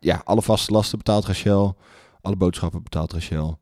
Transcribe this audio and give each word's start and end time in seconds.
ja, 0.00 0.20
alle 0.24 0.42
vaste 0.42 0.72
lasten 0.72 0.98
betaalt 0.98 1.24
Rachel. 1.24 1.76
Alle 2.20 2.36
boodschappen 2.36 2.82
betaalt 2.82 3.12
Rachel. 3.12 3.58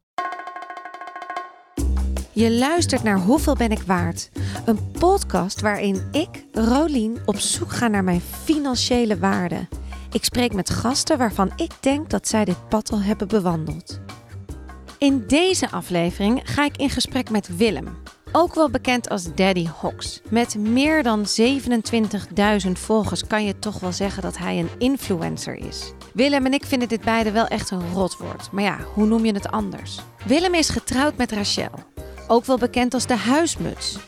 Je 2.33 2.53
luistert 2.53 3.03
naar 3.03 3.19
Hoeveel 3.19 3.55
ben 3.55 3.71
ik 3.71 3.83
waard? 3.83 4.31
Een 4.65 4.91
podcast 4.91 5.61
waarin 5.61 6.09
ik, 6.13 6.45
Rolien, 6.53 7.19
op 7.25 7.39
zoek 7.39 7.73
ga 7.73 7.89
naar 7.89 8.05
mijn 8.05 8.21
financiële 8.21 9.19
waarde. 9.19 9.69
Ik 10.13 10.25
spreek 10.25 10.53
met 10.53 10.71
gasten 10.71 11.19
waarvan 11.19 11.53
ik 11.57 11.73
denk 11.81 12.11
dat 12.11 12.29
zij 12.29 12.45
dit 12.45 12.69
pad 12.69 12.93
al 12.93 13.01
hebben 13.01 13.29
bewandeld. 13.29 14.01
In 14.99 15.25
deze 15.27 15.71
aflevering 15.71 16.41
ga 16.45 16.65
ik 16.65 16.77
in 16.77 16.91
gesprek 16.91 17.31
met 17.31 17.57
Willem, 17.57 17.97
ook 18.33 18.55
wel 18.55 18.71
bekend 18.71 19.09
als 19.09 19.35
Daddy 19.35 19.67
Hox. 19.81 20.21
Met 20.31 20.59
meer 20.59 21.03
dan 21.03 21.27
27.000 22.67 22.71
volgers 22.73 23.27
kan 23.27 23.45
je 23.45 23.59
toch 23.59 23.81
wel 23.81 23.93
zeggen 23.93 24.23
dat 24.23 24.39
hij 24.39 24.59
een 24.59 24.71
influencer 24.79 25.55
is. 25.55 25.93
Willem 26.19 26.47
en 26.47 26.53
ik 26.53 26.65
vinden 26.65 26.89
dit 26.89 27.01
beide 27.01 27.31
wel 27.31 27.47
echt 27.47 27.71
een 27.71 27.93
rotwoord. 27.93 28.49
Maar 28.53 28.63
ja, 28.63 28.79
hoe 28.95 29.07
noem 29.07 29.25
je 29.25 29.33
het 29.33 29.51
anders? 29.51 29.99
Willem 30.25 30.55
is 30.55 30.69
getrouwd 30.69 31.17
met 31.17 31.33
Rachel, 31.33 31.71
ook 32.27 32.45
wel 32.45 32.59
bekend 32.59 32.95
als 32.95 33.07
de 33.07 33.17
huismuts. 33.17 33.99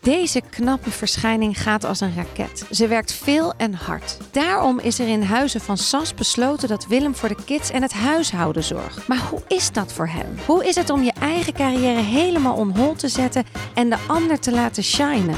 Deze 0.00 0.40
knappe 0.50 0.90
verschijning 0.90 1.62
gaat 1.62 1.84
als 1.84 2.00
een 2.00 2.14
raket. 2.14 2.66
Ze 2.70 2.86
werkt 2.86 3.12
veel 3.12 3.54
en 3.56 3.74
hard. 3.74 4.16
Daarom 4.30 4.78
is 4.78 4.98
er 4.98 5.08
in 5.08 5.22
Huizen 5.22 5.60
van 5.60 5.76
Sas 5.76 6.14
besloten 6.14 6.68
dat 6.68 6.86
Willem 6.86 7.14
voor 7.14 7.28
de 7.28 7.44
kids 7.44 7.70
en 7.70 7.82
het 7.82 7.92
huishouden 7.92 8.64
zorgt. 8.64 9.08
Maar 9.08 9.22
hoe 9.30 9.42
is 9.48 9.72
dat 9.72 9.92
voor 9.92 10.08
hem? 10.08 10.38
Hoe 10.46 10.66
is 10.66 10.74
het 10.74 10.90
om 10.90 11.02
je 11.02 11.12
eigen 11.20 11.52
carrière 11.52 12.00
helemaal 12.00 12.54
on 12.54 12.76
hold 12.76 12.98
te 12.98 13.08
zetten 13.08 13.44
en 13.74 13.90
de 13.90 13.98
ander 14.06 14.38
te 14.40 14.52
laten 14.52 14.84
shinen? 14.84 15.36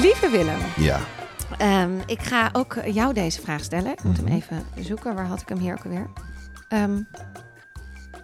Lieve 0.00 0.28
Willem, 0.30 0.60
Ja. 0.76 1.00
Ehm, 1.58 1.98
ik 2.06 2.20
ga 2.22 2.50
ook 2.52 2.74
jou 2.84 3.14
deze 3.14 3.40
vraag 3.40 3.64
stellen. 3.64 3.92
Ik 3.92 4.02
moet 4.04 4.16
hem 4.16 4.24
Mhm. 4.24 4.34
even 4.34 4.64
zoeken. 4.84 5.14
Waar 5.14 5.26
had 5.26 5.40
ik 5.40 5.48
hem 5.48 5.58
hier 5.58 5.72
ook 5.72 5.84
alweer? 5.84 6.10
Ehm, 6.68 7.02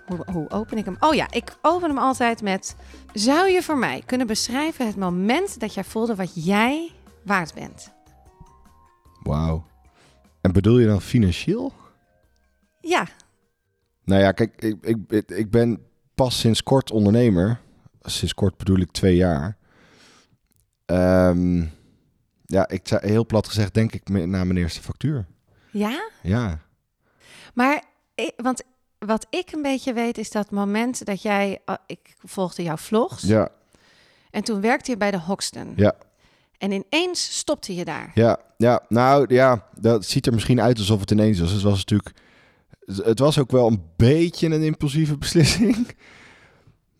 hoe, 0.07 0.25
hoe 0.33 0.51
open 0.51 0.79
ik 0.79 0.84
hem? 0.84 0.97
Oh 1.01 1.15
ja, 1.15 1.31
ik 1.31 1.57
open 1.62 1.89
hem 1.89 1.98
altijd 1.98 2.42
met... 2.42 2.77
Zou 3.12 3.48
je 3.51 3.62
voor 3.62 3.79
mij 3.79 4.03
kunnen 4.07 4.27
beschrijven 4.27 4.87
het 4.87 4.97
moment 4.97 5.61
dat 5.61 5.75
jij 5.75 5.84
voelde 5.84 6.15
wat 6.15 6.45
jij 6.45 6.91
waard 7.25 7.55
bent? 7.55 7.92
Wauw. 9.23 9.64
En 10.41 10.53
bedoel 10.53 10.79
je 10.79 10.87
dan 10.87 11.01
financieel? 11.03 11.73
Ja, 12.81 13.07
Nou 14.05 14.20
ja, 14.23 14.33
kijk, 14.33 14.62
ik, 14.62 14.77
ik, 14.87 14.97
ik- 15.09 15.31
ik 15.31 15.51
ben 15.51 15.87
pas 16.14 16.39
sinds 16.39 16.62
kort 16.62 16.91
ondernemer. 16.91 17.61
Sinds 18.01 18.35
kort 18.35 18.57
bedoel 18.57 18.79
ik 18.79 18.91
twee 18.91 19.17
jaar. 19.17 19.57
Ehm, 20.87 21.64
ja, 22.53 22.69
ik 22.69 22.81
zei 22.89 23.00
heel 23.06 23.27
plat 23.27 23.47
gezegd, 23.48 23.75
denk 23.75 23.92
ik 23.92 24.08
na 24.08 24.45
mijn 24.45 24.56
eerste 24.56 24.83
factuur. 24.83 25.27
ja. 25.70 26.11
Ja. 26.22 26.58
Maar, 27.55 27.83
want 28.36 28.62
wat 28.98 29.27
ik 29.31 29.53
een 29.53 29.62
beetje 29.62 29.92
weet 29.92 30.19
is 30.19 30.31
dat 30.31 30.50
moment 30.50 31.05
dat 31.06 31.23
jij... 31.23 31.58
oh, 31.67 31.75
ik 31.86 32.14
volgde 32.19 32.62
jouw 32.62 32.77
vlogs. 32.77 33.23
Ja, 33.23 33.48
En 34.30 34.42
toen 34.45 34.61
werkte 34.61 34.91
je 34.91 34.97
bij 34.97 35.11
de 35.11 35.19
Hoxton. 35.19 35.73
ja, 35.77 35.95
En 36.58 36.73
ineens 36.73 37.39
stopte 37.39 37.75
je 37.75 37.84
daar. 37.84 38.11
ja, 38.14 38.39
ja. 38.56 38.80
Nou 38.89 39.34
ja, 39.34 39.67
dat 39.80 40.05
ziet 40.06 40.27
er 40.27 40.33
misschien 40.33 40.61
uit 40.61 40.78
alsof 40.78 41.00
het 41.00 41.11
ineens 41.11 41.41
was. 41.41 41.50
Het 41.50 41.62
was 41.62 41.78
natuurlijk, 41.78 42.12
het 42.86 43.19
was 43.19 43.39
ook 43.39 43.50
wel 43.50 43.67
een 43.67 43.83
beetje 43.97 44.47
een 44.47 44.62
impulsieve 44.62 45.19
beslissing. 45.19 45.77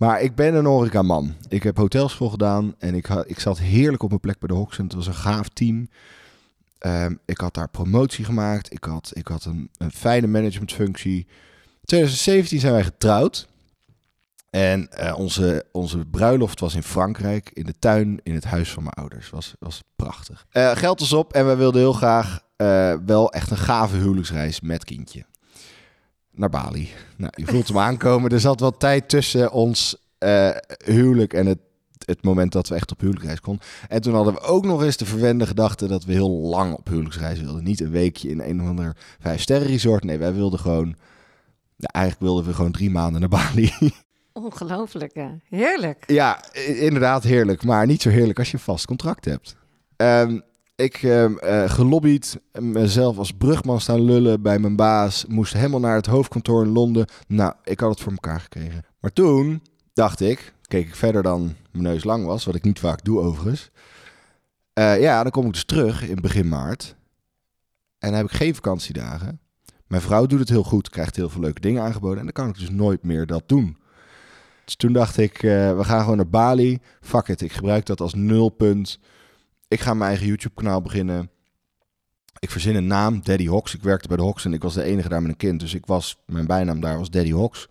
Maar 0.03 0.23
ik 0.23 0.35
ben 0.35 0.55
een 0.55 0.65
horecaman. 0.65 1.35
Ik 1.49 1.63
heb 1.63 1.77
hotelschool 1.77 2.29
gedaan 2.29 2.75
en 2.79 2.95
ik, 2.95 3.09
ik 3.09 3.39
zat 3.39 3.59
heerlijk 3.59 4.03
op 4.03 4.09
mijn 4.09 4.21
plek 4.21 4.39
bij 4.39 4.49
de 4.49 4.55
Hoxton. 4.55 4.85
Het 4.85 4.95
was 4.95 5.07
een 5.07 5.15
gaaf 5.15 5.49
team. 5.49 5.89
Ehm, 6.79 7.15
ik 7.25 7.39
had 7.39 7.55
daar 7.55 7.69
promotie 7.69 8.25
gemaakt. 8.25 8.73
Ik 8.73 8.85
had, 8.85 9.11
ik 9.15 9.29
had 9.29 9.45
een, 9.45 9.71
een 9.79 9.91
fijne 9.93 10.27
managementfunctie. 10.27 11.27
2017 11.85 12.61
zijn 12.61 12.73
wij 12.73 12.85
getrouwd. 12.85 13.49
En 14.51 14.93
eh, 14.93 15.19
onze, 15.19 15.65
onze 15.73 15.99
bruiloft 15.99 16.61
was 16.61 16.75
in 16.75 16.83
Frankrijk, 16.83 17.51
in 17.55 17.65
de 17.65 17.79
tuin, 17.79 18.21
in 18.23 18.35
het 18.35 18.45
huis 18.45 18.73
van 18.73 18.83
mijn 18.83 18.95
ouders. 18.95 19.31
Was, 19.31 19.55
was 19.59 19.83
prachtig. 19.97 20.47
Eh, 20.51 20.77
geld 20.77 21.01
was 21.01 21.13
op 21.13 21.33
en 21.33 21.45
wij 21.45 21.57
wilden 21.57 21.81
heel 21.81 21.93
graag 21.93 22.41
eh, 22.57 22.95
wel 23.07 23.33
echt 23.33 23.51
een 23.51 23.57
gave 23.57 23.97
huwelijksreis 23.97 24.61
met 24.61 24.85
kindje. 24.85 25.25
Naar 26.35 26.51
Bali. 26.51 26.89
Nou, 27.17 27.33
je 27.37 27.47
voelt 27.47 27.69
hem 27.69 27.79
aankomen. 27.79 28.31
Er 28.31 28.41
zat 28.41 28.61
wat 28.61 28.81
tijd 28.81 29.09
tussen 29.09 29.53
ons 29.53 29.97
eh, 30.19 30.51
huwelijk 30.85 31.35
en 31.35 31.47
het, 31.47 31.59
het 32.05 32.23
moment 32.23 32.53
dat 32.53 32.69
we 32.69 32.75
echt 32.75 32.91
op 32.91 33.01
huwelijksreis 33.01 33.41
konden. 33.41 33.65
En 33.89 34.01
toen 34.01 34.15
hadden 34.15 34.35
we 34.35 34.41
ook 34.41 34.65
nog 34.65 34.83
eens 34.83 34.97
de 34.97 35.07
verwende 35.07 35.47
gedachte 35.47 35.87
dat 35.87 36.05
we 36.05 36.13
heel 36.13 36.31
lang 36.31 36.75
op 36.75 36.89
huwelijksreis 36.89 37.41
wilden. 37.41 37.65
Niet 37.65 37.81
een 37.81 37.91
weekje 37.91 38.29
in 38.29 38.41
een 38.41 38.63
of 38.63 38.69
ander 38.69 38.97
vijf-sterren 39.21 39.67
resort. 39.67 40.05
Nee, 40.05 40.19
wij 40.19 40.35
wilden 40.35 40.59
gewoon... 40.59 40.97
Ja, 41.77 41.89
eigenlijk 41.89 42.25
wilden 42.25 42.45
we 42.45 42.55
gewoon 42.55 42.73
drie 42.73 42.91
maanden 42.91 43.21
naar 43.21 43.29
Bali. 43.29 43.73
Ongelooflijk, 44.33 45.15
hè? 45.15 45.29
Heerlijk. 45.49 46.05
Ja, 46.07 46.55
inderdaad 46.67 47.23
heerlijk. 47.23 47.65
Maar 47.65 47.87
niet 47.87 48.03
zo 48.03 48.09
heerlijk 48.09 48.39
als 48.39 48.51
je 48.51 48.57
een 48.57 48.63
vast 48.63 48.87
contract 48.87 49.25
hebt. 49.25 49.57
Ehm, 49.97 50.41
ik 50.83 51.03
eh, 51.03 51.71
gelobbyd, 51.71 52.41
mezelf 52.59 53.19
als 53.19 53.33
brugman 53.33 53.81
staan 53.81 54.05
lullen 54.05 54.43
bij 54.43 54.59
mijn 54.59 54.77
baas. 54.77 55.25
Moest 55.29 55.53
helemaal 55.53 55.81
naar 55.81 55.97
het 55.97 56.07
hoofdkantoor 56.07 56.65
in 56.65 56.73
Londen. 56.73 57.07
Nou, 57.27 57.55
ik 57.65 57.81
had 57.81 57.91
het 57.91 58.01
voor 58.01 58.13
elkaar 58.13 58.41
gekregen. 58.41 58.85
Maar 59.01 59.13
toen 59.13 59.63
dacht 59.93 60.21
ik, 60.21 60.55
keek 60.67 60.87
ik 60.87 60.95
verder 60.95 61.23
dan 61.23 61.55
mijn 61.71 61.85
neus 61.85 62.05
lang 62.05 62.27
was. 62.27 62.45
Wat 62.45 62.55
ik 62.55 62.63
niet 62.63 62.79
vaak 62.79 63.05
doe 63.05 63.21
overigens. 63.21 63.71
Eh, 64.73 65.01
ja, 65.01 65.23
dan 65.23 65.33
kom 65.33 65.47
ik 65.47 65.53
dus 65.53 65.65
terug 65.65 66.09
in 66.09 66.21
begin 66.21 66.49
maart. 66.49 66.97
En 67.99 68.09
dan 68.09 68.17
heb 68.17 68.27
ik 68.31 68.37
geen 68.37 68.55
vakantiedagen. 68.55 69.41
Mijn 69.87 70.03
vrouw 70.03 70.27
doet 70.27 70.39
het 70.39 70.49
heel 70.49 70.65
goed, 70.65 70.91
krijgt 70.91 71.17
heel 71.17 71.29
veel 71.29 71.41
leuke 71.41 71.61
dingen 71.61 71.83
aangeboden. 71.83 72.19
En 72.19 72.25
dan 72.25 72.33
kan 72.33 72.49
ik 72.49 72.59
dus 72.59 72.71
nooit 72.71 73.03
meer 73.03 73.27
dat 73.27 73.43
doen. 73.47 73.77
Dus 74.65 74.77
toen 74.77 74.93
dacht 74.93 75.17
ik, 75.17 75.43
eh, 75.43 75.77
we 75.77 75.85
gaan 75.85 76.01
gewoon 76.01 76.17
naar 76.17 76.29
Bali. 76.29 76.79
Fuck 77.01 77.29
it, 77.29 77.41
ik 77.41 77.53
gebruik 77.53 77.87
dat 77.87 78.01
als 78.01 78.15
nulpunt. 78.15 78.99
Ik 79.73 79.81
ga 79.81 79.95
mijn 79.95 80.09
eigen 80.09 80.27
YouTube-kanaal 80.27 80.83
beginnen. 80.83 81.31
Ik 82.39 82.51
verzin 82.51 82.77
een 82.77 82.87
naam, 82.87 83.23
Daddy 83.23 83.47
Hox. 83.47 83.75
Ik 83.75 83.83
werkte 83.83 84.09
bij 84.09 84.17
de 84.17 84.23
Hox 84.23 84.45
en 84.45 84.53
ik 84.53 84.63
was 84.63 84.75
de 84.75 84.83
enige 84.83 85.09
daar 85.09 85.23
met 85.23 85.31
een 85.31 85.37
kind. 85.37 85.61
Dus 85.61 85.75
ik 85.75 85.87
was, 85.87 86.23
mijn 86.27 86.47
bijnaam 86.47 86.81
daar 86.81 86.99
was 86.99 87.11
Daddy 87.11 87.31
Hox. 87.31 87.69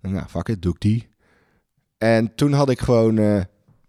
En 0.00 0.12
nou, 0.12 0.26
fuck 0.28 0.48
it, 0.48 0.62
doe 0.62 0.74
ik 0.74 0.80
die. 0.80 1.08
En 1.98 2.34
toen 2.34 2.52
had 2.52 2.70
ik 2.70 2.80
gewoon, 2.80 3.18
eh, 3.18 3.40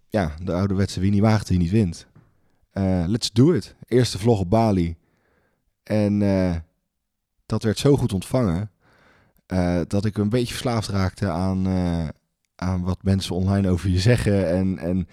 ja, 0.10 0.36
de 0.44 0.54
ouderwetse 0.54 1.00
wie 1.00 1.12
niet 1.12 1.22
waagt, 1.22 1.48
die 1.48 1.58
niet 1.58 1.72
wint. 1.72 2.08
Eh, 2.72 3.04
let's 3.08 3.32
do 3.32 3.52
it. 3.52 3.76
Eerste 3.88 4.20
vlog 4.20 4.40
op 4.40 4.50
Bali. 4.50 4.96
En 5.84 6.22
eh, 6.22 6.56
dat 7.46 7.64
werd 7.64 7.78
zo 7.78 7.98
goed 7.98 8.14
ontvangen. 8.14 8.72
dat 9.88 10.06
ik 10.06 10.18
een 10.18 10.30
beetje 10.30 10.54
verslaafd 10.54 10.90
raakte 10.90 11.30
aan, 11.30 11.68
aan 12.56 12.82
wat 12.84 13.04
mensen 13.04 13.36
online 13.36 13.70
over 13.70 13.90
je 13.90 14.00
zeggen. 14.00 14.50
En, 14.50 14.78
en 14.78 15.08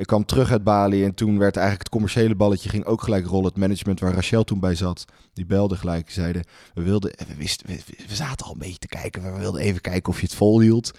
ik 0.00 0.06
kwam 0.06 0.24
terug 0.24 0.50
uit 0.50 0.64
Bali 0.64 1.04
en 1.04 1.14
toen 1.14 1.38
werd 1.38 1.56
eigenlijk 1.56 1.84
het 1.84 1.92
commerciële 1.92 2.34
balletje 2.34 2.68
ging 2.68 2.84
ook 2.84 3.02
gelijk 3.02 3.26
rollen. 3.26 3.46
Het 3.46 3.56
management 3.56 4.00
waar 4.00 4.14
Rachel 4.14 4.44
toen 4.44 4.60
bij 4.60 4.74
zat, 4.74 5.04
die 5.32 5.46
belde 5.46 5.76
gelijk. 5.76 6.10
Zeiden, 6.10 6.44
we 6.74 6.82
wilden, 6.82 7.12
we 7.28 7.34
wisten, 7.34 7.66
we, 7.66 7.80
we 8.08 8.14
zaten 8.14 8.46
al 8.46 8.52
een 8.52 8.58
beetje 8.58 8.78
te 8.78 8.88
kijken. 8.88 9.22
We 9.22 9.38
wilden 9.38 9.60
even 9.60 9.80
kijken 9.80 10.12
of 10.12 10.20
je 10.20 10.26
het 10.26 10.34
volhield. 10.34 10.90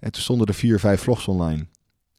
En 0.00 0.12
toen 0.12 0.22
stonden 0.22 0.46
er 0.46 0.54
vier, 0.54 0.80
vijf 0.80 1.00
vlogs 1.00 1.28
online. 1.28 1.66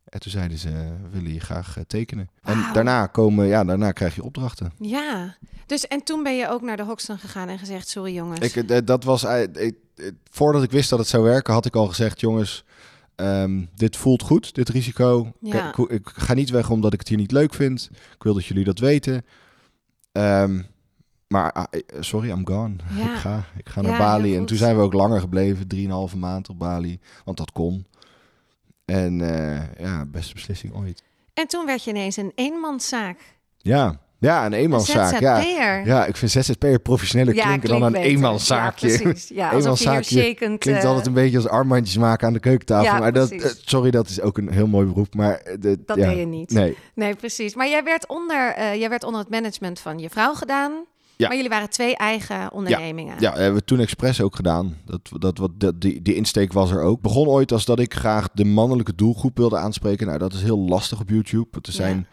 En 0.05 0.19
toen 0.19 0.31
zeiden 0.31 0.57
ze, 0.57 0.69
we 0.69 1.09
willen 1.11 1.33
je 1.33 1.39
graag 1.39 1.77
eh, 1.77 1.83
tekenen. 1.87 2.29
En 2.41 2.65
daarna 2.73 3.07
komen, 3.07 3.47
ja, 3.47 3.63
daarna 3.63 3.91
krijg 3.91 4.15
je 4.15 4.23
opdrachten. 4.23 4.71
Ja. 4.77 5.37
Dus 5.65 5.87
en 5.87 6.03
toen 6.03 6.23
ben 6.23 6.37
je 6.37 6.49
ook 6.49 6.61
naar 6.61 6.77
de 6.77 6.83
Hoxton 6.83 7.17
gegaan 7.17 7.49
en 7.49 7.59
gezegd: 7.59 7.87
Sorry 7.87 8.13
jongens. 8.13 8.39
Ik, 8.39 8.69
eh, 8.69 8.77
dat 8.85 9.03
was, 9.03 9.23
eh, 9.23 9.41
ik, 9.41 9.75
voordat 10.29 10.63
ik 10.63 10.71
wist 10.71 10.89
dat 10.89 10.99
het 10.99 11.07
zou 11.07 11.23
werken, 11.23 11.53
had 11.53 11.65
ik 11.65 11.75
al 11.75 11.87
gezegd, 11.87 12.19
jongens, 12.19 12.63
ehm, 13.15 13.65
dit 13.75 13.97
voelt 13.97 14.21
goed, 14.21 14.55
dit 14.55 14.69
risico. 14.69 15.31
Ja. 15.39 15.69
Ik, 15.69 15.77
ik 15.77 16.09
ga 16.13 16.33
niet 16.33 16.49
weg 16.49 16.69
omdat 16.69 16.93
ik 16.93 16.99
het 16.99 17.07
hier 17.07 17.17
niet 17.17 17.31
leuk 17.31 17.53
vind. 17.53 17.89
Ik 18.15 18.23
wil 18.23 18.33
dat 18.33 18.45
jullie 18.45 18.63
dat 18.63 18.79
weten. 18.79 19.25
Ehm, 20.11 20.61
maar 21.27 21.51
ah, 21.51 21.63
eh, 21.69 21.81
sorry, 21.99 22.29
I'm 22.29 22.47
gone. 22.47 22.75
Ja. 22.97 23.13
Ik 23.13 23.19
ga, 23.19 23.45
ik 23.57 23.69
ga 23.69 23.81
Ja, 23.81 23.87
naar 23.87 23.97
Bali. 23.97 24.35
En 24.35 24.45
toen 24.45 24.57
zijn 24.57 24.75
we 24.75 24.81
ook 24.81 24.93
langer 24.93 25.19
gebleven, 25.19 25.67
drieënhalve 25.67 26.17
maand 26.17 26.49
op 26.49 26.59
Bali, 26.59 26.99
want 27.25 27.37
dat 27.37 27.51
kon. 27.51 27.85
En 28.85 29.21
eh, 29.21 29.61
ja, 29.79 30.05
beste 30.05 30.33
beslissing 30.33 30.75
ooit. 30.75 31.03
En 31.33 31.47
toen 31.47 31.65
werd 31.65 31.83
je 31.83 31.89
ineens 31.89 32.17
een 32.17 32.31
eenmanszaak. 32.35 33.37
Ja, 33.57 33.99
ja 34.23 34.45
een 34.45 34.53
eenmanszaak. 34.53 35.19
Ja. 35.19 35.39
Ja, 35.85 36.05
ik 36.05 36.17
vind 36.17 36.31
ZZP'er 36.31 36.79
professioneler 36.79 37.35
Ja, 37.35 37.45
klinken 37.45 37.69
dan 37.69 37.83
een 37.83 37.95
eenmanszaakje. 37.95 38.89
Ja, 38.89 38.97
precies. 38.97 39.27
Ja, 39.27 39.53
Eenmanszaakje 39.53 40.21
shakend... 40.21 40.59
Klinkt 40.59 40.81
eh, 40.81 40.87
altijd 40.87 41.07
een 41.07 41.13
beetje 41.13 41.37
als 41.37 41.47
armbandjes 41.47 41.97
maken 41.97 42.27
aan 42.27 42.33
de 42.33 42.39
keukentafel. 42.39 42.85
Ja, 42.93 42.99
maar 42.99 43.11
precies. 43.11 43.43
eh, 43.43 43.51
sorry, 43.65 43.91
dat 43.91 44.09
is 44.09 44.21
ook 44.21 44.37
een 44.37 44.51
heel 44.51 44.67
mooi 44.67 44.85
beroep. 44.87 45.15
Maar 45.15 45.35
eh, 45.35 45.55
de, 45.59 45.77
Dat 45.85 45.97
ja, 45.97 46.09
deed 46.09 46.17
je 46.17 46.25
niet. 46.25 46.51
Nee, 46.51 46.77
Nee, 46.95 47.15
precies. 47.15 47.55
Maar 47.55 47.69
jij 47.69 47.83
werd, 47.83 48.07
onder, 48.07 48.55
jij 48.77 48.89
werd 48.89 49.03
onder 49.03 49.21
het 49.21 49.29
management 49.29 49.79
van 49.79 49.99
je 49.99 50.09
vrouw 50.09 50.33
gedaan. 50.33 50.71
Ja. 51.15 51.27
Maar 51.27 51.35
jullie 51.35 51.51
waren 51.51 51.69
twee 51.69 51.95
eigen 51.95 52.51
ondernemingen. 52.51 53.15
ja, 53.19 53.33
hebben 53.33 53.53
we 53.59 53.65
toen 53.65 53.79
expres 53.79 54.21
ook 54.21 54.35
gedaan. 54.35 54.77
Dat, 54.85 54.99
dat, 55.19 55.37
wat, 55.37 55.51
dat, 55.55 55.81
die, 55.81 56.01
die 56.01 56.15
insteek 56.15 56.53
was 56.53 56.71
er 56.71 56.81
ook. 56.81 57.01
Begon 57.01 57.27
ooit 57.27 57.51
als 57.51 57.65
dat 57.65 57.79
ik 57.79 57.93
graag 57.93 58.29
de 58.33 58.45
mannelijke 58.45 58.95
doelgroep 58.95 59.37
wilde 59.37 59.57
aanspreken. 59.57 60.07
Nou, 60.07 60.19
dat 60.19 60.33
is 60.33 60.41
heel 60.41 60.59
lastig 60.59 60.99
op 60.99 61.09
YouTube. 61.09 61.47
Er 61.61 61.71
zijn 61.71 62.07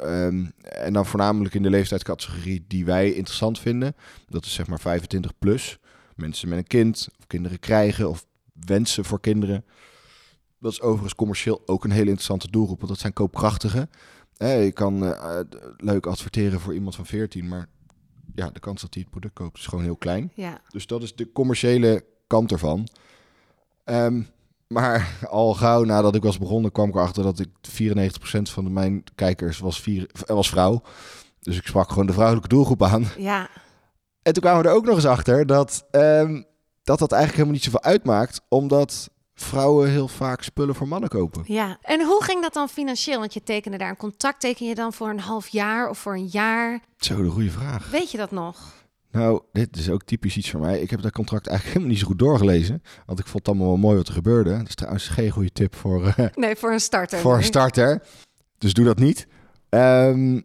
Ehm, 0.00 0.44
en 0.60 0.92
dan 0.92 1.06
voornamelijk 1.06 1.54
in 1.54 1.62
de 1.62 1.70
leeftijdscategorie 1.70 2.64
die 2.68 2.84
wij 2.84 3.12
interessant 3.12 3.58
vinden. 3.58 3.96
Dat 4.28 4.44
is 4.44 4.54
zeg 4.54 4.66
maar 4.66 4.80
25 4.80 5.38
plus. 5.38 5.78
Mensen 6.16 6.48
met 6.48 6.58
een 6.58 6.66
kind, 6.66 7.08
of 7.18 7.26
kinderen 7.26 7.58
krijgen, 7.58 8.08
of 8.08 8.26
wensen 8.52 9.04
voor 9.04 9.20
kinderen. 9.20 9.64
Dat 10.58 10.72
is 10.72 10.80
overigens 10.80 11.14
commercieel 11.14 11.62
ook 11.66 11.84
een 11.84 11.90
hele 11.90 12.04
interessante 12.04 12.50
doelgroep, 12.50 12.78
want 12.78 12.90
dat 12.90 13.00
zijn 13.00 13.12
koopkrachtigen. 13.12 13.90
Eh, 14.36 14.64
je 14.64 14.72
kan 14.72 15.04
eh, 15.04 15.40
leuk 15.76 16.06
adverteren 16.06 16.60
voor 16.60 16.74
iemand 16.74 16.94
van 16.94 17.06
14, 17.06 17.48
maar 17.48 17.68
ja, 18.34 18.50
de 18.50 18.60
kans 18.60 18.80
dat 18.80 18.94
hij 18.94 19.02
het 19.02 19.10
product 19.10 19.34
koopt 19.34 19.58
is 19.58 19.66
gewoon 19.66 19.84
heel 19.84 19.96
klein. 19.96 20.32
Ja. 20.34 20.60
Dus 20.68 20.86
dat 20.86 21.02
is 21.02 21.14
de 21.14 21.32
commerciële 21.32 22.04
kant 22.26 22.52
ervan. 22.52 22.88
Ehm, 23.84 24.22
maar 24.66 25.18
al 25.30 25.54
gauw 25.54 25.84
nadat 25.84 26.14
ik 26.14 26.22
was 26.22 26.38
begonnen, 26.38 26.72
kwam 26.72 26.88
ik 26.88 26.94
erachter 26.94 27.22
dat 27.22 27.38
ik 27.38 27.48
94% 27.48 28.42
van 28.42 28.72
mijn 28.72 29.04
kijkers 29.14 29.58
was, 29.58 29.80
vier, 29.80 30.10
was 30.26 30.48
vrouw. 30.48 30.82
Dus 31.40 31.56
ik 31.56 31.66
sprak 31.66 31.88
gewoon 31.88 32.06
de 32.06 32.12
vrouwelijke 32.12 32.48
doelgroep 32.48 32.82
aan. 32.82 33.06
Ja. 33.18 33.48
En 34.22 34.32
toen 34.32 34.42
kwamen 34.42 34.62
we 34.62 34.68
er 34.68 34.74
ook 34.74 34.84
nog 34.84 34.94
eens 34.94 35.06
achter 35.06 35.46
dat 35.46 35.86
ehm, 35.90 36.42
dat, 36.84 36.98
dat 36.98 37.12
eigenlijk 37.12 37.32
helemaal 37.32 37.52
niet 37.52 37.64
zoveel 37.64 37.82
uitmaakt, 37.82 38.40
omdat 38.48 39.10
vrouwen 39.34 39.90
heel 39.90 40.08
vaak 40.08 40.42
spullen 40.42 40.74
voor 40.74 40.88
mannen 40.88 41.08
kopen. 41.08 41.42
Ja. 41.46 41.78
En 41.82 42.04
hoe 42.04 42.22
ging 42.22 42.42
dat 42.42 42.52
dan 42.52 42.68
financieel? 42.68 43.18
Want 43.18 43.34
je 43.34 43.42
tekende 43.42 43.78
daar 43.78 43.88
een 43.88 43.96
contract. 43.96 44.40
Teken 44.40 44.66
je 44.66 44.74
dan 44.74 44.92
voor 44.92 45.08
een 45.08 45.20
half 45.20 45.48
jaar 45.48 45.88
of 45.88 45.98
voor 45.98 46.14
een 46.14 46.26
jaar? 46.26 46.80
Zo, 46.96 47.22
de 47.22 47.30
goede 47.30 47.50
vraag. 47.50 47.90
Weet 47.90 48.10
je 48.10 48.18
dat 48.18 48.30
nog? 48.30 48.72
Nou, 49.14 49.42
dit 49.52 49.76
is 49.76 49.90
ook 49.90 50.02
typisch 50.04 50.36
iets 50.36 50.50
voor 50.50 50.60
mij. 50.60 50.80
Ik 50.80 50.90
heb 50.90 51.02
dat 51.02 51.12
contract 51.12 51.46
eigenlijk 51.46 51.76
helemaal 51.76 51.94
niet 51.96 52.04
zo 52.04 52.10
goed 52.10 52.18
doorgelezen. 52.18 52.82
Want 53.06 53.18
ik 53.18 53.26
vond 53.26 53.46
het 53.46 53.48
allemaal 53.48 53.66
wel 53.72 53.76
mooi 53.82 53.96
wat 53.96 54.08
er 54.08 54.14
gebeurde. 54.14 54.56
Dat 54.58 54.68
is 54.68 54.74
trouwens 54.74 55.08
geen 55.08 55.30
goede 55.30 55.52
tip 55.52 55.74
voor, 55.74 56.06
eh, 56.06 56.26
Nee, 56.34 56.56
voor 56.56 56.72
een 56.72 56.80
starter. 56.80 57.18
voor 57.18 57.36
een 57.36 57.42
starter. 57.44 58.02
Dus 58.58 58.72
doe 58.72 58.84
dat 58.84 58.98
niet. 58.98 59.26
Ehm, 59.68 60.40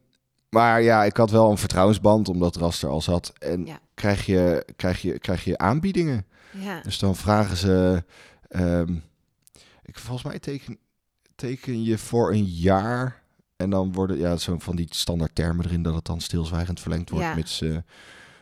maar 0.49 0.81
ja, 0.81 1.03
ik 1.03 1.17
had 1.17 1.31
wel 1.31 1.51
een 1.51 1.57
vertrouwensband, 1.57 2.29
omdat 2.29 2.55
Ras 2.55 2.83
er 2.83 2.89
al 2.89 3.01
zat. 3.01 3.33
En 3.39 3.65
Ja. 3.65 3.79
krijg, 3.93 4.25
je, 4.25 4.65
krijg, 4.75 5.01
je, 5.01 5.19
krijg 5.19 5.43
je 5.43 5.57
aanbiedingen. 5.57 6.25
Ja. 6.51 6.81
Dus 6.81 6.99
dan 6.99 7.15
vragen 7.15 7.57
ze... 7.57 8.03
ehm, 8.47 8.95
ik, 9.83 9.99
volgens 9.99 10.27
mij 10.27 10.39
teken, 10.39 10.77
teken 11.35 11.83
je 11.83 11.97
voor 11.97 12.31
een 12.31 12.45
jaar... 12.45 13.21
En 13.55 13.69
dan 13.69 13.93
worden 13.93 14.17
ja, 14.17 14.37
zo 14.37 14.55
van 14.59 14.75
die 14.75 14.87
standaard 14.89 15.35
termen 15.35 15.65
erin... 15.65 15.81
dat 15.83 15.93
het 15.95 16.05
dan 16.05 16.21
stilzwijgend 16.21 16.79
verlengd 16.79 17.09
wordt... 17.09 17.25
Ja. 17.25 17.35
Mits, 17.35 17.61
eh, 17.61 17.77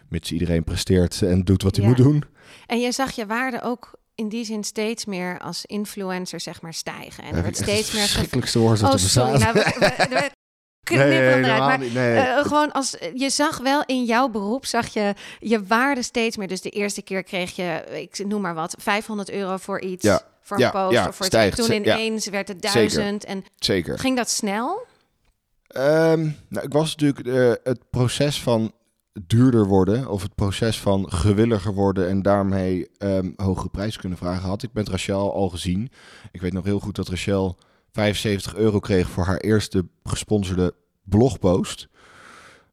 mits 0.09 0.31
iedereen 0.31 0.63
presteert 0.63 1.21
en 1.21 1.43
doet 1.43 1.63
wat 1.63 1.75
hij 1.75 1.85
Ja. 1.85 1.89
moet 1.91 1.99
doen. 1.99 2.23
En 2.67 2.79
je 2.79 2.91
zag 2.91 3.11
je 3.11 3.25
waarde 3.25 3.61
ook 3.61 3.91
in 4.15 4.29
die 4.29 4.45
zin 4.45 4.63
steeds 4.63 5.05
meer 5.05 5.39
als 5.39 5.65
influencer 5.65 6.39
zeg 6.39 6.61
maar 6.61 6.73
stijgen. 6.73 7.23
En 7.23 7.35
er 7.35 7.43
werd 7.43 7.55
steeds 7.57 7.69
het 7.87 7.93
meer... 7.93 8.01
ge- 8.01 8.07
verschrikkelijkste 8.07 8.59
woord 8.59 8.79
dat 8.79 8.93
Oh, 8.93 8.99
sorry. 8.99 9.39
Nou, 9.39 9.53
we, 9.53 9.59
we, 9.79 10.05
we 10.09 10.29
knippen 10.83 11.41
Nee, 11.41 11.59
Maar 11.59 11.81
eh, 12.37 12.45
gewoon 12.45 12.71
als 12.71 12.97
je 13.13 13.29
zag 13.29 13.57
wel 13.57 13.83
in 13.85 14.03
jouw 14.05 14.29
beroep, 14.29 14.65
zag 14.65 14.87
je 14.87 15.13
je 15.39 15.63
waarde 15.63 16.01
steeds 16.03 16.37
meer. 16.37 16.47
Dus 16.47 16.61
de 16.61 16.69
eerste 16.69 17.01
keer 17.01 17.23
kreeg 17.23 17.55
je, 17.55 17.83
ik 18.01 18.25
noem 18.27 18.41
maar 18.41 18.53
wat, 18.53 18.75
500 18.79 19.29
euro 19.31 19.57
voor 19.57 19.81
iets. 19.81 20.03
Ja. 20.03 20.21
Voor 20.41 20.59
Ja, 20.59 20.65
een 20.65 20.71
post 20.71 20.93
ja, 20.93 21.07
of 21.07 21.15
voor 21.15 21.25
stijgt. 21.25 21.57
Toen 21.57 21.71
ineens 21.71 22.27
werd 22.27 22.47
het 22.47 22.61
duizend. 22.61 23.25
En 23.25 23.43
Zeker. 23.55 23.99
ging 23.99 24.15
dat 24.17 24.29
snel? 24.29 24.85
Ehm, 25.67 26.29
nou, 26.49 26.65
ik 26.65 26.73
was 26.73 26.95
natuurlijk 26.95 27.27
eh, 27.27 27.63
het 27.71 27.89
proces 27.89 28.41
van 28.41 28.71
duurder 29.27 29.65
worden 29.65 30.09
of 30.09 30.21
het 30.21 30.35
proces 30.35 30.79
van 30.79 31.11
gewilliger 31.11 31.73
worden 31.73 32.09
en 32.09 32.21
daarmee 32.21 32.89
ehm 32.97 33.31
hogere 33.35 33.69
prijs 33.69 33.97
kunnen 33.97 34.17
vragen 34.17 34.49
had 34.49 34.63
ik 34.63 34.73
met 34.73 34.89
Rachel 34.89 35.33
al 35.33 35.49
gezien. 35.49 35.89
Ik 36.31 36.41
weet 36.41 36.53
nog 36.53 36.65
heel 36.65 36.79
goed 36.79 36.95
dat 36.95 37.07
Rachel 37.09 37.57
75 37.91 38.55
euro 38.55 38.79
kreeg 38.79 39.09
voor 39.09 39.25
haar 39.25 39.37
eerste 39.37 39.85
gesponsorde 40.03 40.73
blogpost. 41.03 41.87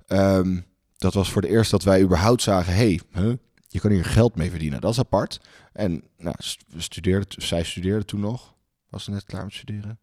Ehm, 0.06 0.60
dat 0.96 1.14
was 1.14 1.30
voor 1.30 1.42
de 1.42 1.48
eerste 1.48 1.76
dat 1.76 1.84
wij 1.84 2.02
überhaupt 2.02 2.42
zagen, 2.42 2.74
hey, 2.74 3.00
huh, 3.12 3.32
je 3.68 3.80
kan 3.80 3.90
hier 3.90 4.04
geld 4.04 4.36
mee 4.36 4.50
verdienen. 4.50 4.80
Dat 4.80 4.92
is 4.92 4.98
apart. 4.98 5.40
En 5.72 6.02
nou, 6.16 6.34
st- 6.38 6.64
we 6.68 6.80
studeerden, 6.80 7.42
zij 7.42 7.62
studeerde 7.64 8.04
toen 8.04 8.20
nog. 8.20 8.54
Was 8.90 9.04
ze 9.04 9.10
net 9.10 9.24
klaar 9.24 9.44
met 9.44 9.54
studeren? 9.54 9.98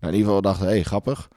Nou, 0.00 0.12
in 0.12 0.18
ieder 0.18 0.26
geval 0.26 0.42
dachten 0.42 0.66
we, 0.66 0.72
hey, 0.72 0.82
grappig. 0.82 1.28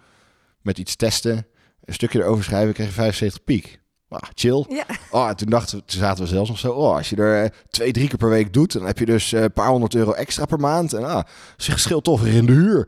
Met 0.62 0.78
iets 0.78 0.96
testen, 0.96 1.48
een 1.84 1.94
stukje 1.94 2.20
erover 2.20 2.44
schrijven, 2.44 2.74
kreeg 2.74 2.88
je 2.88 2.94
75 2.94 3.44
piek. 3.44 3.81
Ah, 4.12 4.30
chill. 4.34 4.66
Ja. 4.70 4.84
Oh, 5.12 5.28
en 5.28 5.36
toen 5.36 5.50
dachten 5.50 5.78
we, 5.78 5.86
toen 5.86 6.00
zaten 6.00 6.24
we 6.24 6.30
zelfs 6.30 6.50
nog 6.50 6.60
zo, 6.60 6.72
oh, 6.72 6.96
als 6.96 7.10
je 7.10 7.16
er 7.16 7.44
eh, 7.44 7.50
twee, 7.70 7.92
drie 7.92 8.08
keer 8.08 8.18
per 8.18 8.30
week 8.30 8.54
doet, 8.54 8.74
dan 8.74 8.86
heb 8.86 9.00
je 9.00 9.06
dus 9.06 9.34
eh, 9.34 9.42
een 9.42 9.54
paar 9.54 9.68
honderd 9.68 9.96
euro 9.96 10.12
extra 10.12 10.46
per 10.46 10.60
maand. 10.60 10.94
En 10.94 11.04
ah, 11.04 11.24
zich 11.58 11.80
scheelt 11.80 12.04
toch 12.04 12.22
weer 12.22 12.34
in 12.34 12.46
de 12.46 12.52
huur. 12.52 12.88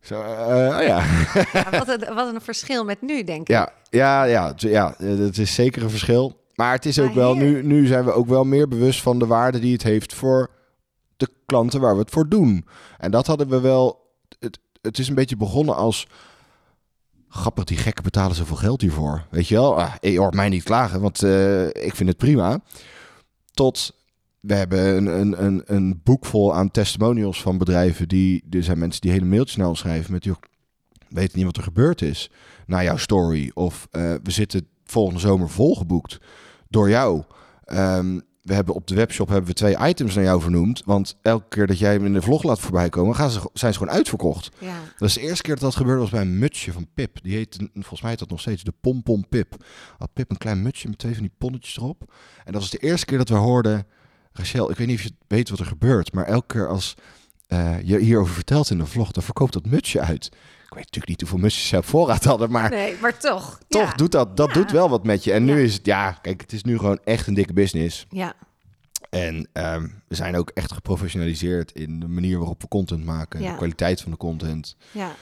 Zo, 0.00 0.22
eh, 0.22 0.76
oh 0.76 0.82
ja. 0.82 1.02
ja 1.52 1.70
wat, 1.70 1.88
een, 1.88 2.14
wat 2.14 2.34
een 2.34 2.40
verschil 2.40 2.84
met 2.84 3.02
nu, 3.02 3.24
denk 3.24 3.40
ik. 3.40 3.48
Ja, 3.48 3.72
ja, 3.90 4.24
ja, 4.24 4.52
ja, 4.56 4.94
het 4.98 5.38
is 5.38 5.54
zeker 5.54 5.82
een 5.82 5.90
verschil. 5.90 6.36
Maar 6.54 6.72
het 6.72 6.86
is 6.86 6.98
ook 6.98 7.06
Maar 7.06 7.14
wel, 7.14 7.34
nu, 7.34 7.62
nu 7.62 7.86
zijn 7.86 8.04
we 8.04 8.12
ook 8.12 8.28
wel 8.28 8.44
meer 8.44 8.68
bewust 8.68 9.02
van 9.02 9.18
de 9.18 9.26
waarde 9.26 9.58
die 9.58 9.72
het 9.72 9.82
heeft 9.82 10.14
voor 10.14 10.50
de 11.16 11.28
klanten 11.46 11.80
waar 11.80 11.94
we 11.94 12.00
het 12.00 12.10
voor 12.10 12.28
doen. 12.28 12.66
En 12.98 13.10
dat 13.10 13.26
hadden 13.26 13.48
we 13.48 13.60
wel, 13.60 14.12
het, 14.38 14.58
het 14.80 14.98
is 14.98 15.08
een 15.08 15.14
beetje 15.14 15.36
begonnen 15.36 15.76
als, 15.76 16.06
grappig, 17.28 17.64
die 17.64 17.76
gekken 17.76 18.04
betalen 18.04 18.36
zoveel 18.36 18.56
geld 18.56 18.80
hiervoor. 18.80 19.26
Weet 19.30 19.48
je 19.48 19.54
wel, 19.54 19.80
ah, 19.80 19.94
je 20.00 20.18
hoort 20.18 20.34
mij 20.34 20.48
niet 20.48 20.62
klagen, 20.62 21.00
want 21.00 21.22
eh, 21.22 21.66
ik 21.66 21.94
vind 21.94 22.08
het 22.08 22.18
prima. 22.18 22.60
Tot, 23.52 23.92
we 24.40 24.54
hebben 24.54 24.96
een, 24.96 25.20
een, 25.20 25.44
een, 25.44 25.62
een 25.66 26.00
boek 26.04 26.26
vol 26.26 26.54
aan 26.54 26.70
testimonials 26.70 27.42
van 27.42 27.58
bedrijven 27.58 28.08
die, 28.08 28.44
er 28.50 28.62
zijn 28.62 28.78
mensen 28.78 29.00
die 29.00 29.10
hele 29.10 29.24
mailtjes 29.24 29.56
naar 29.56 29.68
ons 29.68 29.78
schrijven 29.78 30.12
met, 30.12 30.24
joh, 30.24 30.36
weet 31.08 31.34
niet 31.34 31.44
wat 31.44 31.56
er 31.56 31.62
gebeurd 31.62 32.02
is 32.02 32.30
na 32.66 32.82
jouw 32.82 32.96
story. 32.96 33.50
Of 33.54 33.88
eh, 33.90 34.14
we 34.22 34.30
zitten 34.30 34.68
volgende 34.84 35.20
zomer 35.20 35.48
volgeboekt 35.48 36.18
door 36.68 36.88
jou. 36.88 37.22
Ehm, 37.64 38.20
we 38.48 38.54
hebben 38.54 38.74
op 38.74 38.86
de 38.86 38.94
webshop 38.94 39.28
hebben 39.28 39.48
we 39.48 39.54
twee 39.54 39.76
items 39.78 40.14
naar 40.14 40.24
jou 40.24 40.40
vernoemd. 40.40 40.82
Want 40.84 41.16
elke 41.22 41.48
keer 41.48 41.66
dat 41.66 41.78
jij 41.78 41.92
hem 41.92 42.04
in 42.04 42.12
de 42.12 42.22
vlog 42.22 42.42
laat 42.42 42.60
voorbij 42.60 42.88
komen, 42.88 43.14
gaan 43.14 43.30
ze, 43.30 43.40
zijn 43.52 43.72
ze 43.72 43.78
gewoon 43.78 43.94
uitverkocht. 43.94 44.50
Ja. 44.58 44.76
Dat 44.98 45.08
is 45.08 45.14
de 45.14 45.20
eerste 45.20 45.42
keer 45.42 45.54
dat 45.54 45.62
dat 45.62 45.76
gebeurde 45.76 46.00
was 46.00 46.10
bij 46.10 46.20
een 46.20 46.38
mutsje 46.38 46.72
van 46.72 46.88
Pip. 46.94 47.22
Die 47.22 47.36
heet, 47.36 47.56
volgens 47.72 48.00
mij 48.00 48.10
heet 48.10 48.18
dat 48.18 48.30
nog 48.30 48.40
steeds 48.40 48.62
de 48.62 48.72
Pompom 48.80 49.28
Pip. 49.28 49.64
Had 49.98 50.12
Pip 50.12 50.30
een 50.30 50.38
klein 50.38 50.62
mutsje 50.62 50.88
met 50.88 50.98
twee 50.98 51.12
van 51.12 51.22
die 51.22 51.32
ponnetjes 51.38 51.76
erop. 51.76 52.12
En 52.44 52.52
dat 52.52 52.60
was 52.60 52.70
de 52.70 52.78
eerste 52.78 53.06
keer 53.06 53.18
dat 53.18 53.28
we 53.28 53.34
hoorden... 53.34 53.86
Rachel, 54.32 54.70
ik 54.70 54.76
weet 54.76 54.86
niet 54.86 54.98
of 54.98 55.02
je 55.02 55.14
weet 55.26 55.50
wat 55.50 55.58
er 55.58 55.66
gebeurt, 55.66 56.12
maar 56.12 56.24
elke 56.24 56.46
keer 56.46 56.68
als 56.68 56.94
eh, 57.46 57.82
je 57.82 57.98
hierover 57.98 58.34
vertelt 58.34 58.70
in 58.70 58.78
de 58.78 58.86
vlog, 58.86 59.10
dan 59.10 59.22
verkoopt 59.22 59.52
dat 59.52 59.66
mutsje 59.66 60.00
uit. 60.00 60.30
Ik 60.68 60.74
weet 60.74 60.84
natuurlijk 60.84 61.08
niet 61.08 61.20
hoeveel 61.20 61.38
mutsjes 61.38 61.68
ze 61.68 61.76
op 61.76 61.84
voorraad 61.84 62.24
hadden, 62.24 62.50
maar 62.50 62.70
Nee, 62.70 62.94
maar 63.00 63.18
toch. 63.18 63.58
toch 63.68 63.90
ja. 63.90 63.94
doet 63.96 64.12
dat, 64.12 64.36
dat 64.36 64.48
Ja. 64.48 64.54
doet 64.54 64.70
wel 64.70 64.88
wat 64.88 65.04
met 65.04 65.24
je. 65.24 65.32
En 65.32 65.44
nu 65.44 65.62
is 65.62 65.74
het, 65.74 65.86
ja, 65.86 66.12
kijk, 66.12 66.40
het 66.40 66.52
is 66.52 66.62
nu 66.64 66.78
gewoon 66.78 66.98
echt 67.04 67.26
een 67.26 67.34
dikke 67.34 67.52
business. 67.52 68.06
Ja. 68.10 68.34
En 69.10 69.48
ehm, 69.52 69.88
we 70.08 70.14
zijn 70.14 70.36
ook 70.36 70.50
echt 70.54 70.72
geprofessionaliseerd 70.72 71.72
in 71.72 72.00
de 72.00 72.08
manier 72.08 72.38
waarop 72.38 72.62
we 72.62 72.68
content 72.68 73.04
maken, 73.04 73.40
de 73.42 73.54
kwaliteit 73.56 74.00
van 74.00 74.10
de 74.10 74.16
content. 74.16 74.76
ja. 74.90 75.14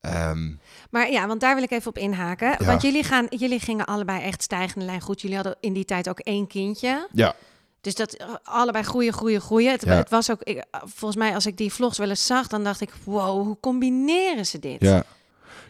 Ehm, 0.00 0.50
Maar 0.90 1.10
ja, 1.10 1.26
want 1.26 1.40
daar 1.40 1.54
wil 1.54 1.62
ik 1.64 1.70
even 1.70 1.88
op 1.88 1.98
inhaken. 1.98 2.48
Ja. 2.58 2.64
Want 2.64 2.82
jullie, 2.82 3.04
gaan, 3.04 3.26
jullie 3.30 3.60
gingen 3.60 3.86
allebei 3.86 4.22
echt 4.22 4.42
stijgende 4.42 4.84
lijn 4.86 5.00
goed. 5.00 5.20
Jullie 5.20 5.36
hadden 5.36 5.56
in 5.60 5.72
die 5.72 5.84
tijd 5.84 6.08
ook 6.08 6.18
één 6.18 6.46
kindje. 6.46 7.08
ja, 7.12 7.34
Dus 7.82 7.94
dat 7.94 8.12
eh, 8.14 8.26
allebei 8.42 8.84
groeien, 8.84 9.12
groeien, 9.12 9.40
groeien. 9.40 9.70
Het, 9.72 9.84
Ja. 9.84 9.94
het 9.94 10.10
was 10.10 10.30
ook, 10.30 10.42
ik, 10.42 10.56
eh, 10.56 10.80
volgens 10.84 11.16
mij, 11.16 11.34
als 11.34 11.46
ik 11.46 11.56
die 11.56 11.72
vlogs 11.72 11.98
wel 11.98 12.08
eens 12.08 12.26
zag, 12.26 12.46
dan 12.46 12.64
dacht 12.64 12.80
ik, 12.80 12.92
wow, 13.04 13.42
hoe 13.46 13.56
combineren 13.60 14.46
ze 14.46 14.58
dit? 14.58 14.80
ja. 14.80 15.04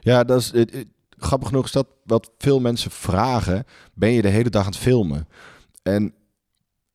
Ja, 0.00 0.24
dat 0.24 0.40
is 0.40 0.50
het, 0.52 0.72
het- 0.72 0.86
grappig 1.18 1.48
genoeg 1.48 1.64
is 1.64 1.72
dat 1.72 1.86
wat 2.04 2.30
veel 2.38 2.60
mensen 2.60 2.90
vragen, 2.90 3.64
ben 3.94 4.10
je 4.10 4.22
de 4.22 4.28
hele 4.28 4.50
dag 4.50 4.64
aan 4.64 4.70
het 4.70 4.80
filmen? 4.80 5.28
En 5.82 6.14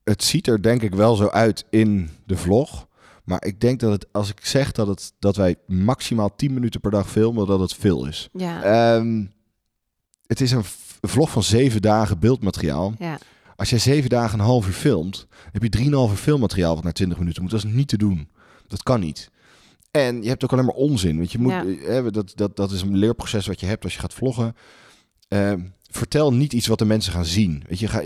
het 0.03 0.23
ziet 0.23 0.47
er 0.47 0.61
denk 0.61 0.81
ik 0.81 0.95
wel 0.95 1.15
zo 1.15 1.27
uit 1.27 1.65
in 1.69 2.09
de 2.25 2.37
vlog. 2.37 2.87
Maar 3.23 3.45
ik 3.45 3.59
denk 3.61 3.79
dat 3.79 3.91
het, 3.91 4.05
als 4.11 4.29
ik 4.29 4.45
zeg 4.45 4.71
dat, 4.71 4.87
het, 4.87 5.13
dat 5.19 5.35
wij 5.35 5.55
maximaal 5.67 6.35
10 6.35 6.53
minuten 6.53 6.79
per 6.81 6.91
dag 6.91 7.09
filmen, 7.09 7.47
dat 7.47 7.59
het 7.59 7.73
veel 7.73 8.05
is. 8.05 8.29
Ja, 8.33 8.61
Ehm, 8.63 9.25
het 10.25 10.41
is 10.41 10.51
een 10.51 10.63
vlog 11.01 11.29
van 11.29 11.43
zeven 11.43 11.81
dagen 11.81 12.19
beeldmateriaal. 12.19 12.93
ja, 12.99 13.17
Als 13.57 13.69
jij 13.69 13.79
zeven 13.79 14.09
dagen 14.09 14.39
een 14.39 14.45
half 14.45 14.67
uur 14.67 14.73
filmt, 14.73 15.27
heb 15.51 15.63
je 15.63 15.69
drieënhalf 15.69 16.11
uur 16.11 16.17
filmmateriaal 16.17 16.75
wat 16.75 16.83
naar 16.83 16.93
20 16.93 17.17
minuten 17.17 17.41
moet. 17.41 17.51
Dat 17.51 17.63
is 17.63 17.71
niet 17.71 17.87
te 17.87 17.97
doen. 17.97 18.29
Dat 18.67 18.83
kan 18.83 18.99
niet. 18.99 19.29
En 19.91 20.23
je 20.23 20.29
hebt 20.29 20.43
ook 20.43 20.51
alleen 20.51 20.65
maar 20.65 20.73
onzin. 20.75 21.17
Want 21.17 21.31
je 21.31 21.39
moet, 21.39 21.51
Ja. 21.51 21.65
eh, 21.65 21.97
eh, 21.97 22.05
dat, 22.11 22.31
dat, 22.35 22.55
dat 22.55 22.71
is 22.71 22.81
een 22.81 22.97
leerproces 22.97 23.47
wat 23.47 23.59
je 23.59 23.65
hebt 23.65 23.83
als 23.83 23.93
je 23.93 23.99
gaat 23.99 24.13
vloggen. 24.13 24.55
Ehm, 25.27 25.59
vertel 25.91 26.33
niet 26.33 26.53
iets 26.53 26.67
wat 26.67 26.79
de 26.79 26.85
mensen 26.85 27.13
gaan 27.13 27.25
zien. 27.25 27.63
Weet 27.67 27.79
je, 27.79 27.87
ga, 27.87 28.01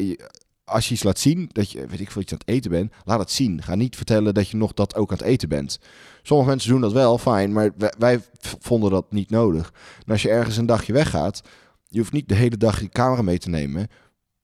als 0.63 0.87
je 0.87 0.93
iets 0.93 1.03
laat 1.03 1.19
zien 1.19 1.49
dat 1.51 1.71
je, 1.71 1.85
weet 1.87 1.99
ik 1.99 2.11
veel, 2.11 2.21
iets 2.21 2.31
aan 2.31 2.37
het 2.37 2.47
eten 2.47 2.71
bent, 2.71 2.93
laat 3.05 3.19
het 3.19 3.31
zien. 3.31 3.61
Ga 3.63 3.75
niet 3.75 3.95
vertellen 3.95 4.33
dat 4.33 4.49
je 4.49 4.57
nog 4.57 4.73
dat 4.73 4.95
ook 4.95 5.11
aan 5.11 5.17
het 5.17 5.25
eten 5.25 5.49
bent. 5.49 5.79
Sommige 6.23 6.49
mensen 6.49 6.69
doen 6.69 6.81
dat 6.81 6.93
wel, 6.93 7.17
fijn, 7.17 7.51
maar 7.53 7.71
wij, 7.97 8.19
vonden 8.59 8.91
dat 8.91 9.11
niet 9.11 9.29
nodig. 9.29 9.73
En 10.05 10.11
als 10.11 10.21
je 10.21 10.29
ergens 10.29 10.57
een 10.57 10.65
dagje 10.65 10.93
weggaat, 10.93 11.41
je 11.87 11.99
hoeft 11.99 12.11
niet 12.11 12.29
de 12.29 12.35
hele 12.35 12.57
dag 12.57 12.79
je 12.81 12.89
camera 12.89 13.21
mee 13.21 13.37
te 13.37 13.49
nemen. 13.49 13.87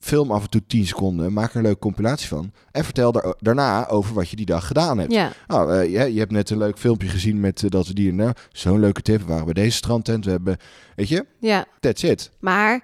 Film 0.07 0.31
af 0.31 0.43
en 0.43 0.49
toe 0.49 0.61
10 0.67 0.85
seconden, 0.85 1.33
maak 1.33 1.49
er 1.51 1.55
een 1.55 1.61
leuke 1.61 1.79
compilatie 1.79 2.27
van. 2.27 2.51
En 2.71 2.83
vertel 2.83 3.11
daar, 3.11 3.33
daarna 3.39 3.87
over 3.87 4.13
wat 4.13 4.29
je 4.29 4.35
die 4.35 4.45
dag 4.45 4.67
gedaan 4.67 4.97
hebt. 4.97 5.11
Ja, 5.11 5.31
Nou, 5.47 5.73
eh, 5.73 5.91
je, 5.91 6.13
je 6.13 6.19
hebt 6.19 6.31
net 6.31 6.49
een 6.49 6.57
leuk 6.57 6.77
filmpje 6.77 7.07
gezien 7.07 7.39
met 7.39 7.63
eh, 7.63 7.69
dat 7.69 7.87
we 7.87 7.93
die... 7.93 8.13
Nou, 8.13 8.33
zo'n 8.51 8.79
leuke 8.79 9.01
tip. 9.01 9.19
We 9.19 9.25
waren 9.27 9.45
bij 9.45 9.53
deze 9.53 9.77
strandtent. 9.77 10.25
We 10.25 10.31
hebben... 10.31 10.57
Weet 10.95 11.09
je? 11.09 11.25
ja. 11.39 11.65
That's 11.79 12.03
it. 12.03 12.31
Maar 12.39 12.83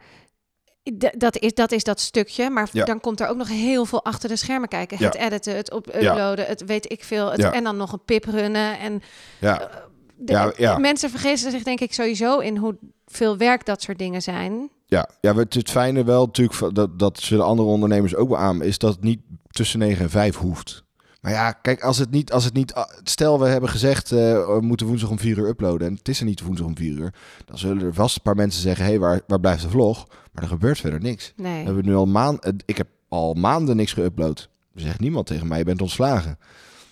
dat 1.17 1.37
is, 1.37 1.53
dat 1.53 1.71
is 1.71 1.83
dat 1.83 1.99
stukje. 1.99 2.49
Maar 2.49 2.69
Ja. 2.71 2.85
dan 2.85 2.99
komt 2.99 3.19
er 3.19 3.27
ook 3.27 3.37
nog 3.37 3.47
heel 3.49 3.85
veel 3.85 4.03
achter 4.03 4.29
de 4.29 4.35
schermen 4.35 4.67
kijken. 4.69 4.97
Ja. 4.99 5.05
Het 5.05 5.15
editen, 5.15 5.55
het 5.55 5.71
op 5.71 5.87
uploaden, 5.87 6.45
het 6.45 6.65
weet 6.65 6.91
ik 6.91 7.03
veel. 7.03 7.31
Het. 7.31 7.41
En 7.43 7.63
dan 7.63 7.77
nog 7.77 7.93
een 7.93 8.03
pip 8.05 8.25
runnen. 8.25 8.79
En 8.79 9.01
Ja, 9.39 9.69
de- 10.17 10.31
Ja, 10.33 10.53
ja. 10.57 10.77
mensen 10.77 11.09
vergissen 11.09 11.51
zich 11.51 11.63
denk 11.63 11.79
ik 11.79 11.93
sowieso 11.93 12.39
in 12.39 12.57
hoeveel 12.57 13.37
werk 13.37 13.65
dat 13.65 13.81
soort 13.81 13.97
dingen 13.97 14.21
zijn. 14.21 14.69
ja. 14.85 15.09
ja 15.21 15.35
het, 15.35 15.53
het 15.53 15.69
fijne 15.69 16.03
wel 16.03 16.25
natuurlijk... 16.25 16.75
Dat, 16.75 16.99
dat 16.99 17.19
zullen 17.19 17.45
andere 17.45 17.69
ondernemers 17.69 18.15
ook 18.15 18.29
wel 18.29 18.37
aan... 18.37 18.61
is 18.61 18.77
dat 18.77 18.93
het 18.93 19.03
niet 19.03 19.19
tussen 19.51 19.79
9 19.79 20.03
en 20.03 20.09
5 20.09 20.35
hoeft. 20.35 20.83
Maar 21.21 21.31
ja, 21.31 21.51
kijk, 21.51 21.83
als 21.83 21.97
het 21.97 22.11
niet... 22.11 22.31
Als 22.31 22.43
het 22.43 22.53
niet 22.53 22.73
stel, 23.03 23.39
we 23.39 23.47
hebben 23.47 23.69
gezegd... 23.69 24.11
eh, 24.11 24.17
we 24.45 24.59
moeten 24.61 24.87
woensdag 24.87 25.09
om 25.09 25.19
4 25.19 25.37
uur 25.37 25.47
uploaden... 25.47 25.87
en 25.87 25.93
het 25.93 26.07
is 26.07 26.19
er 26.19 26.25
niet 26.25 26.41
woensdag 26.41 26.67
om 26.67 26.77
4 26.77 26.91
uur... 26.97 27.13
dan 27.45 27.57
zullen 27.57 27.83
er 27.83 27.93
vast 27.93 28.15
een 28.15 28.21
paar 28.21 28.35
mensen 28.35 28.61
zeggen... 28.61 28.83
hé, 28.83 28.89
hey, 28.89 28.99
waar, 28.99 29.21
waar 29.27 29.39
blijft 29.39 29.61
de 29.61 29.69
vlog? 29.69 30.07
Maar 30.31 30.43
er 30.43 30.49
gebeurt 30.49 30.79
verder 30.79 30.99
niks. 31.01 31.33
Nee. 31.35 31.59
We 31.59 31.65
hebben 31.65 31.85
nu 31.85 31.95
al 31.95 32.05
maanden... 32.05 32.55
Ik 32.65 32.77
heb 32.77 32.87
al 33.09 33.33
maanden 33.33 33.75
niks 33.75 33.95
geüpload. 33.99 34.47
Er 34.75 34.81
zegt 34.81 34.99
niemand 34.99 35.25
tegen 35.25 35.47
mij, 35.47 35.57
je 35.57 35.63
bent 35.63 35.81
ontslagen. 35.81 36.37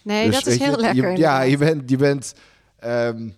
Nee, 0.04 0.26
Dus 0.26 0.36
dat 0.36 0.46
is 0.48 0.58
je, 0.58 0.64
heel 0.64 0.78
lekker. 0.78 1.12
Je, 1.12 1.18
ja, 1.18 1.42
je 1.42 1.58
bent, 1.58 1.90
je 1.90 1.98
bent, 1.98 2.34
ehm, 2.82 3.30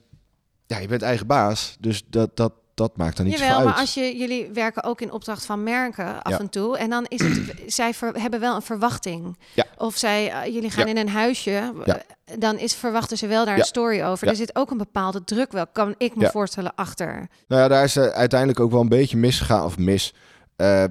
ja, 0.65 0.77
je 0.77 0.87
bent 0.87 1.01
eigen 1.01 1.27
baas. 1.27 1.77
Dus 1.79 2.03
dat, 2.07 2.35
dat, 2.37 2.53
dat 2.73 2.97
maakt 2.97 3.17
dan 3.17 3.25
niet 3.25 3.33
Jawel, 3.37 3.49
zoveel 3.49 3.65
maar 3.65 3.73
uit. 3.73 3.81
als 3.81 3.93
je, 3.93 4.17
jullie 4.17 4.49
werken 4.53 4.83
ook 4.83 5.01
in 5.01 5.11
opdracht 5.11 5.45
van 5.45 5.63
merken 5.63 6.23
af 6.23 6.31
Ja. 6.31 6.39
en 6.39 6.49
toe. 6.49 6.77
En 6.77 6.89
dan 6.89 7.05
is 7.07 7.21
het, 7.21 7.53
zij 7.73 7.93
ver- 7.93 8.21
hebben 8.21 8.39
wel 8.39 8.55
een 8.55 8.61
verwachting. 8.61 9.37
Ja. 9.53 9.65
Of 9.77 9.97
zij, 9.97 10.31
eh, 10.31 10.53
jullie 10.53 10.69
gaan 10.69 10.85
Ja. 10.85 10.91
in 10.91 10.97
een 10.97 11.09
huisje, 11.09 11.73
eh, 11.85 11.95
dan 12.39 12.57
is, 12.57 12.75
verwachten 12.75 13.17
ze 13.17 13.27
wel 13.27 13.45
daar 13.45 13.57
een 13.57 13.63
story 13.63 14.01
over. 14.03 14.27
Er 14.27 14.35
zit 14.35 14.55
ook 14.55 14.71
een 14.71 14.77
bepaalde 14.77 15.23
druk 15.23 15.51
wel, 15.51 15.67
kan 15.67 15.95
ik 15.97 16.15
me 16.15 16.29
voorstellen, 16.29 16.75
achter. 16.75 17.27
Nou 17.47 17.61
ja, 17.61 17.67
daar 17.67 17.83
is 17.83 17.95
eh, 17.95 18.05
uiteindelijk 18.07 18.59
ook 18.59 18.71
wel 18.71 18.81
een 18.81 18.89
beetje 18.89 19.17
misgegaan. 19.17 19.65
Of 19.65 19.77
mis. 19.77 20.13
Eh, 20.55 20.83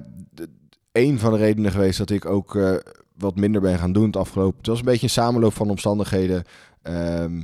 een 0.91 1.19
van 1.19 1.31
de 1.31 1.37
redenen 1.37 1.71
geweest 1.71 1.97
dat 1.97 2.09
ik 2.09 2.25
ook 2.25 2.55
eh, 2.55 2.75
wat 3.17 3.35
minder 3.35 3.61
ben 3.61 3.77
gaan 3.79 3.93
doen 3.93 4.05
het 4.05 4.17
afgelopen. 4.17 4.57
Het 4.57 4.67
was 4.67 4.79
een 4.79 4.85
beetje 4.85 5.03
een 5.03 5.09
samenloop 5.09 5.53
van 5.53 5.69
omstandigheden. 5.69 6.43
Ehm 6.81 7.41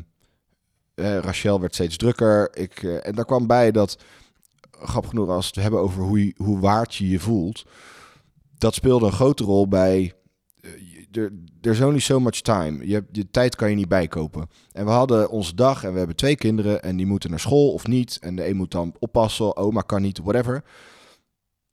eh, 1.00 1.18
Rachel 1.18 1.60
werd 1.60 1.74
steeds 1.74 1.98
drukker. 1.98 2.50
Ik, 2.54 2.84
eh, 2.84 3.08
en 3.08 3.16
daar 3.16 3.26
kwam 3.26 3.48
bij 3.48 3.72
dat, 3.72 3.98
grappig 4.72 5.10
genoeg, 5.10 5.30
als 5.30 5.46
we 5.46 5.52
het 5.54 5.62
hebben 5.64 5.80
over 5.80 6.04
hoe, 6.04 6.34
hoe 6.38 6.60
waard 6.60 6.96
je 6.96 7.10
je 7.10 7.20
voelt. 7.20 7.66
Dat 8.58 8.74
speelde 8.74 9.06
een 9.06 9.12
grote 9.12 9.44
rol 9.44 9.68
bij. 9.68 10.14
eh, 10.62 10.72
Er 11.12 11.32
there's 11.62 11.82
only 11.82 12.00
so 12.00 12.20
much 12.20 12.42
time. 12.42 12.88
Je, 12.88 13.06
je 13.12 13.30
tijd 13.32 13.56
kan 13.56 13.70
je 13.70 13.76
niet 13.76 13.88
bijkopen. 13.88 14.50
En 14.72 14.86
we 14.86 14.92
hadden 14.92 15.30
onze 15.30 15.56
dag 15.56 15.84
en 15.84 15.92
we 15.92 15.98
hebben 15.98 16.16
twee 16.16 16.36
kinderen 16.36 16.84
en 16.84 16.96
die 16.98 17.06
moeten 17.06 17.30
naar 17.30 17.40
school 17.40 17.72
of 17.74 17.88
niet. 17.88 18.18
En 18.22 18.36
de 18.36 18.48
een 18.50 18.56
moet 18.56 18.72
dan 18.72 18.96
oppassen, 19.00 19.58
oma 19.58 19.82
kan 19.82 20.02
niet, 20.02 20.20
whatever. 20.20 20.64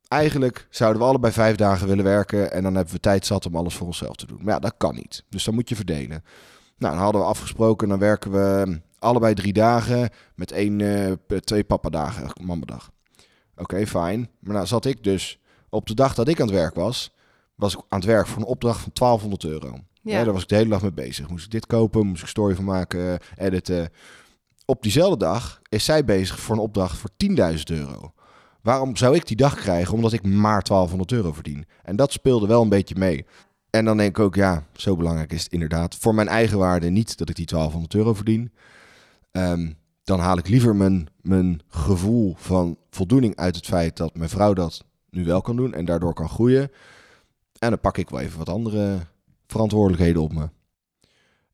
Eigenlijk 0.08 0.66
zouden 0.70 1.02
we 1.02 1.08
allebei 1.08 1.32
vijf 1.32 1.56
dagen 1.56 1.86
willen 1.88 2.04
werken 2.04 2.52
en 2.52 2.62
dan 2.62 2.74
hebben 2.74 2.94
we 2.94 3.00
tijd 3.00 3.26
zat 3.26 3.46
om 3.46 3.56
alles 3.56 3.74
voor 3.74 3.86
onszelf 3.86 4.16
te 4.16 4.26
doen. 4.26 4.38
Maar 4.42 4.54
ja, 4.54 4.60
dat 4.60 4.74
kan 4.76 4.94
niet. 4.94 5.24
Dus 5.28 5.44
dan 5.44 5.54
moet 5.54 5.68
je 5.68 5.76
verdelen. 5.76 6.24
Nou, 6.78 6.94
dan 6.94 7.02
hadden 7.02 7.20
we 7.20 7.26
afgesproken, 7.26 7.88
dan 7.88 7.98
werken 7.98 8.30
we 8.30 8.80
allebei 9.06 9.34
drie 9.34 9.52
dagen 9.52 10.10
met 10.34 10.52
één, 10.52 10.80
eh, 10.80 11.12
p- 11.26 11.44
twee 11.44 11.64
papadagen, 11.64 12.30
mamadag. 12.42 12.90
Oké, 13.56 13.86
fijn. 13.86 14.30
Maar 14.40 14.54
nou 14.54 14.66
zat 14.66 14.84
ik 14.84 15.02
dus 15.04 15.38
op 15.68 15.86
de 15.86 15.94
dag 15.94 16.14
dat 16.14 16.28
ik 16.28 16.40
aan 16.40 16.46
het 16.46 16.56
werk 16.56 16.74
was, 16.74 17.10
was 17.54 17.72
ik 17.74 17.80
aan 17.88 17.98
het 17.98 18.08
werk 18.08 18.26
voor 18.26 18.38
een 18.42 18.48
opdracht 18.48 18.80
van 18.80 18.92
1200 18.92 19.44
euro. 19.44 19.78
Ja. 20.02 20.18
Ja. 20.18 20.24
daar 20.24 20.32
was 20.32 20.42
ik 20.42 20.48
de 20.48 20.54
hele 20.56 20.68
dag 20.68 20.82
mee 20.82 20.92
bezig. 20.92 21.28
Moest 21.28 21.44
ik 21.44 21.50
dit 21.50 21.66
kopen, 21.66 22.06
moest 22.06 22.22
ik 22.22 22.28
story 22.28 22.54
van 22.54 22.64
maken, 22.64 23.18
editen. 23.36 23.90
Op 24.64 24.82
diezelfde 24.82 25.16
dag 25.18 25.60
is 25.68 25.84
zij 25.84 26.04
bezig 26.04 26.38
voor 26.40 26.54
een 26.54 26.60
opdracht 26.60 26.98
voor 26.98 27.10
10.000 27.16 27.70
euro. 27.70 28.12
Waarom 28.62 28.96
zou 28.96 29.14
ik 29.14 29.26
die 29.26 29.36
dag 29.36 29.54
krijgen? 29.54 29.94
Omdat 29.94 30.12
ik 30.12 30.22
maar 30.26 30.62
1200 30.62 31.12
euro 31.12 31.32
verdien. 31.32 31.66
En 31.82 31.96
dat 31.96 32.12
speelde 32.12 32.46
wel 32.46 32.62
een 32.62 32.68
beetje 32.68 32.94
mee. 32.98 33.26
En 33.70 33.84
dan 33.84 33.96
denk 33.96 34.18
ik 34.18 34.24
ook, 34.24 34.34
ja, 34.34 34.62
zo 34.72 34.96
belangrijk 34.96 35.32
is 35.32 35.42
het 35.42 35.52
inderdaad. 35.52 35.94
Voor 35.96 36.14
mijn 36.14 36.28
eigen 36.28 36.58
waarde 36.58 36.88
niet 36.90 37.18
dat 37.18 37.28
ik 37.28 37.36
die 37.36 37.46
1200 37.46 37.94
euro 37.94 38.14
verdien. 38.14 38.52
Ehm, 39.36 39.72
dan 40.04 40.18
haal 40.20 40.38
ik 40.38 40.48
liever 40.48 40.76
mijn, 40.76 41.08
mijn 41.20 41.60
gevoel 41.68 42.34
van 42.38 42.78
voldoening 42.90 43.36
uit 43.36 43.56
het 43.56 43.66
feit 43.66 43.96
dat 43.96 44.14
mijn 44.14 44.30
vrouw 44.30 44.52
dat 44.52 44.84
nu 45.10 45.24
wel 45.24 45.40
kan 45.40 45.56
doen 45.56 45.74
en 45.74 45.84
daardoor 45.84 46.14
kan 46.14 46.28
groeien. 46.28 46.70
En 47.58 47.70
dan 47.70 47.80
pak 47.80 47.96
ik 47.98 48.10
wel 48.10 48.20
even 48.20 48.38
wat 48.38 48.48
andere 48.48 48.98
verantwoordelijkheden 49.46 50.22
op 50.22 50.32
me. 50.32 50.48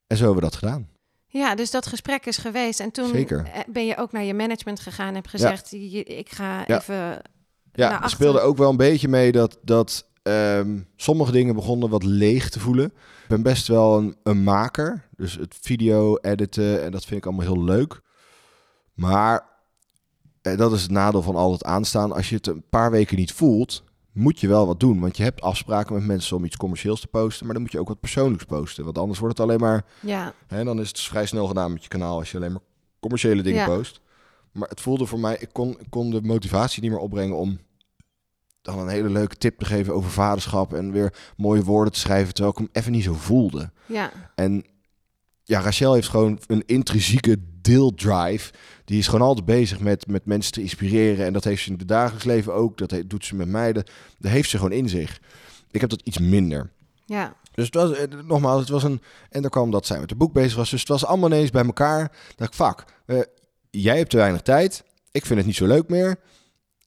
En 0.07 0.17
zo 0.17 0.25
hebben 0.25 0.43
we 0.43 0.49
dat 0.51 0.59
gedaan. 0.59 0.89
Ja, 1.27 1.55
dus 1.55 1.71
dat 1.71 1.87
gesprek 1.87 2.27
is 2.27 2.37
geweest. 2.37 2.81
En 2.81 2.91
toen 2.91 3.09
Zeker. 3.09 3.45
eh, 3.45 3.61
ben 3.69 3.87
je 3.87 3.97
ook 3.97 4.13
naar 4.13 4.25
je 4.25 4.35
management 4.35 4.81
gegaan 4.81 5.09
en 5.09 5.15
hebt 5.15 5.29
gezegd, 5.29 5.73
ik 5.73 6.29
ga 6.33 6.65
Ja. 6.67 6.81
even... 6.81 7.23
Ja, 7.73 8.09
speelde 8.09 8.41
ook 8.41 8.57
wel 8.57 8.71
een 8.71 8.77
beetje 8.77 9.09
mee 9.09 9.33
dat, 9.33 9.59
dat 9.63 10.07
ehm, 10.23 10.79
sommige 10.97 11.33
dingen 11.33 11.55
begonnen 11.55 11.89
wat 11.89 12.03
leeg 12.03 12.49
te 12.51 12.61
voelen. 12.61 12.85
Ik 12.85 13.29
ben 13.29 13.43
best 13.43 13.67
wel 13.69 13.99
een, 13.99 14.17
een 14.23 14.43
maker. 14.43 15.09
Dus 15.17 15.35
het 15.37 15.57
video 15.61 16.17
editen 16.17 16.83
en 16.83 16.91
dat 16.91 17.05
vind 17.05 17.19
ik 17.21 17.27
allemaal 17.27 17.47
heel 17.55 17.65
leuk. 17.65 18.01
Maar 18.95 19.47
eh, 20.43 20.57
dat 20.57 20.73
is 20.73 20.83
het 20.83 20.91
nadeel 20.91 21.23
van 21.23 21.37
al 21.37 21.53
het 21.53 21.65
aanstaan. 21.65 22.13
Als 22.13 22.29
je 22.29 22.37
het 22.37 22.47
een 22.47 22.65
paar 22.71 22.91
weken 22.91 23.17
niet 23.17 23.33
voelt, 23.33 23.83
moet 24.13 24.41
je 24.41 24.49
wel 24.49 24.67
wat 24.67 24.81
doen. 24.81 25.01
Want 25.01 25.17
je 25.17 25.23
hebt 25.23 25.41
afspraken 25.41 25.95
met 25.95 26.05
mensen 26.07 26.37
om 26.37 26.45
iets 26.45 26.57
commercieels 26.57 27.01
te 27.01 27.07
posten. 27.07 27.45
Maar 27.45 27.55
dan 27.55 27.63
moet 27.63 27.73
je 27.73 27.79
ook 27.81 27.89
wat 27.89 28.01
persoonlijks 28.01 28.45
posten. 28.45 28.85
Want 28.85 28.99
anders 28.99 29.19
wordt 29.19 29.39
het 29.39 29.47
alleen 29.47 29.61
maar... 29.61 29.85
Ja, 30.01 30.35
Hè, 30.47 30.65
dan 30.65 30.81
is 30.81 30.89
het 30.89 31.01
vrij 31.01 31.27
snel 31.27 31.47
gedaan 31.47 31.73
met 31.73 31.83
je 31.83 31.89
kanaal 31.89 32.19
als 32.19 32.31
je 32.31 32.37
alleen 32.37 32.53
maar 32.53 32.61
commerciële 33.01 33.43
dingen 33.43 33.61
Ja. 33.61 33.67
post. 33.77 34.01
Maar 34.53 34.69
het 34.69 34.81
voelde 34.81 35.07
voor 35.07 35.21
mij, 35.21 35.37
ik 35.41 35.49
kon, 35.53 35.71
ik 35.81 35.87
kon 35.91 36.11
de 36.11 36.23
motivatie 36.23 36.83
niet 36.83 36.91
meer 36.91 37.01
opbrengen 37.01 37.37
om 37.37 37.59
dan 38.63 38.79
een 38.79 38.89
hele 38.89 39.09
leuke 39.11 39.37
tip 39.37 39.59
te 39.59 39.65
geven 39.65 39.95
over 39.95 40.11
vaderschap 40.11 40.73
en 40.75 40.93
weer 40.93 41.15
mooie 41.37 41.63
woorden 41.65 41.93
te 41.93 41.99
schrijven, 41.99 42.35
terwijl 42.35 42.55
ik 42.55 42.61
hem 42.61 42.69
even 42.73 42.93
niet 42.93 43.05
zo 43.05 43.15
voelde. 43.15 43.71
ja, 43.87 44.11
En 44.35 44.65
ja, 45.45 45.61
Rachel 45.61 45.95
heeft 45.95 46.09
gewoon 46.09 46.41
een 46.47 46.63
intrinsieke 46.67 47.37
deeldrive. 47.61 48.53
Die 48.85 48.99
is 48.99 49.07
gewoon 49.09 49.27
altijd 49.27 49.47
bezig 49.47 49.81
met, 49.81 50.07
met 50.07 50.27
mensen 50.27 50.53
te 50.53 50.61
inspireren. 50.61 51.27
En 51.27 51.33
dat 51.33 51.45
heeft 51.45 51.63
ze 51.63 51.71
in 51.71 51.79
het 51.79 51.89
dagelijks 51.89 52.25
leven 52.25 52.55
ook. 52.55 52.79
Dat 52.79 52.91
he- 52.91 53.07
doet 53.07 53.25
ze 53.25 53.35
met 53.35 53.49
mij. 53.49 53.73
Dat, 53.73 53.91
dat 54.19 54.31
heeft 54.31 54.51
ze 54.51 54.57
gewoon 54.57 54.73
in 54.73 54.89
zich. 54.89 55.21
Ik 55.71 55.81
heb 55.81 55.91
dat 55.91 56.01
iets 56.05 56.19
minder. 56.19 56.71
ja. 57.07 57.35
Dus 57.55 57.65
het 57.65 57.75
was, 57.75 57.93
eh, 57.93 58.05
nogmaals, 58.27 58.61
het 58.61 58.69
was 58.69 58.83
een... 58.83 59.03
En 59.31 59.41
dan 59.43 59.51
kwam 59.51 59.71
dat 59.71 59.87
zij 59.87 60.01
met 60.01 60.09
het 60.11 60.19
boek 60.19 60.33
bezig 60.33 60.57
was. 60.57 60.71
Dus 60.71 60.81
het 60.81 60.89
was 60.89 61.05
allemaal 61.05 61.29
ineens 61.31 61.51
bij 61.51 61.65
elkaar. 61.65 62.13
Dat 62.37 62.49
ik, 62.49 62.55
fuck, 62.55 62.85
eh, 63.07 63.19
jij 63.71 63.97
hebt 63.97 64.11
te 64.11 64.17
weinig 64.17 64.41
tijd. 64.43 64.85
Ik 65.11 65.27
vind 65.27 65.39
het 65.39 65.47
niet 65.47 65.57
zo 65.57 65.67
leuk 65.67 65.89
meer. 65.89 66.17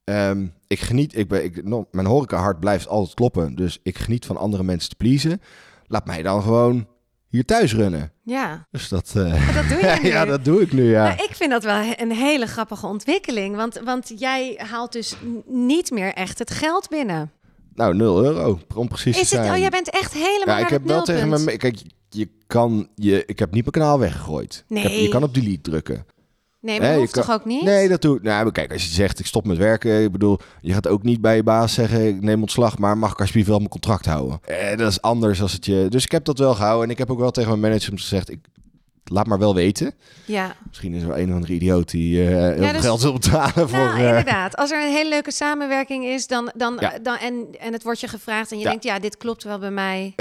Ehm, 0.05 0.45
ik 0.67 0.79
geniet, 0.79 1.17
ik 1.17 1.27
ben, 1.27 1.43
ik, 1.43 1.63
no, 1.63 1.87
mijn 1.91 2.07
horecahart 2.07 2.59
blijft 2.59 2.87
altijd 2.87 3.13
kloppen. 3.13 3.55
Dus 3.55 3.79
ik 3.83 3.97
geniet 3.97 4.25
van 4.25 4.37
andere 4.37 4.63
mensen 4.63 4.89
te 4.89 4.95
pleasen. 4.95 5.41
Laat 5.87 6.05
mij 6.05 6.21
dan 6.21 6.41
gewoon 6.41 6.87
hier 7.27 7.45
thuis 7.45 7.73
runnen. 7.73 8.11
ja. 8.23 8.67
Dus 8.71 8.89
dat... 8.89 9.13
eh, 9.15 9.55
Dat 9.55 9.69
doe 9.69 9.77
je 9.77 9.99
nu. 10.03 10.07
ja, 10.09 10.25
dat 10.25 10.45
doe 10.45 10.61
ik 10.61 10.71
nu, 10.73 10.89
ja. 10.89 11.03
Nou, 11.07 11.23
ik 11.23 11.35
vind 11.35 11.51
dat 11.51 11.63
wel 11.63 11.93
een 11.97 12.11
hele 12.11 12.45
grappige 12.47 12.85
ontwikkeling. 12.87 13.55
Want, 13.55 13.81
want 13.83 14.11
jij 14.17 14.59
haalt 14.69 14.91
dus 14.91 15.15
niet 15.45 15.91
meer 15.91 16.13
echt 16.13 16.39
het 16.39 16.51
geld 16.51 16.89
binnen. 16.89 17.31
Nou, 17.73 17.95
0 17.95 18.23
euro, 18.23 18.59
om 18.75 18.87
precies 18.87 19.19
Is 19.19 19.29
te 19.29 19.35
het, 19.35 19.43
zijn. 19.45 19.55
oh, 19.55 19.61
jij 19.61 19.69
bent 19.69 19.89
echt 19.89 20.13
helemaal 20.13 20.57
ja, 20.57 20.63
ik 20.63 20.69
heb 20.69 20.81
het 20.81 20.91
wel 20.91 21.03
tegen 21.03 21.29
mijn... 21.29 21.57
Kijk, 21.57 21.81
je 22.09 22.29
kan... 22.47 22.87
Je, 22.95 23.23
ik 23.25 23.39
heb 23.39 23.51
niet 23.51 23.61
mijn 23.61 23.71
kanaal 23.85 23.99
weggegooid. 23.99 24.65
Ik 24.67 24.77
heb, 24.77 24.91
Nee. 24.91 25.01
je 25.01 25.07
kan 25.09 25.23
op 25.23 25.33
delete 25.33 25.61
drukken. 25.61 26.05
Nee, 26.65 26.79
maar 26.79 26.97
dat 26.97 27.13
toch 27.13 27.31
ook 27.31 27.45
niet? 27.45 27.63
Nee, 27.63 27.87
dat 27.89 28.01
doe 28.01 28.15
ik. 28.17 28.23
Nou, 28.23 28.51
kijk, 28.51 28.71
als 28.73 28.83
je 28.83 28.89
zegt 28.93 29.19
ik 29.19 29.25
stop 29.25 29.45
met 29.45 29.57
werken, 29.57 30.03
ik 30.03 30.11
bedoel, 30.11 30.39
je 30.61 30.73
gaat 30.73 30.87
ook 30.87 31.03
niet 31.03 31.21
bij 31.21 31.35
je 31.35 31.43
baas 31.43 31.73
zeggen 31.73 32.07
ik 32.07 32.21
neem 32.21 32.41
ontslag, 32.41 32.77
maar 32.77 32.97
mag 32.97 33.11
ik 33.11 33.19
alsjeblieft 33.19 33.47
wel 33.47 33.57
mijn 33.57 33.69
contract 33.69 34.05
houden? 34.05 34.39
Eh, 34.45 34.77
dat 34.77 34.91
is 34.91 35.01
anders 35.01 35.41
als 35.41 35.53
het 35.53 35.65
je. 35.65 35.85
Dus 35.89 36.03
ik 36.03 36.11
heb 36.11 36.25
dat 36.25 36.37
wel 36.39 36.55
gehouden 36.55 36.83
en 36.85 36.89
ik 36.91 36.97
heb 36.97 37.11
ook 37.11 37.19
wel 37.19 37.31
tegen 37.31 37.49
mijn 37.49 37.61
management 37.61 38.01
gezegd, 38.01 38.29
ik 38.31 38.39
laat 39.03 39.25
maar 39.27 39.39
wel 39.39 39.55
weten. 39.55 39.93
Ja, 40.25 40.55
Misschien 40.67 40.93
is 40.93 41.01
er 41.01 41.07
wel 41.07 41.17
een 41.17 41.29
of 41.29 41.35
andere 41.35 41.53
idioot 41.53 41.89
die 41.91 42.21
eh, 42.27 42.37
heel 42.63 42.71
dus- 42.73 42.81
geld 42.81 43.01
wil 43.01 43.13
betalen 43.13 43.69
voor. 43.69 43.77
nou, 43.77 43.99
eh, 43.99 44.07
inderdaad. 44.07 44.55
Als 44.55 44.71
er 44.71 44.83
een 44.85 44.93
hele 44.93 45.09
leuke 45.09 45.31
samenwerking 45.31 46.05
is 46.05 46.27
dan, 46.27 46.51
dan, 46.55 46.77
Ja. 46.79 46.99
dan, 47.01 47.17
en, 47.17 47.45
en 47.59 47.73
het 47.73 47.83
wordt 47.83 47.99
je 47.99 48.07
gevraagd 48.07 48.51
en 48.51 48.57
je 48.57 48.63
Ja. 48.63 48.69
denkt, 48.69 48.83
ja, 48.83 48.99
dit 48.99 49.17
klopt 49.17 49.43
wel 49.43 49.59
bij 49.59 49.71
mij. 49.71 50.13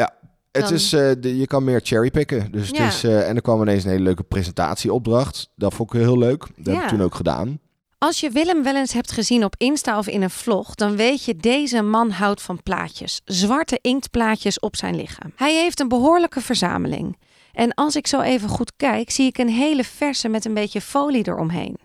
Het 0.54 0.64
dan- 0.64 0.72
is, 0.72 0.92
eh, 0.92 1.10
de, 1.18 1.36
je 1.38 1.46
kan 1.46 1.64
meer 1.64 1.80
cherrypicken. 1.82 2.52
Dus 2.52 2.66
het 2.66 2.76
Ja. 2.76 2.86
is, 2.86 3.04
eh, 3.04 3.28
en 3.28 3.36
er 3.36 3.42
kwam 3.42 3.60
ineens 3.62 3.84
een 3.84 3.90
hele 3.90 4.02
leuke 4.02 4.22
presentatieopdracht. 4.22 5.48
Dat 5.56 5.74
vond 5.74 5.94
ik 5.94 6.00
heel 6.00 6.18
leuk. 6.18 6.46
Dat 6.56 6.74
heb 6.74 6.82
ik 6.82 6.88
toen 6.88 7.02
ook 7.02 7.14
gedaan. 7.14 7.58
Als 7.98 8.20
je 8.20 8.30
Willem 8.30 8.62
wel 8.62 8.76
eens 8.76 8.92
hebt 8.92 9.12
gezien 9.12 9.44
op 9.44 9.54
Insta 9.58 9.98
of 9.98 10.06
in 10.08 10.22
een 10.22 10.30
vlog, 10.30 10.74
dan 10.74 10.96
weet 10.96 11.24
je 11.24 11.36
deze 11.36 11.82
man 11.82 12.10
houdt 12.10 12.42
van 12.42 12.62
plaatjes. 12.62 13.20
Zwarte 13.24 13.78
inktplaatjes 13.80 14.60
op 14.60 14.76
zijn 14.76 14.96
lichaam. 14.96 15.32
Hij 15.36 15.54
heeft 15.54 15.80
een 15.80 15.88
behoorlijke 15.88 16.40
verzameling. 16.40 17.18
En 17.52 17.74
als 17.74 17.96
ik 17.96 18.06
zo 18.06 18.20
even 18.20 18.48
goed 18.48 18.72
kijk, 18.76 19.10
zie 19.10 19.26
ik 19.26 19.38
een 19.38 19.48
hele 19.48 19.84
verse 19.84 20.28
met 20.28 20.44
een 20.44 20.54
beetje 20.54 20.80
folie 20.80 21.28
eromheen. 21.28 21.76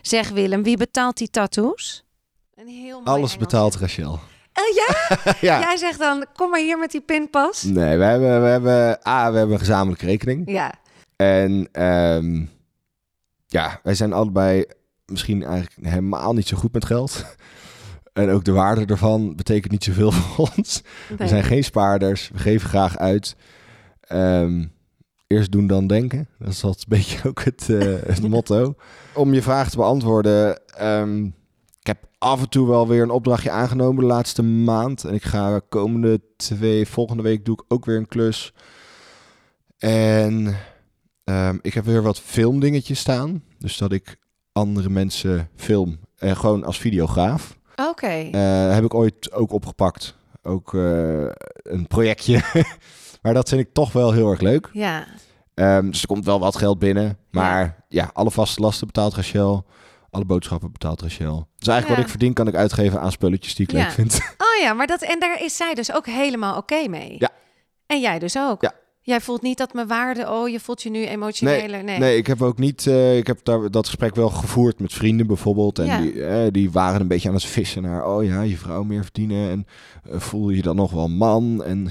Zeg 0.00 0.28
Willem, 0.28 0.62
wie 0.62 0.76
betaalt 0.76 1.16
die 1.16 1.30
tattoos? 1.30 2.04
Een 2.54 2.66
heel 2.68 2.82
mooi 2.94 3.04
Alles 3.04 3.16
Engels. 3.16 3.36
betaalt 3.36 3.76
Rachel. 3.76 4.18
Oh 4.58 4.74
ja? 4.74 5.16
ja. 5.48 5.60
Jij 5.60 5.76
zegt 5.76 5.98
dan, 5.98 6.26
kom 6.34 6.50
maar 6.50 6.60
hier 6.60 6.78
met 6.78 6.90
die 6.90 7.00
pinpas. 7.00 7.62
Nee, 7.62 7.98
we 7.98 8.04
hebben, 8.04 8.42
we 8.42 8.48
hebben, 8.48 8.98
A, 9.08 9.30
we 9.30 9.36
hebben 9.36 9.52
een 9.54 9.58
gezamenlijke 9.60 10.06
rekening. 10.06 10.50
Ja, 10.50 10.74
En 11.16 11.68
ehm, 11.72 12.44
ja, 13.46 13.80
wij 13.82 13.94
zijn 13.94 14.12
allebei 14.12 14.64
misschien 15.06 15.44
eigenlijk 15.44 15.88
helemaal 15.88 16.32
niet 16.34 16.48
zo 16.48 16.56
goed 16.56 16.72
met 16.72 16.84
geld. 16.84 17.24
En 18.12 18.30
ook 18.30 18.44
de 18.44 18.52
waarde 18.52 18.84
ervan 18.86 19.36
betekent 19.36 19.72
niet 19.72 19.84
zoveel 19.84 20.12
voor 20.18 20.50
ons. 20.56 20.82
We 21.18 21.28
zijn 21.28 21.44
geen 21.44 21.64
spaarders. 21.64 22.30
We 22.32 22.38
geven 22.38 22.68
graag 22.68 22.98
uit. 22.98 23.36
Ehm, 24.00 24.64
eerst 25.26 25.52
doen 25.52 25.66
dan 25.66 25.86
denken. 25.86 26.28
Dat 26.38 26.48
is 26.48 26.64
altijd 26.64 26.84
een 26.88 26.98
beetje 26.98 27.28
ook 27.28 27.42
het, 27.44 27.68
eh, 27.70 27.94
het 28.06 28.28
motto. 28.28 28.74
Om 29.14 29.34
je 29.34 29.42
vraag 29.42 29.70
te 29.70 29.76
beantwoorden. 29.76 30.60
ehm, 30.66 31.28
ik 31.86 31.96
heb 32.00 32.10
af 32.18 32.40
en 32.40 32.48
toe 32.48 32.68
wel 32.68 32.88
weer 32.88 33.02
een 33.02 33.10
opdrachtje 33.10 33.50
aangenomen 33.50 34.00
de 34.00 34.06
laatste 34.06 34.42
maand. 34.42 35.04
En 35.04 35.14
ik 35.14 35.24
ga 35.24 35.60
komende 35.68 36.20
twee, 36.36 36.86
volgende 36.86 37.22
week 37.22 37.44
doe 37.44 37.54
ik 37.54 37.64
ook 37.68 37.84
weer 37.84 37.96
een 37.96 38.08
klus. 38.08 38.52
En 39.78 40.56
ehm, 41.24 41.58
ik 41.62 41.74
heb 41.74 41.84
weer 41.84 42.02
wat 42.02 42.20
filmdingetjes 42.20 42.98
staan. 42.98 43.42
Dus 43.58 43.76
dat 43.76 43.92
ik 43.92 44.16
andere 44.52 44.88
mensen 44.88 45.48
film. 45.56 45.98
En 46.16 46.36
gewoon 46.36 46.64
als 46.64 46.78
videograaf. 46.78 47.58
Oké. 47.76 48.06
Eh, 48.06 48.74
heb 48.74 48.84
ik 48.84 48.94
ooit 48.94 49.32
ook 49.32 49.52
opgepakt. 49.52 50.16
Ook 50.42 50.74
eh, 50.74 51.26
een 51.62 51.86
projectje. 51.88 52.42
maar 53.22 53.34
dat 53.34 53.48
vind 53.48 53.60
ik 53.60 53.72
toch 53.72 53.92
wel 53.92 54.12
heel 54.12 54.30
erg 54.30 54.40
leuk. 54.40 54.70
Ja, 54.72 55.06
Ehm, 55.56 55.90
dus 55.90 56.00
er 56.00 56.06
komt 56.06 56.24
wel 56.24 56.40
wat 56.40 56.56
geld 56.56 56.78
binnen. 56.78 57.18
Maar 57.30 57.84
ja, 57.88 58.10
alle 58.12 58.30
vaste 58.30 58.60
lasten 58.60 58.86
betaalt 58.86 59.14
Rachel. 59.14 59.64
Alle 60.16 60.24
boodschappen 60.24 60.72
betaalt 60.72 61.02
Rachel. 61.02 61.48
Dus 61.58 61.68
eigenlijk 61.68 61.88
Ja. 61.88 61.94
wat 61.94 62.04
ik 62.04 62.08
verdien 62.10 62.32
kan 62.32 62.48
ik 62.48 62.54
uitgeven 62.54 63.00
aan 63.00 63.12
spulletjes 63.12 63.54
die 63.54 63.66
ik 63.66 63.72
Ja. 63.72 63.78
leuk 63.78 63.90
vind. 63.90 64.14
Oh 64.56 64.62
ja, 64.62 64.72
maar 64.72 64.86
dat, 64.86 65.02
en 65.02 65.20
daar 65.20 65.42
is 65.42 65.56
zij 65.56 65.74
dus 65.74 65.92
ook 65.92 66.06
helemaal 66.06 66.56
oké 66.56 66.88
mee. 66.88 67.16
Ja. 67.18 67.28
En 67.86 68.00
jij 68.00 68.18
dus 68.18 68.36
ook. 68.38 68.62
Ja. 68.62 68.72
Jij 69.00 69.20
voelt 69.20 69.42
niet 69.42 69.58
dat 69.58 69.72
mijn 69.74 69.86
waarde, 69.86 70.30
oh, 70.30 70.48
je 70.48 70.60
voelt 70.60 70.82
je 70.82 70.90
nu 70.90 71.04
emotioneler. 71.06 71.84
Nee. 71.84 71.98
Nee, 71.98 72.16
ik 72.16 72.26
heb 72.26 72.42
ook 72.42 72.58
niet. 72.58 72.86
eh, 72.86 73.16
ik 73.16 73.26
heb 73.26 73.38
daar 73.44 73.70
dat 73.70 73.86
gesprek 73.86 74.14
wel 74.14 74.28
gevoerd 74.30 74.78
met 74.80 74.92
vrienden 74.92 75.26
bijvoorbeeld. 75.26 75.78
En 75.78 75.86
Ja. 75.86 76.00
die, 76.00 76.24
eh, 76.24 76.46
die 76.50 76.70
waren 76.70 77.00
een 77.00 77.08
beetje 77.08 77.28
aan 77.28 77.34
het 77.34 77.44
vissen 77.44 77.82
naar. 77.82 78.06
Oh 78.06 78.24
ja, 78.24 78.42
je 78.42 78.56
vrouw 78.56 78.82
meer 78.82 79.02
verdienen. 79.02 79.50
En 79.50 79.66
eh, 80.10 80.20
voel 80.20 80.50
je 80.50 80.62
dan 80.62 80.76
nog 80.76 80.90
wel 80.92 81.08
man? 81.08 81.64
En 81.64 81.88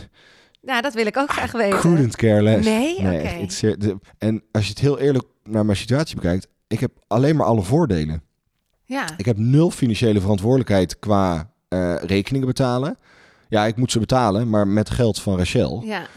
Nou, 0.62 0.82
dat 0.82 0.94
wil 0.94 1.06
ik 1.06 1.18
ook 1.18 1.32
graag 1.32 1.52
weten. 1.52 1.80
couldn't 1.80 2.16
care 2.16 2.42
less. 2.42 2.68
Nee? 2.68 2.98
Echt, 2.98 3.62
de- 3.62 3.98
en 4.18 4.44
als 4.52 4.64
je 4.64 4.70
het 4.70 4.80
heel 4.80 5.00
eerlijk 5.00 5.26
naar 5.44 5.66
mijn 5.66 5.78
situatie 5.78 6.16
bekijkt, 6.16 6.48
ik 6.68 6.80
heb 6.80 6.92
alleen 7.08 7.36
maar 7.36 7.46
alle 7.46 7.64
voordelen. 7.64 8.24
Ja. 8.86 9.18
Ik 9.18 9.26
heb 9.26 9.38
nul 9.38 9.72
financiële 9.72 10.22
verantwoordelijkheid 10.22 11.00
qua 11.00 11.52
eh, 11.68 11.96
rekeningen 11.96 12.48
betalen. 12.48 12.98
Ja, 13.50 13.66
ik 13.66 13.76
moet 13.76 13.92
ze 13.92 14.00
betalen, 14.00 14.50
maar 14.50 14.68
met 14.68 14.90
geld 14.90 15.22
van 15.22 15.38
Rachel. 15.38 15.82
Ja. 15.86 16.08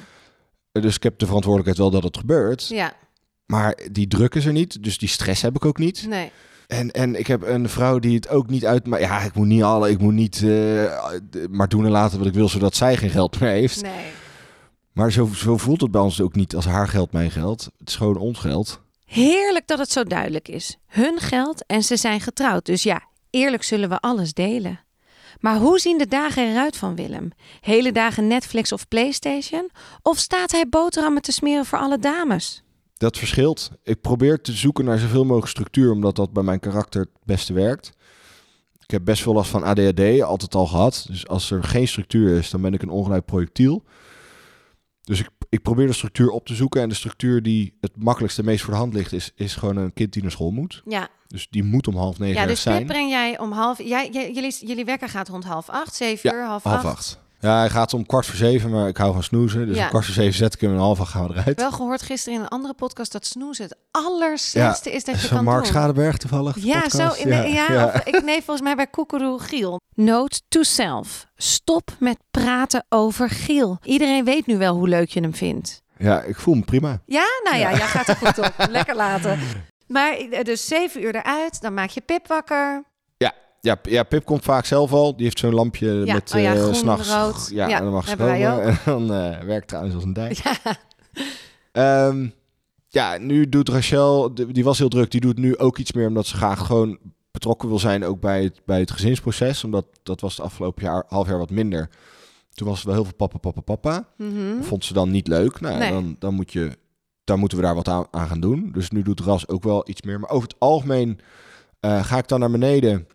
Dus 0.73 0.97
ik 0.97 1.03
heb 1.03 1.19
de 1.19 1.27
verantwoordelijkheid 1.27 1.79
wel 1.79 2.01
dat 2.01 2.09
het 2.09 2.19
gebeurt. 2.19 2.69
Ja. 2.69 2.93
Maar 3.47 3.79
die 3.93 4.07
druk 4.07 4.35
is 4.35 4.47
er 4.47 4.53
niet, 4.53 4.83
dus 4.83 4.99
die 4.99 5.09
stress 5.09 5.43
heb 5.43 5.57
ik 5.57 5.65
ook 5.65 5.79
niet. 5.79 6.07
Nee. 6.09 6.31
En, 6.67 6.91
en 6.91 7.19
ik 7.19 7.27
heb 7.27 7.43
een 7.43 7.69
vrouw 7.69 7.99
die 7.99 8.15
het 8.15 8.29
ook 8.29 8.49
niet 8.49 8.67
uit... 8.67 8.87
Maar 8.87 9.01
ja, 9.01 9.21
ik 9.21 9.35
moet 9.35 9.47
niet 9.47 9.63
alle, 9.63 9.91
ik 9.91 9.99
moet 9.99 10.13
niet 10.13 10.43
eh, 10.43 10.93
maar 11.51 11.69
doen 11.69 11.85
en 11.85 11.91
laten 11.91 12.19
wat 12.19 12.27
ik 12.27 12.35
wil, 12.35 12.49
zodat 12.49 12.75
zij 12.75 12.97
geen 12.97 13.11
geld 13.11 13.41
meer 13.41 13.51
heeft. 13.51 13.83
Nee. 13.83 13.93
Maar 14.93 15.13
zo, 15.13 15.27
zo 15.35 15.57
voelt 15.57 15.81
het 15.81 15.91
bij 15.91 16.01
ons 16.01 16.21
ook 16.21 16.35
niet 16.35 16.55
als 16.55 16.65
haar 16.65 16.89
geld 16.89 17.13
mijn 17.13 17.31
geld. 17.31 17.71
Het 17.79 17.89
is 17.89 17.97
gewoon 17.97 18.17
ons 18.17 18.39
geld. 18.39 18.81
Heerlijk 19.09 19.67
dat 19.67 19.79
het 19.79 19.91
zo 19.91 20.05
duidelijk 20.05 20.49
is. 20.49 20.77
Hun 20.87 21.19
geld 21.19 21.67
en 21.67 21.83
ze 21.83 21.97
zijn 21.97 22.21
getrouwd. 22.21 22.67
Dus 22.67 22.83
ja, 22.83 23.03
eerlijk 23.31 23.63
zullen 23.63 23.89
we 23.89 24.01
alles 24.01 24.33
delen. 24.33 24.81
Maar 25.41 25.57
hoe 25.57 25.79
zien 25.79 25.99
de 25.99 26.07
dagen 26.07 26.51
eruit 26.51 26.77
van 26.77 26.95
Willem? 26.95 27.31
Hele 27.61 27.93
dagen 27.93 28.27
Netflix 28.27 28.73
of 28.73 28.89
PlayStation? 28.89 29.71
Of 30.03 30.19
staat 30.19 30.53
hij 30.53 30.69
boterhammen 30.69 31.23
te 31.23 31.33
smeren 31.33 31.65
voor 31.65 31.79
alle 31.79 31.99
dames? 31.99 32.63
Dat 32.97 33.19
verschilt. 33.19 33.71
Ik 33.83 34.01
probeer 34.01 34.41
te 34.41 34.53
zoeken 34.53 34.85
naar 34.85 34.99
zoveel 34.99 35.25
mogelijk 35.25 35.51
structuur, 35.51 35.93
omdat 35.93 36.17
dat 36.17 36.33
bij 36.33 36.43
mijn 36.43 36.61
karakter 36.61 37.01
het 37.01 37.25
beste 37.25 37.53
werkt. 37.53 37.91
Ik 38.83 38.91
heb 38.91 39.05
best 39.05 39.23
veel 39.23 39.35
last 39.35 39.51
van 39.51 39.63
ADHD, 39.63 40.23
altijd 40.23 40.55
al 40.55 40.67
gehad. 40.67 41.07
Dus 41.09 41.29
als 41.29 41.51
er 41.51 41.65
geen 41.65 41.89
structuur 41.89 42.39
is, 42.39 42.51
dan 42.51 42.61
ben 42.61 42.75
ik 42.75 42.83
een 42.83 42.91
ongelijk 42.91 43.25
projectiel. 43.25 43.85
Dus 45.03 45.21
ik, 45.21 45.29
ik 45.49 45.63
probeer 45.63 45.87
de 45.87 45.93
structuur 45.93 46.31
op 46.31 46.47
te 46.47 46.55
zoeken. 46.55 46.83
En 46.83 46.89
de 46.89 46.95
structuur 46.95 47.43
die 47.43 47.77
het 47.81 47.93
makkelijkste, 47.97 48.43
meest 48.45 48.63
voor 48.65 48.73
de 48.73 48.79
hand 48.79 48.95
ligt, 48.95 49.13
is, 49.13 49.33
is 49.35 49.55
gewoon 49.55 49.77
een 49.77 49.93
kind 49.93 50.13
die 50.13 50.23
naar 50.23 50.31
school 50.31 50.51
moet. 50.51 50.83
Ja, 50.87 51.09
Dus 51.27 51.47
die 51.51 51.65
moet 51.65 51.89
om 51.89 51.97
half 51.97 52.19
negen 52.19 52.41
ja 52.41 52.47
dus 52.47 52.61
zijn. 52.63 52.87
Breng 52.87 53.11
jij 53.11 53.39
om 53.39 53.53
half... 53.53 53.79
Jij, 53.83 54.11
jij- 54.11 54.33
jullie, 54.33 54.67
jullie 54.67 54.85
wekker 54.85 55.09
gaat 55.09 55.29
rond 55.29 55.45
half 55.45 55.69
acht, 55.69 55.95
zeven 55.95 56.31
Ja, 56.31 56.37
uur, 56.37 56.45
half, 56.45 56.63
half 56.63 56.77
acht. 56.77 56.85
acht. 56.87 57.19
Ja, 57.41 57.59
hij 57.59 57.71
gaat 57.71 57.95
om 57.95 58.07
kwart 58.07 58.27
voor 58.27 58.37
zeven, 58.37 58.71
maar 58.71 58.89
ik 58.89 58.97
hou 58.97 59.13
van 59.13 59.23
snoezen. 59.23 59.67
Dus 59.67 59.77
Ja. 59.77 59.83
om 59.83 59.89
kwart 59.89 60.05
voor 60.05 60.15
zeven 60.15 60.35
zet 60.35 60.55
ik 60.55 60.61
hem 60.61 60.71
en 60.71 60.77
om 60.77 60.83
half 60.83 60.99
gaan 60.99 61.27
we 61.29 61.35
eruit. 61.35 61.57
Wel 61.61 61.73
gehoord 61.73 62.03
gisteren 62.03 62.39
in 62.39 62.45
een 62.45 62.51
andere 62.51 62.75
podcast 62.75 63.13
dat 63.13 63.27
snoezen 63.27 63.65
het 63.65 63.77
allerslechtste 63.91 64.93
is 64.93 65.05
dat 65.05 65.21
je 65.21 65.27
Van 65.27 65.37
kan 65.37 65.45
Mark 65.45 65.59
doen. 65.63 65.67
Schadeberg 65.73 66.17
toevallig. 66.17 66.57
Ja, 66.59 66.81
podcast. 66.81 67.17
zo 67.17 67.23
in 67.23 67.29
de, 67.29 67.49
ja, 67.49 67.85
Of, 67.85 67.95
ik 68.05 68.23
nee, 68.25 68.37
volgens 68.37 68.61
mij 68.61 68.75
bij 68.77 68.87
Koekeroe 68.87 69.39
Giel. 69.41 69.81
Note 69.95 70.41
to 70.49 70.63
self. 70.63 71.27
Stop 71.37 71.91
met 71.99 72.19
praten 72.31 72.85
over 72.89 73.31
Giel. 73.31 73.79
Iedereen 73.83 74.25
weet 74.25 74.47
nu 74.47 74.59
wel 74.59 74.75
hoe 74.75 74.89
leuk 74.89 75.09
je 75.11 75.21
hem 75.21 75.35
vindt. 75.35 75.83
ja, 75.99 76.21
ik 76.23 76.37
voel 76.39 76.55
me 76.55 76.63
prima. 76.65 77.01
Ja, 77.07 77.25
nou 77.45 77.57
ja, 77.57 77.71
jij 77.71 77.87
gaat 77.87 78.09
er 78.09 78.17
goed 78.17 78.39
op. 78.39 78.53
Lekker 78.71 78.97
laten. 78.97 79.39
Maar 79.87 80.13
eh, 80.17 80.45
dus 80.45 80.67
zeven 80.67 81.03
uur 81.03 81.15
eruit, 81.15 81.61
dan 81.61 81.75
maak 81.75 81.91
je 81.91 82.01
Pip 82.01 82.27
wakker. 82.27 82.85
Ja, 83.61 83.77
ja, 83.83 84.03
Pip 84.03 84.25
komt 84.25 84.45
vaak 84.45 84.65
zelf 84.65 84.93
al. 84.93 85.17
Die 85.17 85.25
heeft 85.25 85.39
zo'n 85.39 85.55
lampje 85.55 85.93
Ja, 86.05 86.15
met 86.15 86.33
oh 86.35 86.41
ja, 86.41 86.55
eh, 86.55 86.61
groen, 86.61 86.75
s'nachts. 86.75 87.15
rood. 87.15 87.49
Ja, 87.53 87.69
Ja, 87.69 87.77
en 87.79 87.83
dan 87.85 87.93
mag 87.93 88.09
ze 88.09 88.17
komen. 88.17 88.63
En 88.67 88.79
dan 88.85 89.13
eh, 89.13 89.41
werkt 89.41 89.69
trouwens 89.69 89.95
als 89.95 90.05
een 90.05 90.13
dijk. 90.13 90.33
Ja, 90.43 90.77
Ehm, 91.73 92.29
ja, 92.89 93.19
nu 93.19 93.49
doet 93.49 93.69
Rachel, 93.69 94.35
die 94.35 94.65
was 94.65 94.79
heel 94.79 94.89
druk, 94.89 95.11
die 95.11 95.21
doet 95.21 95.39
nu 95.39 95.57
ook 95.59 95.79
iets 95.79 95.93
meer 95.93 96.07
omdat 96.09 96.27
ze 96.27 96.37
graag 96.37 96.67
gewoon 96.67 96.99
betrokken 97.31 97.69
wil 97.69 97.79
zijn 97.79 98.05
ook 98.05 98.21
bij 98.21 98.43
het, 98.43 98.61
bij 98.67 98.81
het 98.81 98.91
gezinsproces. 98.91 99.65
Omdat 99.65 99.85
dat 100.03 100.21
was 100.21 100.37
het 100.37 100.45
afgelopen 100.47 100.85
jaar, 100.85 101.05
half 101.09 101.29
jaar 101.29 101.39
wat 101.39 101.51
minder. 101.51 101.89
Toen 102.53 102.67
was 102.69 102.77
het 102.77 102.87
wel 102.87 102.95
heel 102.95 103.05
veel 103.05 103.15
papa, 103.15 103.39
papa, 103.39 103.61
papa. 103.61 104.09
Mhm. 104.17 104.63
Vond 104.63 104.85
ze 104.85 104.93
dan 104.93 105.11
niet 105.11 105.29
leuk. 105.29 105.61
Nou, 105.61 105.79
Nee. 105.79 105.91
dan, 105.93 106.17
dan 106.19 106.35
moet 106.35 106.53
je, 106.53 106.71
dan 107.25 107.39
moeten 107.39 107.59
we 107.59 107.65
daar 107.65 107.75
wat 107.75 107.89
aan, 107.89 108.07
aan 108.11 108.29
gaan 108.29 108.41
doen. 108.41 108.71
Dus 108.73 108.91
nu 108.91 109.03
doet 109.03 109.21
Ras 109.21 109.49
ook 109.49 109.63
wel 109.63 109.89
iets 109.89 110.03
meer. 110.03 110.21
Maar 110.21 110.31
over 110.31 110.49
het 110.49 110.57
algemeen 110.59 111.19
eh, 111.81 112.05
ga 112.05 112.19
ik 112.19 112.29
dan 112.29 112.41
naar 112.41 112.51
beneden. 112.51 113.07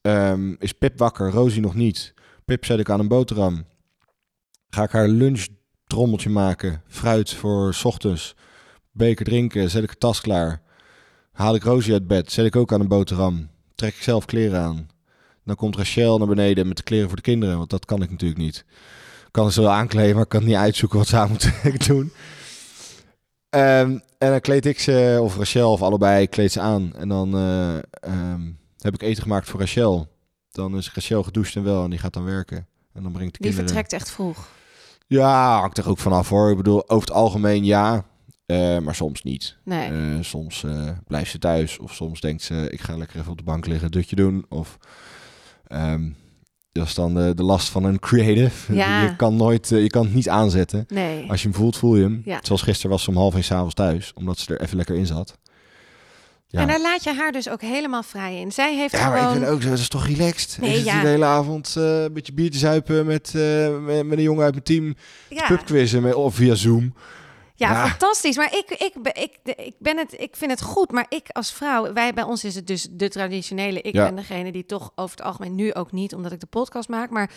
Ehm, 0.00 0.54
is 0.58 0.72
Pip 0.72 0.98
wakker, 0.98 1.30
Rosie 1.30 1.60
nog 1.60 1.74
niet. 1.74 2.14
Pip 2.44 2.64
zet 2.64 2.78
ik 2.78 2.90
aan 2.90 3.00
een 3.00 3.08
boterham. 3.08 3.64
Ga 4.68 4.82
ik 4.82 4.90
haar 4.90 5.08
lunchtrommeltje 5.08 6.30
maken. 6.30 6.82
Fruit 6.86 7.34
voor 7.34 7.74
's 7.74 7.84
ochtends. 7.84 8.36
Beker 8.92 9.24
drinken, 9.24 9.70
zet 9.70 9.82
ik 9.82 9.90
de 9.90 9.98
tas 9.98 10.20
klaar. 10.20 10.62
Haal 11.32 11.54
ik 11.54 11.62
Rosie 11.62 11.92
uit 11.92 12.06
bed, 12.06 12.32
zet 12.32 12.46
ik 12.46 12.56
ook 12.56 12.72
aan 12.72 12.80
een 12.80 12.88
boterham. 12.88 13.50
Trek 13.74 13.94
ik 13.94 14.02
zelf 14.02 14.24
kleren 14.24 14.60
aan. 14.60 14.88
Dan 15.44 15.56
komt 15.56 15.76
Rachel 15.76 16.18
naar 16.18 16.26
beneden 16.26 16.68
met 16.68 16.76
de 16.76 16.82
kleren 16.82 17.06
voor 17.06 17.16
de 17.16 17.22
kinderen, 17.22 17.58
want 17.58 17.70
dat 17.70 17.84
kan 17.84 18.02
ik 18.02 18.10
natuurlijk 18.10 18.40
niet. 18.40 18.64
Kan 19.30 19.52
ze 19.52 19.60
wel 19.60 19.70
aankleden, 19.70 20.16
maar 20.16 20.26
kan 20.26 20.44
niet 20.44 20.54
uitzoeken 20.54 20.98
wat 20.98 21.06
ze 21.06 21.16
aan 21.16 21.28
moeten 21.28 21.52
doen. 21.86 22.12
Ehm, 23.48 23.98
en 24.18 24.30
dan 24.30 24.40
kleed 24.40 24.66
ik 24.66 24.80
ze, 24.80 25.18
of 25.22 25.36
Rachel, 25.36 25.72
of 25.72 25.82
allebei, 25.82 26.26
kleed 26.26 26.52
ze 26.52 26.60
aan. 26.60 26.92
En 26.94 27.08
dan 27.08 27.34
eh, 27.36 27.76
ehm, 27.90 28.50
heb 28.78 28.94
ik 28.94 29.02
eten 29.02 29.22
gemaakt 29.22 29.48
voor 29.48 29.60
Rachel. 29.60 30.08
Dan 30.50 30.76
is 30.76 30.92
Rachel 30.94 31.22
gedoucht 31.22 31.56
en 31.56 31.62
wel 31.62 31.84
en 31.84 31.90
die 31.90 31.98
gaat 31.98 32.12
dan 32.12 32.24
werken. 32.24 32.66
En 32.92 33.02
dan 33.02 33.12
brengt 33.12 33.32
de 33.32 33.42
Die 33.42 33.50
kinderen... 33.50 33.64
vertrekt 33.66 33.92
echt 33.92 34.10
vroeg. 34.10 34.48
Ja, 35.06 35.58
hangt 35.58 35.78
er 35.78 35.88
ook 35.88 35.98
vanaf 35.98 36.28
hoor. 36.28 36.50
Ik 36.50 36.56
bedoel, 36.56 36.88
over 36.88 37.08
het 37.08 37.16
algemeen 37.16 37.64
ja, 37.64 38.04
eh, 38.46 38.78
maar 38.78 38.94
soms 38.94 39.22
niet. 39.22 39.56
Nee. 39.64 39.90
Eh, 39.90 40.18
soms 40.20 40.64
eh, 40.64 40.88
blijft 41.06 41.30
ze 41.30 41.38
thuis 41.38 41.78
of 41.78 41.94
soms 41.94 42.20
denkt 42.20 42.42
ze, 42.42 42.66
ik 42.70 42.80
ga 42.80 42.96
lekker 42.96 43.18
even 43.18 43.30
op 43.30 43.38
de 43.38 43.44
bank 43.44 43.66
liggen, 43.66 43.84
een 43.84 43.90
dutje 43.90 44.16
doen. 44.16 44.44
Of 44.48 44.78
ehm, 45.66 46.10
dat 46.72 46.86
is 46.86 46.94
dan 46.94 47.14
de, 47.14 47.32
de 47.34 47.42
last 47.42 47.68
van 47.68 47.84
een 47.84 47.98
creative. 47.98 48.74
Ja. 48.76 49.02
Je 49.02 49.16
kan 49.16 49.36
nooit, 49.36 49.68
je 49.68 49.86
kan 49.86 50.04
het 50.04 50.14
niet 50.14 50.28
aanzetten. 50.28 50.84
nee. 50.88 51.30
Als 51.30 51.42
je 51.42 51.48
hem 51.48 51.56
voelt, 51.56 51.76
voel 51.76 51.96
je 51.96 52.02
hem. 52.02 52.22
Ja. 52.24 52.38
Zoals 52.42 52.62
gisteren 52.62 52.90
was 52.90 53.02
ze 53.02 53.10
om 53.10 53.16
half 53.16 53.34
één 53.34 53.44
s'avonds 53.44 53.74
thuis, 53.74 54.12
omdat 54.14 54.38
ze 54.38 54.54
er 54.54 54.60
even 54.60 54.76
lekker 54.76 54.96
in 54.96 55.06
zat. 55.06 55.38
Ja. 56.50 56.60
En 56.60 56.66
daar 56.66 56.80
laat 56.80 57.04
je 57.04 57.12
haar 57.12 57.32
dus 57.32 57.48
ook 57.48 57.60
helemaal 57.60 58.02
vrij 58.02 58.40
in. 58.40 58.52
Zij 58.52 58.76
heeft 58.76 58.92
Ja, 58.92 59.08
maar 59.08 59.18
gewoon... 59.18 59.32
ik 59.34 59.38
vind 59.40 59.52
ook 59.52 59.62
zo, 59.62 59.68
dat 59.68 59.78
is 59.78 59.88
toch 59.88 60.06
relaxed. 60.06 60.58
Nee, 60.60 60.84
ja. 60.84 61.00
de 61.00 61.08
hele 61.08 61.24
avond 61.24 61.74
eh, 61.76 62.02
een 62.02 62.12
beetje 62.12 62.32
biertje 62.32 62.58
zuipen 62.58 63.06
met, 63.06 63.32
eh, 63.34 63.78
met, 63.78 64.06
met 64.06 64.18
een 64.18 64.24
jongen 64.24 64.44
uit 64.44 64.52
mijn 64.52 64.64
team. 64.64 64.94
ja. 65.28 65.46
Pubquizzen 65.46 66.02
met, 66.02 66.14
of 66.14 66.34
via 66.34 66.54
Zoom. 66.54 66.94
Ja, 67.54 67.70
Ja. 67.70 67.86
fantastisch. 67.88 68.36
Maar 68.36 68.52
ik, 68.56 68.70
ik, 68.70 68.92
ben- 69.02 69.14
ik, 69.22 69.38
ik, 69.58 69.74
ben 69.78 69.96
het, 69.96 70.14
ik 70.20 70.36
vind 70.36 70.50
het 70.50 70.62
goed. 70.62 70.90
Maar 70.92 71.06
ik 71.08 71.26
als 71.28 71.52
vrouw, 71.52 71.92
wij, 71.92 72.14
bij 72.14 72.24
ons 72.24 72.44
is 72.44 72.54
het 72.54 72.66
dus 72.66 72.86
de 72.90 73.08
traditionele. 73.08 73.80
Ik 73.80 73.94
Ja. 73.94 74.04
ben 74.04 74.16
degene 74.16 74.52
die 74.52 74.66
toch 74.66 74.92
over 74.94 75.16
het 75.16 75.26
algemeen, 75.26 75.54
nu 75.54 75.74
ook 75.74 75.92
niet, 75.92 76.14
omdat 76.14 76.32
ik 76.32 76.40
de 76.40 76.46
podcast 76.46 76.88
maak. 76.88 77.10
Maar 77.10 77.30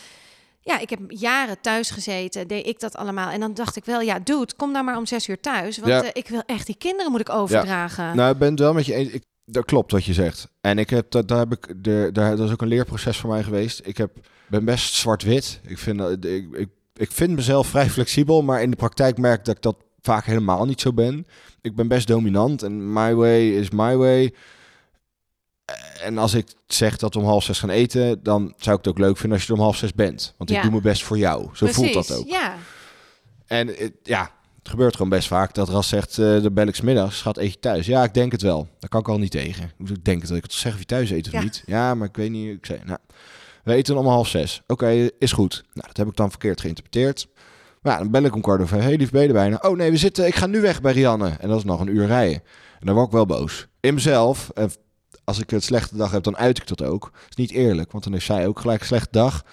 ja, 0.61 0.79
ik 0.79 0.89
heb 0.89 0.99
jaren 1.07 1.61
thuis 1.61 1.89
gezeten, 1.89 2.47
deed 2.47 2.67
ik 2.67 2.79
dat 2.79 2.95
allemaal. 2.95 3.29
En 3.29 3.39
dan 3.39 3.53
dacht 3.53 3.75
ik 3.75 3.85
wel, 3.85 4.01
ja, 4.01 4.19
dude, 4.19 4.53
kom 4.55 4.73
dan 4.73 4.85
maar 4.85 4.97
om 4.97 5.05
zes 5.05 5.27
uur 5.27 5.39
thuis. 5.39 5.77
Want 5.77 5.91
Ja. 5.91 6.03
eh, 6.03 6.09
ik 6.13 6.27
wil 6.27 6.43
echt 6.45 6.65
die 6.65 6.75
kinderen 6.77 7.11
moet 7.11 7.21
ik 7.21 7.29
overdragen. 7.29 8.15
Nou, 8.15 8.31
ik 8.33 8.37
ben 8.37 8.49
het 8.49 8.59
wel 8.59 8.73
met 8.73 8.85
je 8.85 8.93
eens. 8.93 9.09
Ik, 9.09 9.23
Dat 9.45 9.65
klopt 9.65 9.91
wat 9.91 10.05
je 10.05 10.13
zegt. 10.13 10.47
En 10.61 10.77
ik 10.79 10.89
heb, 10.89 11.11
dat, 11.11 11.27
daar 11.27 11.39
heb 11.39 11.51
ik 11.51 11.83
de, 11.83 12.09
daar, 12.13 12.35
dat 12.35 12.45
is 12.47 12.51
ook 12.53 12.61
een 12.61 12.67
leerproces 12.67 13.17
voor 13.17 13.29
mij 13.29 13.43
geweest. 13.43 13.81
Ik 13.83 13.97
heb, 13.97 14.11
ben 14.47 14.65
best 14.65 14.93
zwart-wit. 14.93 15.59
Ik 15.67 15.77
vind, 15.77 15.97
dat- 15.97 16.25
ik, 16.25 16.45
ik, 16.51 16.69
ik 16.93 17.11
vind 17.11 17.31
mezelf 17.35 17.67
vrij 17.67 17.89
flexibel, 17.89 18.41
maar 18.43 18.61
in 18.61 18.69
de 18.69 18.75
praktijk 18.75 19.17
merk 19.17 19.39
ik 19.39 19.45
dat 19.45 19.55
ik 19.55 19.61
dat 19.61 19.75
vaak 20.01 20.25
helemaal 20.25 20.65
niet 20.65 20.81
zo 20.81 20.93
ben. 20.93 21.25
Ik 21.61 21.75
ben 21.75 21.87
best 21.87 22.07
dominant 22.07 22.63
en 22.63 22.93
my 22.93 23.13
way 23.13 23.49
is 23.49 23.69
my 23.69 23.95
way. 23.95 24.33
En 26.03 26.17
als 26.17 26.33
ik 26.33 26.47
zeg 26.67 26.97
dat 26.97 27.13
we 27.13 27.19
om 27.19 27.25
half 27.25 27.43
zes 27.43 27.59
gaan 27.59 27.69
eten, 27.69 28.23
dan 28.23 28.53
zou 28.57 28.77
ik 28.77 28.83
het 28.85 28.87
ook 28.93 28.99
leuk 28.99 29.17
vinden 29.17 29.37
als 29.37 29.47
je 29.47 29.53
er 29.53 29.57
om 29.59 29.63
half 29.63 29.77
zes 29.77 29.93
bent. 29.93 30.33
Want 30.37 30.49
ik 30.49 30.61
doe 30.61 30.71
mijn 30.71 30.83
best 30.83 31.03
voor 31.03 31.17
jou. 31.17 31.49
Zo 31.53 31.65
voelt 31.67 31.93
dat 31.93 32.11
ook. 32.17 32.27
Ja, 32.27 32.55
En 33.47 33.67
het- 33.67 33.93
ja, 34.03 34.31
het 34.59 34.69
gebeurt 34.69 34.93
gewoon 34.95 35.09
best 35.09 35.27
vaak 35.27 35.53
dat 35.53 35.69
Ras 35.69 35.87
zegt, 35.87 36.09
eh 36.17 36.41
de 36.41 36.51
bel 36.51 36.67
ik 36.67 36.81
middags, 36.83 37.17
schat, 37.17 37.37
eet 37.37 37.53
je 37.53 37.59
thuis? 37.59 37.85
Ja, 37.85 38.03
ik 38.03 38.13
denk 38.13 38.31
het 38.31 38.41
wel. 38.41 38.67
Daar 38.79 38.89
kan 38.89 38.99
ik 38.99 39.09
al 39.09 39.17
niet 39.17 39.31
tegen. 39.31 39.71
Ik 39.85 40.05
denk 40.05 40.19
het 40.19 40.27
dat 40.27 40.37
ik 40.37 40.43
het 40.43 40.53
zeg 40.53 40.73
of 40.73 40.79
je 40.79 40.85
thuis 40.85 41.09
eet 41.09 41.25
of 41.27 41.31
Ja. 41.33 41.41
niet? 41.41 41.63
Ja, 41.65 41.95
maar 41.95 42.07
ik 42.07 42.15
weet 42.15 42.29
niet. 42.31 42.55
Ik 42.57 42.65
zei, 42.65 42.79
nou, 42.85 42.99
we 43.63 43.73
eten 43.73 43.97
om 43.97 44.07
half 44.07 44.27
zes. 44.27 44.61
Oké, 44.67 45.09
is 45.19 45.31
goed. 45.31 45.63
Nou, 45.73 45.87
dat 45.87 45.97
heb 45.97 46.07
ik 46.07 46.15
dan 46.15 46.29
verkeerd 46.29 46.61
geïnterpreteerd. 46.61 47.27
Maar 47.81 47.93
ja, 47.93 47.99
dan 47.99 48.11
bel 48.11 48.23
ik 48.23 48.35
om 48.35 48.41
kwart 48.41 48.61
over. 48.61 48.81
Hey, 48.81 48.95
lief, 48.97 49.09
ben 49.11 49.21
je 49.21 49.27
er 49.27 49.33
bijna? 49.33 49.59
Oh 49.61 49.77
nee, 49.77 49.91
we 49.91 49.97
zitten, 49.97 50.27
ik 50.27 50.35
ga 50.35 50.45
nu 50.45 50.61
weg 50.61 50.81
bij 50.81 50.93
Rianne. 50.93 51.29
En 51.39 51.47
dat 51.49 51.57
is 51.57 51.63
nog 51.63 51.79
een 51.79 51.95
uur 51.95 52.05
rijden. 52.05 52.41
En 52.79 52.85
dan 52.85 52.95
word 52.95 53.07
ik 53.07 53.13
wel 53.13 53.25
boos. 53.25 53.67
In 53.79 53.93
mezelf, 53.93 54.49
en 54.53 54.71
als 55.31 55.39
ik 55.39 55.51
een 55.51 55.61
slechte 55.61 55.97
dag 55.97 56.11
heb, 56.11 56.23
dan 56.23 56.37
uit 56.37 56.57
ik 56.57 56.67
dat 56.67 56.83
ook. 56.83 57.01
Dat 57.13 57.29
is 57.29 57.35
niet 57.35 57.51
eerlijk, 57.51 57.91
want 57.91 58.03
dan 58.03 58.13
heeft 58.13 58.25
zij 58.25 58.47
ook 58.47 58.59
gelijk 58.59 58.79
een 58.79 58.85
slechte 58.85 59.11
dag. 59.11 59.43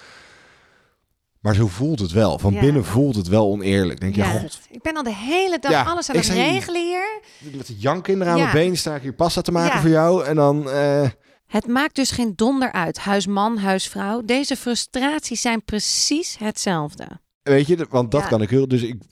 Maar 1.40 1.54
zo 1.54 1.66
voelt 1.66 1.98
het 2.00 2.12
wel. 2.12 2.38
Van 2.38 2.52
Ja. 2.52 2.60
binnen 2.60 2.84
voelt 2.84 3.16
het 3.16 3.28
wel 3.28 3.46
oneerlijk. 3.50 4.00
Denk 4.00 4.14
je, 4.14 4.20
ja. 4.22 4.38
god, 4.38 4.60
Ik 4.70 4.82
ben 4.82 4.96
al 4.96 5.02
de 5.02 5.14
hele 5.14 5.58
dag 5.58 5.70
Ja, 5.70 5.82
alles 5.82 6.10
aan 6.10 6.16
het 6.16 6.26
regelen 6.26 6.82
hier. 6.86 7.20
met 7.56 7.66
de 7.66 7.76
jankkinderen 7.76 8.32
aan 8.32 8.38
mijn 8.38 8.52
been 8.52 8.76
sta 8.76 8.94
ik 8.94 9.02
hier 9.02 9.12
pasta 9.14 9.40
te 9.40 9.52
maken 9.52 9.80
voor 9.80 9.90
jou. 9.90 10.24
En 10.24 10.34
dan, 10.36 10.70
eh, 10.70 11.08
Het 11.46 11.66
maakt 11.66 11.94
dus 11.94 12.10
geen 12.10 12.32
donder 12.36 12.72
uit, 12.72 12.98
huisman, 12.98 13.58
huisvrouw. 13.58 14.22
Deze 14.24 14.56
frustraties 14.56 15.40
zijn 15.40 15.64
precies 15.64 16.36
hetzelfde. 16.38 17.06
weet 17.42 17.66
je, 17.66 17.86
want 17.90 18.10
dat 18.10 18.26
kan 18.26 18.42
ik 18.42 18.50
heel. 18.50 18.68
Dus 18.68 18.82
ik, 18.82 19.02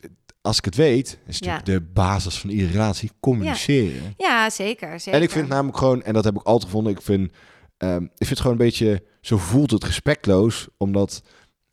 als 0.47 0.59
ik 0.59 0.65
het 0.65 0.75
weet, 0.75 1.19
is 1.27 1.39
Ja. 1.39 1.47
natuurlijk 1.53 1.85
de 1.87 1.93
basis 1.93 2.39
van 2.39 2.51
iedere 2.51 2.73
relatie 2.73 3.11
communiceren. 3.21 4.15
Ja, 4.17 4.51
zeker. 4.51 5.01
zeker. 5.01 5.13
En 5.19 5.23
ik 5.23 5.31
vind 5.31 5.49
namelijk 5.49 5.79
gewoon, 5.79 6.03
en 6.03 6.13
dat 6.15 6.25
heb 6.25 6.35
ik 6.37 6.43
altijd 6.43 6.65
gevonden, 6.65 6.93
ik 6.93 7.03
vind, 7.03 7.33
ehm, 7.77 8.03
ik 8.03 8.11
vind 8.17 8.29
het 8.31 8.39
gewoon 8.41 8.53
een 8.57 8.65
beetje, 8.65 9.03
zo 9.21 9.37
voelt 9.39 9.71
het 9.71 9.85
respectloos, 9.85 10.69
omdat 10.77 11.23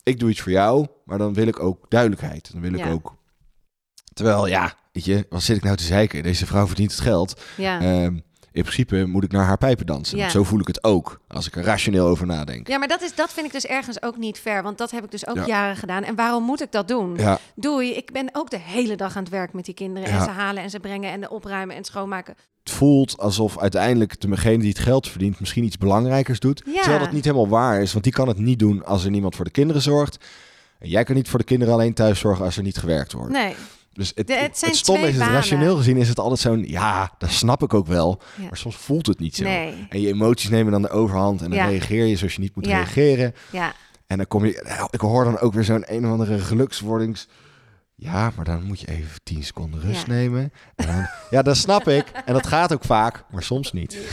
ik 0.03 0.19
doe 0.19 0.29
iets 0.29 0.41
voor 0.41 0.51
jou, 0.51 0.87
maar 1.05 1.17
dan 1.17 1.33
wil 1.33 1.47
ik 1.47 1.59
ook 1.59 1.85
duidelijkheid. 1.89 2.51
Dan 2.51 2.61
wil 2.61 2.73
ik 2.73 2.79
Ja. 2.79 2.91
ook, 2.91 3.15
terwijl 4.13 4.47
ja, 4.47 4.73
weet 4.91 5.05
je, 5.05 5.25
wat 5.29 5.43
zit 5.43 5.57
ik 5.57 5.63
nou 5.63 5.75
te 5.75 5.83
zeiken? 5.83 6.23
Deze 6.23 6.45
vrouw 6.45 6.67
verdient 6.67 6.91
het 6.91 6.99
geld. 7.01 7.41
Ja. 7.57 7.81
Ehm, 7.81 8.17
in 8.53 8.61
principe 8.61 9.05
moet 9.05 9.23
ik 9.23 9.31
naar 9.31 9.45
haar 9.45 9.57
pijpen 9.57 9.85
dansen. 9.85 10.17
Ja. 10.17 10.29
Zo 10.29 10.43
voel 10.43 10.59
ik 10.59 10.67
het 10.67 10.83
ook, 10.83 11.19
als 11.27 11.47
ik 11.47 11.55
er 11.55 11.63
rationeel 11.63 12.07
over 12.07 12.25
nadenk. 12.25 12.67
ja, 12.67 12.77
maar 12.77 12.87
dat, 12.87 13.01
is, 13.01 13.15
dat 13.15 13.33
vind 13.33 13.45
ik 13.45 13.51
dus 13.51 13.65
ergens 13.65 14.01
ook 14.01 14.17
niet 14.17 14.39
fair. 14.39 14.63
Want 14.63 14.77
dat 14.77 14.91
heb 14.91 15.03
ik 15.03 15.11
dus 15.11 15.27
ook 15.27 15.35
Ja. 15.35 15.45
jaren 15.45 15.75
gedaan. 15.75 16.03
En 16.03 16.15
waarom 16.15 16.43
moet 16.43 16.61
ik 16.61 16.71
dat 16.71 16.87
doen? 16.87 17.15
Ja, 17.17 17.39
Doei, 17.55 17.93
ik 17.93 18.11
ben 18.11 18.29
ook 18.31 18.49
de 18.49 18.59
hele 18.59 18.95
dag 18.95 19.15
aan 19.15 19.23
het 19.23 19.31
werk 19.31 19.53
met 19.53 19.65
die 19.65 19.73
kinderen. 19.73 20.09
En 20.09 20.21
ze 20.23 20.29
halen 20.29 20.63
en 20.63 20.69
ze 20.69 20.79
brengen 20.79 21.11
en 21.11 21.29
opruimen 21.29 21.75
en 21.75 21.83
schoonmaken. 21.83 22.35
het 22.63 22.71
voelt 22.73 23.17
alsof 23.17 23.59
uiteindelijk 23.59 24.21
degene 24.21 24.57
die 24.57 24.69
het 24.69 24.79
geld 24.79 25.07
verdient 25.07 25.39
misschien 25.39 25.63
iets 25.63 25.77
belangrijkers 25.77 26.39
doet. 26.39 26.61
Ja. 26.65 26.79
Terwijl 26.81 26.99
dat 27.03 27.11
niet 27.11 27.23
helemaal 27.25 27.47
waar 27.47 27.81
is, 27.81 27.91
want 27.91 28.03
die 28.03 28.13
kan 28.13 28.27
het 28.27 28.37
niet 28.39 28.59
doen 28.59 28.85
als 28.85 29.03
er 29.03 29.11
niemand 29.11 29.35
voor 29.35 29.45
de 29.45 29.51
kinderen 29.51 29.81
zorgt. 29.81 30.17
En 30.79 30.89
jij 30.89 31.03
kan 31.03 31.15
niet 31.15 31.29
voor 31.29 31.39
de 31.39 31.45
kinderen 31.45 31.73
alleen 31.73 31.93
thuis 31.93 32.19
zorgen 32.19 32.45
als 32.45 32.57
er 32.57 32.63
niet 32.63 32.77
gewerkt 32.77 33.11
wordt. 33.13 33.31
Nee. 33.31 33.55
Dus 33.93 34.11
het, 34.15 34.27
De- 34.27 34.33
het 34.33 34.57
stomme 34.71 35.07
is, 35.07 35.15
het 35.17 35.27
rationeel 35.27 35.75
gezien 35.75 35.97
is 35.97 36.07
het 36.09 36.19
altijd 36.19 36.39
zo'n, 36.39 36.63
ja, 36.67 37.11
dat 37.17 37.31
snap 37.31 37.63
ik 37.63 37.73
ook 37.73 37.87
wel. 37.87 38.21
Ja. 38.35 38.43
Maar 38.43 38.57
soms 38.57 38.75
voelt 38.75 39.07
het 39.07 39.19
niet 39.19 39.35
zo. 39.35 39.43
Nee. 39.43 39.85
En 39.89 40.01
je 40.01 40.07
emoties 40.07 40.49
nemen 40.49 40.71
dan 40.71 40.81
de 40.81 40.89
overhand 40.89 41.41
en 41.41 41.49
dan 41.49 41.59
Ja. 41.59 41.65
reageer 41.65 42.05
je 42.05 42.15
zoals 42.15 42.33
je 42.33 42.39
niet 42.41 42.55
moet 42.55 42.65
Ja. 42.65 42.75
reageren. 42.77 43.33
Ja. 43.51 43.73
En 44.07 44.17
dan 44.17 44.27
kom 44.27 44.45
je, 44.45 44.63
nou, 44.67 44.87
ik 44.91 44.99
hoor 45.01 45.23
dan 45.23 45.39
ook 45.39 45.53
weer 45.53 45.63
zo'n 45.63 45.83
een 45.87 46.05
of 46.05 46.11
andere 46.11 46.39
gelukswordings. 46.39 47.27
Ja, 47.95 48.31
maar 48.35 48.45
dan 48.45 48.63
moet 48.63 48.79
je 48.79 48.87
even 48.87 49.19
10 49.23 49.43
seconden 49.43 49.81
rust 49.81 50.05
Ja. 50.07 50.13
nemen. 50.13 50.53
En 50.75 50.87
dan, 50.87 51.07
ja, 51.29 51.41
dat 51.41 51.57
snap 51.57 51.87
ik. 51.87 52.05
En 52.25 52.33
dat 52.33 52.47
gaat 52.47 52.73
ook 52.73 52.83
vaak, 52.83 53.23
maar 53.31 53.43
soms 53.43 53.71
niet. 53.73 53.97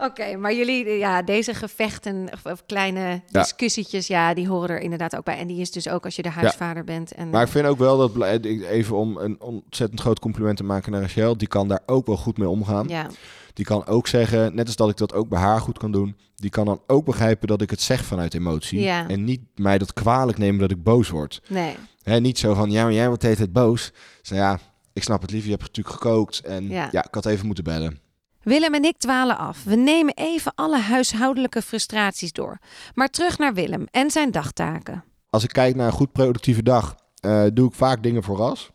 Oké, 0.00 0.36
maar 0.36 0.54
jullie, 0.54 0.86
ja, 0.98 1.22
deze 1.22 1.54
gevechten 1.54 2.28
of, 2.44 2.62
kleine 2.66 3.22
discussietjes, 3.30 4.06
ja, 4.06 4.34
die 4.34 4.48
horen 4.48 4.68
er 4.68 4.80
inderdaad 4.80 5.16
ook 5.16 5.24
bij. 5.24 5.38
En 5.38 5.46
die 5.46 5.60
is 5.60 5.70
dus 5.70 5.88
ook 5.88 6.04
als 6.04 6.16
je 6.16 6.22
de 6.22 6.30
huisvader 6.30 6.84
bent. 6.84 7.12
En, 7.12 7.30
Maar 7.30 7.42
ik 7.42 7.48
vind 7.48 7.66
ook 7.66 7.78
wel 7.78 7.96
dat, 7.96 8.44
even 8.44 8.96
om 8.96 9.16
een 9.16 9.40
ontzettend 9.40 10.00
groot 10.00 10.18
compliment 10.18 10.56
te 10.56 10.64
maken 10.64 10.92
naar 10.92 11.00
Rachel, 11.00 11.36
die 11.36 11.48
kan 11.48 11.68
daar 11.68 11.82
ook 11.86 12.06
wel 12.06 12.16
goed 12.16 12.38
mee 12.38 12.48
omgaan. 12.48 12.88
ja, 12.88 13.06
Die 13.54 13.64
kan 13.64 13.86
ook 13.86 14.06
zeggen, 14.06 14.54
net 14.54 14.66
als 14.66 14.76
dat 14.76 14.90
ik 14.90 14.96
dat 14.96 15.14
ook 15.14 15.28
bij 15.28 15.40
haar 15.40 15.60
goed 15.60 15.78
kan 15.78 15.92
doen, 15.92 16.16
die 16.36 16.50
kan 16.50 16.64
dan 16.64 16.80
ook 16.86 17.04
begrijpen 17.04 17.48
dat 17.48 17.62
ik 17.62 17.70
het 17.70 17.80
zeg 17.80 18.04
vanuit 18.04 18.34
emotie. 18.34 18.80
Ja. 18.80 19.08
En 19.08 19.24
niet 19.24 19.40
mij 19.54 19.78
dat 19.78 19.92
kwalijk 19.92 20.38
nemen 20.38 20.60
dat 20.60 20.70
ik 20.70 20.82
boos 20.82 21.08
word. 21.08 21.42
nee, 21.48 21.76
Hè, 22.02 22.20
niet 22.20 22.38
zo 22.38 22.54
van, 22.54 22.70
ja, 22.70 22.82
maar 22.82 22.92
jij 22.92 23.06
wordt 23.06 23.20
de 23.20 23.26
hele 23.26 23.38
tijd 23.38 23.52
boos. 23.52 23.92
Dus 24.20 24.30
nou 24.30 24.42
ja, 24.42 24.58
ik 24.92 25.02
snap 25.02 25.22
het 25.22 25.30
lief, 25.30 25.44
je 25.44 25.50
hebt 25.50 25.62
natuurlijk 25.62 25.96
gekookt. 25.96 26.40
En 26.40 26.68
Ja. 26.68 26.88
ja. 26.92 27.04
ik 27.04 27.14
had 27.14 27.26
even 27.26 27.46
moeten 27.46 27.64
bellen. 27.64 27.98
Willem 28.42 28.74
en 28.74 28.84
ik 28.84 28.98
dwalen 28.98 29.38
af. 29.38 29.64
We 29.64 29.76
nemen 29.76 30.14
even 30.14 30.52
alle 30.54 30.78
huishoudelijke 30.78 31.62
frustraties 31.62 32.32
door. 32.32 32.58
Maar 32.94 33.08
terug 33.08 33.38
naar 33.38 33.54
Willem 33.54 33.86
en 33.90 34.10
zijn 34.10 34.30
dagtaken. 34.30 35.04
Als 35.30 35.42
ik 35.44 35.52
kijk 35.52 35.74
naar 35.74 35.86
een 35.86 35.92
goed 35.92 36.12
productieve 36.12 36.62
dag, 36.62 36.96
eh, 37.20 37.44
doe 37.52 37.68
ik 37.68 37.74
vaak 37.74 38.02
dingen 38.02 38.22
voor 38.22 38.36
ras. 38.36 38.70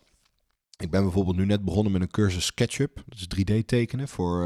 Ik 0.78 0.92
ben 0.92 1.04
bijvoorbeeld 1.04 1.38
nu 1.38 1.46
net 1.46 1.66
begonnen 1.66 1.92
met 1.92 2.02
een 2.02 2.12
cursus 2.12 2.46
SketchUp. 2.46 3.04
Dat 3.06 3.20
is 3.20 3.28
3D 3.28 3.68
tekenen. 3.68 4.08
Voor, 4.08 4.42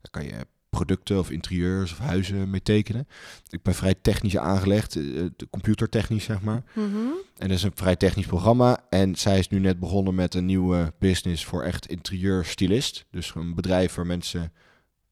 daar 0.00 0.10
kan 0.10 0.24
je 0.24 0.46
producten 0.76 1.18
of 1.18 1.30
interieurs 1.30 1.92
of 1.92 1.98
huizen 1.98 2.50
mee 2.50 2.62
tekenen. 2.62 3.08
Ik 3.48 3.62
ben 3.62 3.74
vrij 3.74 3.94
technisch 4.02 4.36
aangelegd, 4.36 4.96
eh, 4.96 5.02
de 5.36 5.48
computertechnisch 5.50 6.24
zeg 6.24 6.40
maar. 6.40 6.62
Mhm. 6.72 6.86
En 7.36 7.48
dat 7.48 7.56
is 7.56 7.62
een 7.62 7.70
vrij 7.74 7.96
technisch 7.96 8.26
programma. 8.26 8.78
En 8.90 9.14
zij 9.16 9.38
is 9.38 9.48
nu 9.48 9.58
net 9.58 9.78
begonnen 9.78 10.14
met 10.14 10.34
een 10.34 10.44
nieuwe 10.46 10.92
business 10.98 11.44
voor 11.44 11.62
echt 11.62 11.86
interieurstylist. 11.86 13.04
Dus 13.10 13.32
een 13.34 13.54
bedrijf 13.54 13.94
waar 13.94 14.06
mensen 14.06 14.52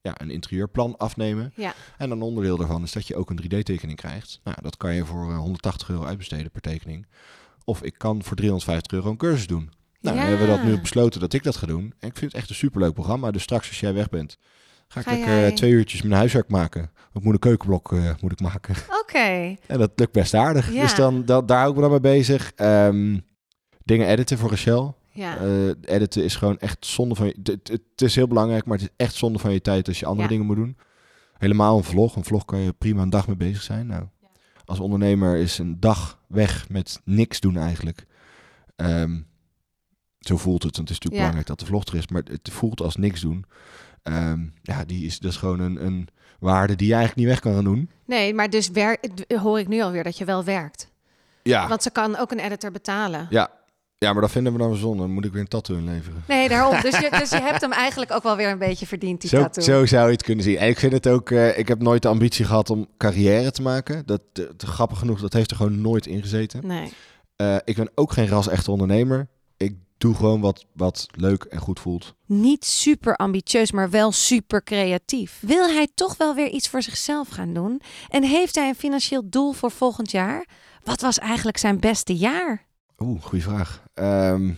ja, 0.01 0.13
een 0.21 0.29
interieurplan 0.29 0.97
afnemen. 0.97 1.51
Ja. 1.55 1.73
En 1.97 2.11
een 2.11 2.21
onderdeel 2.21 2.57
daarvan 2.57 2.83
is 2.83 2.91
dat 2.91 3.07
je 3.07 3.15
ook 3.15 3.29
een 3.29 3.39
3D-tekening 3.43 3.97
krijgt. 3.97 4.39
Nou, 4.43 4.57
dat 4.61 4.77
kan 4.77 4.93
je 4.95 5.05
voor 5.05 5.31
eh, 5.31 5.37
180 5.37 5.89
euro 5.89 6.05
uitbesteden 6.05 6.51
per 6.51 6.61
tekening. 6.61 7.07
Of 7.63 7.83
ik 7.83 7.93
kan 7.97 8.23
voor 8.23 8.35
350 8.35 8.91
euro 8.91 9.09
een 9.09 9.17
cursus 9.17 9.47
doen. 9.47 9.69
Nou, 10.01 10.17
Ja. 10.17 10.23
hebben 10.25 10.47
we 10.47 10.53
dat 10.55 10.63
nu 10.63 10.79
besloten 10.81 11.19
dat 11.19 11.33
ik 11.33 11.43
dat 11.43 11.55
ga 11.55 11.67
doen. 11.67 11.93
En 11.99 12.07
ik 12.09 12.17
vind 12.17 12.31
het 12.31 12.33
echt 12.41 12.49
een 12.49 12.55
superleuk 12.55 12.93
programma. 12.93 13.31
Dus 13.31 13.43
straks 13.43 13.67
als 13.67 13.79
jij 13.79 13.93
weg 13.93 14.09
bent, 14.09 14.37
ga 15.01 15.11
ik 15.11 15.23
Ga 15.23 15.29
jij- 15.29 15.47
eh, 15.47 15.53
twee 15.53 15.71
uurtjes 15.71 16.01
mijn 16.01 16.13
huiswerk 16.15 16.49
maken. 16.49 16.91
Ik 17.13 17.23
moet 17.23 17.33
een 17.33 17.39
keukenblok 17.39 17.91
eh, 17.93 18.09
moet 18.21 18.31
ik 18.31 18.39
maken. 18.39 18.75
Oké, 19.01 19.55
En 19.67 19.79
dat 19.79 19.91
lukt 19.95 20.11
best 20.11 20.33
aardig. 20.33 20.73
Ja. 20.73 20.81
Dus 20.81 20.95
dan, 20.95 21.25
dan, 21.25 21.45
daar 21.45 21.57
hou 21.57 21.69
ik 21.69 21.75
me 21.75 21.81
dan 21.81 21.91
mee 21.91 21.99
bezig. 21.99 22.51
Ehm, 22.55 23.19
dingen 23.83 24.07
editen 24.07 24.37
voor 24.37 24.49
Rachel. 24.49 24.97
ja. 25.11 25.37
Eh, 25.37 25.67
editen 25.81 26.23
is 26.23 26.35
gewoon 26.35 26.57
echt 26.59 26.85
zonde 26.85 27.15
van 27.15 27.25
je... 27.27 27.59
Het, 27.63 28.01
is 28.01 28.15
heel 28.15 28.27
belangrijk, 28.27 28.65
maar 28.65 28.77
het 28.77 28.85
is 28.87 28.93
echt 29.05 29.13
zonde 29.15 29.39
van 29.39 29.53
je 29.53 29.61
tijd 29.61 29.87
als 29.87 29.99
je 29.99 30.05
andere 30.05 30.23
Ja. 30.23 30.29
dingen 30.29 30.45
moet 30.45 30.55
doen. 30.55 30.77
Helemaal 31.37 31.77
een 31.77 31.83
vlog. 31.83 32.15
Een 32.15 32.23
vlog 32.23 32.45
kan 32.45 32.59
je 32.59 32.73
prima 32.73 33.01
een 33.01 33.09
dag 33.09 33.27
mee 33.27 33.35
bezig 33.35 33.61
zijn. 33.61 33.87
Nou, 33.87 34.03
als 34.65 34.79
ondernemer 34.79 35.35
is 35.37 35.57
een 35.57 35.79
dag 35.79 36.19
weg 36.27 36.69
met 36.69 36.99
niks 37.03 37.39
doen 37.39 37.57
eigenlijk. 37.57 38.05
Ehm, 38.75 39.19
zo 40.19 40.37
voelt 40.37 40.63
het. 40.63 40.75
Want 40.75 40.89
het 40.89 40.97
is 40.97 41.03
natuurlijk 41.03 41.15
belangrijk 41.15 41.47
dat 41.47 41.59
de 41.59 41.65
vlog 41.65 41.85
er 41.85 41.95
is. 41.95 42.07
Maar 42.07 42.21
het 42.31 42.49
voelt 42.51 42.81
als 42.81 42.95
niks 42.95 43.21
doen. 43.21 43.45
Ehm, 44.05 44.39
ja, 44.61 44.85
die 44.85 45.05
is, 45.05 45.19
dat 45.19 45.31
is 45.31 45.37
gewoon 45.37 45.59
een, 45.59 45.85
een 45.85 46.07
waarde 46.39 46.75
die 46.75 46.87
je 46.87 46.93
eigenlijk 46.93 47.21
niet 47.21 47.33
weg 47.35 47.39
kan 47.43 47.53
gaan 47.53 47.73
doen. 47.73 47.89
Nee, 48.05 48.33
maar 48.33 48.49
dus 48.49 48.69
hoor 49.41 49.59
ik 49.59 49.67
nu 49.67 49.81
alweer 49.81 50.03
dat 50.03 50.17
je 50.17 50.25
wel 50.25 50.43
werkt. 50.43 50.91
Ja, 51.43 51.67
Want 51.67 51.83
ze 51.83 51.89
kan 51.91 52.17
ook 52.17 52.31
een 52.31 52.39
editor 52.39 52.71
betalen. 52.71 53.27
ja. 53.29 53.49
ja 53.97 54.11
maar 54.13 54.21
dat 54.21 54.31
vinden 54.31 54.53
we 54.53 54.59
dan 54.59 54.75
zonde. 54.75 55.01
Dan 55.01 55.11
moet 55.11 55.25
ik 55.25 55.31
weer 55.31 55.41
een 55.41 55.47
tattoo 55.47 55.77
inleveren. 55.77 56.23
Nee, 56.27 56.49
daarom. 56.49 56.81
Dus 56.81 56.99
je, 56.99 57.09
dus 57.19 57.29
je 57.29 57.41
hebt 57.49 57.61
hem 57.61 57.71
eigenlijk 57.71 58.11
ook 58.11 58.23
wel 58.23 58.35
weer 58.35 58.49
een 58.49 58.57
beetje 58.57 58.87
verdiend, 58.87 59.21
die 59.21 59.29
Zo, 59.29 59.37
tattoo. 59.41 59.63
zo 59.63 59.85
zou 59.85 60.05
je 60.05 60.11
het 60.11 60.23
kunnen 60.23 60.43
zien. 60.43 60.57
En 60.57 60.67
ik 60.67 60.79
vind 60.79 60.91
het 60.93 61.07
ook, 61.07 61.31
eh, 61.31 61.57
ik 61.57 61.67
heb 61.67 61.81
nooit 61.81 62.01
de 62.01 62.07
ambitie 62.07 62.45
gehad 62.45 62.69
om 62.69 62.87
carrière 62.97 63.51
te 63.51 63.61
maken. 63.61 64.05
Dat, 64.05 64.21
eh, 64.33 64.43
te 64.57 64.67
grappig 64.67 64.99
genoeg, 64.99 65.21
dat 65.21 65.33
heeft 65.33 65.51
er 65.51 65.57
gewoon 65.57 65.81
nooit 65.81 66.05
in 66.07 66.21
gezeten. 66.21 66.67
Nee. 66.67 66.93
Eh, 67.35 67.55
ik 67.63 67.75
ben 67.75 67.89
ook 67.95 68.11
geen 68.11 68.27
ras 68.27 68.47
echte 68.47 68.71
ondernemer. 68.71 69.27
Doe 70.05 70.15
gewoon 70.15 70.41
wat, 70.41 70.65
wat 70.73 71.07
leuk 71.11 71.43
en 71.43 71.59
goed 71.59 71.79
voelt. 71.79 72.15
Niet 72.25 72.65
super 72.65 73.15
ambitieus, 73.15 73.71
maar 73.71 73.89
wel 73.89 74.11
super 74.11 74.63
creatief. 74.63 75.37
Wil 75.41 75.67
hij 75.67 75.87
toch 75.95 76.17
wel 76.17 76.35
weer 76.35 76.49
iets 76.49 76.69
voor 76.69 76.81
zichzelf 76.81 77.27
gaan 77.27 77.53
doen? 77.53 77.81
En 78.09 78.23
heeft 78.23 78.55
hij 78.55 78.67
een 78.67 78.75
financieel 78.75 79.29
doel 79.29 79.51
voor 79.51 79.71
volgend 79.71 80.11
jaar? 80.11 80.45
Wat 80.83 81.01
was 81.01 81.19
eigenlijk 81.19 81.57
zijn 81.57 81.79
beste 81.79 82.15
jaar? 82.15 82.65
Oeh, 82.99 83.21
goede 83.23 83.43
vraag. 83.43 83.83
Ehm, 83.93 84.51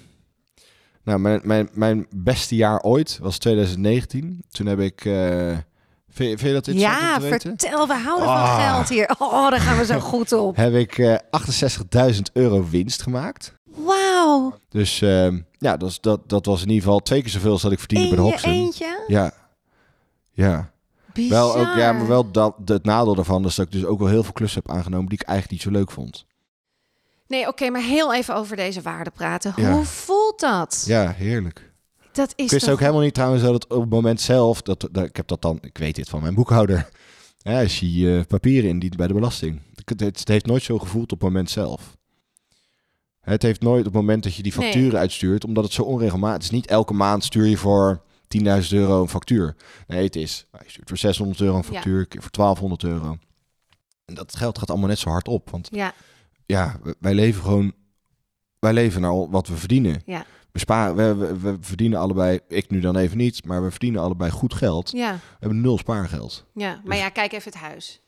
nou, 1.03 1.19
mijn, 1.19 1.41
mijn, 1.43 1.69
mijn 1.73 2.07
beste 2.15 2.55
jaar 2.55 2.81
ooit 2.81 3.17
was 3.21 3.37
2019. 3.37 4.43
Toen 4.49 4.65
heb 4.65 4.79
ik... 4.79 5.05
eh 5.05 5.57
vind, 6.09 6.39
je- 6.39 6.53
dat 6.53 6.67
interessant 6.67 6.79
Ja, 6.79 7.19
vertel, 7.39 7.87
we 7.87 7.93
houden 7.93 8.27
Ah. 8.27 8.55
van 8.55 8.65
geld 8.65 8.89
hier. 8.89 9.15
Oh, 9.19 9.49
daar 9.49 9.59
gaan 9.59 9.77
we 9.77 9.85
zo 9.85 9.99
goed 9.99 10.31
op. 10.31 10.55
Heb 10.65 10.73
ik 10.73 10.97
eh 10.97 11.15
68.000 12.13 12.21
euro 12.33 12.67
winst 12.69 13.01
gemaakt. 13.01 13.55
Wauw. 13.85 14.53
Dus 14.69 15.01
ehm, 15.01 15.39
ja, 15.57 15.77
dat, 15.77 15.97
dat, 16.01 16.29
dat 16.29 16.45
was 16.45 16.61
in 16.61 16.67
ieder 16.67 16.83
geval 16.83 16.99
twee 16.99 17.21
keer 17.21 17.31
zoveel 17.31 17.51
als 17.51 17.61
dat 17.61 17.71
ik 17.71 17.79
verdiende 17.79 18.03
In 18.03 18.09
bij 18.15 18.19
de 18.19 18.25
je 18.25 18.31
Hobson. 18.31 18.51
eentje? 18.51 19.03
Ja. 19.07 19.31
Ja. 20.31 20.71
Bizar. 21.13 21.29
Wel 21.29 21.55
ook, 21.57 21.75
ja, 21.75 21.91
maar 21.91 22.07
wel 22.07 22.31
dat, 22.31 22.55
het 22.65 22.83
nadeel 22.83 23.15
daarvan 23.15 23.45
is 23.45 23.55
dat 23.55 23.65
ik 23.65 23.71
dus 23.71 23.85
ook 23.85 23.99
wel 23.99 24.07
heel 24.07 24.23
veel 24.23 24.33
klussen 24.33 24.61
heb 24.65 24.75
aangenomen 24.75 25.09
die 25.09 25.19
ik 25.21 25.27
eigenlijk 25.27 25.51
niet 25.63 25.73
zo 25.73 25.79
leuk 25.79 25.91
vond. 25.91 26.25
Nee, 27.27 27.47
oké, 27.47 27.69
maar 27.69 27.81
heel 27.81 28.13
even 28.13 28.35
over 28.35 28.55
deze 28.55 28.81
waarde 28.81 29.09
praten. 29.09 29.53
Ja. 29.55 29.71
Hoe 29.71 29.85
voelt 29.85 30.39
dat? 30.39 30.83
Ja, 30.85 31.11
heerlijk. 31.11 31.71
Dat 32.11 32.33
is 32.35 32.45
Ik 32.45 32.51
wist 32.51 32.63
toch... 32.63 32.73
ook 32.73 32.79
helemaal 32.79 33.01
niet 33.01 33.13
trouwens 33.13 33.43
dat 33.43 33.53
het 33.53 33.67
op 33.67 33.81
het 33.81 33.89
moment 33.89 34.21
zelf, 34.21 34.61
dat, 34.61 34.87
dat, 34.91 35.03
ik 35.03 35.15
heb 35.15 35.27
dat 35.27 35.41
dan, 35.41 35.57
ik 35.61 35.77
weet 35.77 35.95
dit 35.95 36.09
van 36.09 36.21
mijn 36.21 36.35
boekhouder. 36.35 36.89
Ja, 37.37 37.61
als 37.61 37.79
je 37.79 38.17
eh, 38.17 38.25
papieren 38.27 38.69
indient 38.69 38.95
bij 38.97 39.07
de 39.07 39.13
belasting. 39.13 39.61
Het, 39.75 39.89
het, 39.99 40.19
het 40.19 40.27
heeft 40.27 40.45
nooit 40.45 40.63
zo 40.63 40.77
gevoeld 40.79 41.11
op 41.11 41.19
het 41.19 41.29
moment 41.29 41.49
zelf. 41.49 41.96
Het 43.29 43.41
heeft 43.41 43.61
nooit 43.61 43.79
op 43.79 43.85
het 43.85 43.93
moment 43.93 44.23
dat 44.23 44.35
je 44.35 44.43
die 44.43 44.53
Nee. 44.57 44.65
facturen 44.65 44.99
uitstuurt, 44.99 45.43
omdat 45.45 45.63
het 45.63 45.73
zo 45.73 45.81
onregelmatig 45.83 46.43
is. 46.43 46.49
Niet 46.49 46.67
elke 46.67 46.93
maand 46.93 47.23
stuur 47.23 47.45
je 47.45 47.57
voor 47.57 48.01
10.000 48.27 48.73
euro 48.73 49.01
een 49.01 49.07
factuur. 49.09 49.55
Nee, 49.87 50.03
het 50.03 50.15
is, 50.15 50.47
nou, 50.51 50.63
je 50.63 50.69
stuurt 50.71 50.87
voor 50.89 50.97
600 50.97 51.39
euro 51.41 51.57
een 51.57 51.63
factuur, 51.63 52.05
keer 52.07 52.21
voor 52.21 52.31
1200 52.31 52.83
euro. 52.83 53.17
En 54.05 54.13
dat 54.13 54.35
geld 54.35 54.57
gaat 54.57 54.69
allemaal 54.69 54.87
net 54.87 54.99
zo 54.99 55.09
hard 55.09 55.27
op. 55.27 55.49
Want 55.49 55.67
Ja, 55.71 55.93
ja, 56.45 56.79
wij 56.99 57.13
leven 57.13 57.41
gewoon, 57.41 57.73
wij 58.59 58.73
leven 58.73 59.01
naar 59.01 59.29
wat 59.29 59.47
we 59.47 59.55
verdienen. 59.55 60.01
Ja. 60.05 60.25
We, 60.51 60.59
sparen, 60.59 60.95
we, 60.95 61.25
we, 61.25 61.39
we 61.39 61.57
verdienen 61.61 61.99
allebei, 61.99 62.39
ik 62.47 62.69
nu 62.69 62.79
dan 62.79 62.95
even 62.97 63.17
niet, 63.17 63.45
maar 63.45 63.63
we 63.63 63.69
verdienen 63.71 64.01
allebei 64.01 64.31
goed 64.31 64.53
geld. 64.53 64.91
ja, 64.91 65.13
We 65.13 65.19
hebben 65.39 65.61
nul 65.61 65.77
spaargeld. 65.77 66.45
ja. 66.53 66.69
Maar 66.73 66.81
Dus- 66.95 66.97
ja, 66.99 67.09
kijk 67.09 67.31
even 67.31 67.51
het 67.51 67.61
huis. 67.61 68.01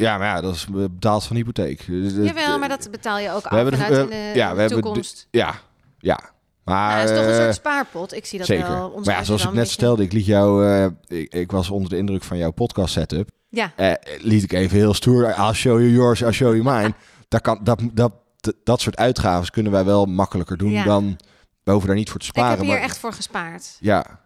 Ja, 0.00 0.18
maar 0.18 0.26
ja, 0.26 0.40
dat 0.40 0.54
is 0.54 0.66
betaald 0.70 1.24
van 1.24 1.36
hypotheek. 1.36 1.86
Dus 1.86 2.12
het- 2.12 2.26
Jawel, 2.26 2.58
maar 2.58 2.68
dat 2.68 2.88
betaal 2.90 3.18
je 3.18 3.30
ook 3.30 3.44
af 3.44 3.50
hebben 3.50 3.78
de- 3.78 3.86
in 4.00 4.06
de 4.08 4.16
ja, 4.34 4.54
we 4.54 4.60
hebben 4.60 4.68
de- 4.68 4.82
toekomst. 4.82 5.26
Ja, 5.30 5.54
ja. 5.98 6.20
Maar, 6.64 6.88
Nou, 6.88 7.00
het 7.00 7.10
is 7.10 7.16
toch 7.16 7.24
een 7.26 7.32
eh, 7.32 7.38
soort 7.42 7.54
spaarpot. 7.54 8.14
Ik 8.14 8.26
zie 8.26 8.38
dat 8.38 8.46
zeker. 8.46 8.68
wel. 8.68 8.88
Ons 8.88 9.06
maar 9.06 9.16
ja, 9.16 9.24
zoals 9.24 9.44
ik 9.44 9.52
net 9.52 9.70
stelde, 9.70 10.02
ik 10.02 10.12
liet 10.12 10.26
jou, 10.26 10.66
eh, 10.66 10.86
ik, 11.18 11.32
ik 11.34 11.50
was 11.50 11.70
onder 11.70 11.90
de 11.90 11.96
indruk 11.96 12.22
van 12.22 12.36
jouw 12.38 12.50
podcast 12.50 12.92
setup. 12.92 13.28
Ja, 13.48 13.72
Eh, 13.76 13.92
liet 14.18 14.42
ik 14.42 14.52
even 14.52 14.76
heel 14.76 14.94
stoer, 14.94 15.24
I'll 15.38 15.52
show 15.52 15.78
you 15.78 15.90
yours, 15.92 16.20
I'll 16.20 16.32
show 16.32 16.54
you 16.56 16.76
mine. 16.78 16.94
Daar 17.28 17.40
kan, 17.40 17.60
dat, 17.62 17.80
dat, 17.92 18.12
dat, 18.36 18.54
dat 18.64 18.80
soort 18.80 18.96
uitgaven 18.96 19.50
kunnen 19.50 19.72
wij 19.72 19.84
wel 19.84 20.04
makkelijker 20.06 20.56
doen 20.56 20.70
Ja. 20.70 20.84
dan, 20.84 21.16
we 21.62 21.70
hoeven 21.70 21.88
daar 21.88 21.98
niet 21.98 22.10
voor 22.10 22.20
te 22.20 22.26
ik 22.26 22.30
sparen. 22.32 22.50
heb 22.50 22.60
hier 22.60 22.74
maar, 22.74 22.82
echt 22.82 22.98
voor 22.98 23.12
gespaard. 23.12 23.76
Ja, 23.80 24.20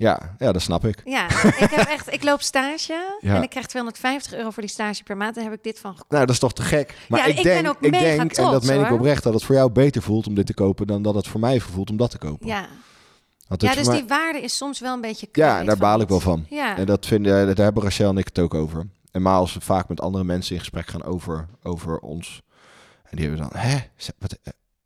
ja, 0.00 0.34
ja, 0.38 0.52
dat 0.52 0.62
snap 0.62 0.84
ik. 0.84 1.00
Ja, 1.04 1.24
ik 1.64 1.70
heb 1.70 1.88
echt, 1.88 2.12
ik 2.12 2.24
loop 2.24 2.40
stage 2.40 2.92
Ja. 3.20 3.36
en 3.36 3.42
ik 3.42 3.50
krijg 3.50 3.66
250 3.66 4.32
euro 4.34 4.50
voor 4.50 4.62
die 4.62 4.72
stage 4.72 5.02
per 5.02 5.16
maand. 5.16 5.34
Daar 5.34 5.44
heb 5.44 5.52
ik 5.52 5.62
dit 5.62 5.78
van 5.80 5.90
gekocht. 5.90 6.10
Nou, 6.10 6.24
dat 6.26 6.34
is 6.34 6.40
toch 6.40 6.52
te 6.52 6.62
gek. 6.62 6.94
Maar 7.08 7.18
Ja, 7.20 7.24
ik, 7.26 7.36
ik 7.36 7.42
ben 7.42 7.52
denk, 7.62 7.68
ook 7.68 7.80
ik 7.82 7.90
mega 7.90 8.04
denk 8.16 8.32
en 8.32 8.44
dat 8.50 8.64
meen 8.64 8.84
ik 8.84 8.90
oprecht, 8.90 9.22
dat 9.22 9.34
het 9.34 9.44
voor 9.44 9.54
jou 9.54 9.70
beter 9.70 10.02
voelt 10.02 10.26
om 10.26 10.34
dit 10.34 10.46
te 10.46 10.54
kopen 10.54 10.86
dan 10.86 11.02
dat 11.02 11.14
het 11.14 11.28
voor 11.28 11.40
mij 11.40 11.60
voelt 11.60 11.90
om 11.90 11.96
dat 11.96 12.10
te 12.10 12.18
kopen. 12.18 12.46
Ja, 12.46 12.66
ja 13.48 13.74
dus 13.74 13.86
mij- 13.86 13.96
die 13.96 14.08
waarde 14.08 14.40
is 14.40 14.56
soms 14.56 14.80
wel 14.80 14.94
een 14.94 15.00
beetje 15.00 15.28
ja, 15.32 15.64
daar 15.64 15.76
baal 15.76 16.00
ik 16.00 16.08
wel 16.08 16.20
van. 16.20 16.46
Ja, 16.48 16.76
En 16.76 16.86
dat 16.86 17.06
vinden, 17.06 17.46
daar 17.46 17.64
hebben 17.64 17.82
Rachel 17.82 18.10
en 18.10 18.18
ik 18.18 18.26
het 18.26 18.38
ook 18.38 18.54
over. 18.54 18.86
En 19.10 19.22
maar 19.22 19.34
als 19.36 19.54
we 19.54 19.60
vaak 19.60 19.88
met 19.88 20.00
andere 20.00 20.24
mensen 20.24 20.54
in 20.54 20.60
gesprek 20.60 20.88
gaan 20.88 21.02
over, 21.04 21.46
over 21.62 21.98
ons. 21.98 22.42
En 23.04 23.16
die 23.16 23.28
hebben 23.28 23.48
dan, 23.50 23.60
hè, 23.60 23.78
wat, 24.18 24.32
eh, 24.32 24.38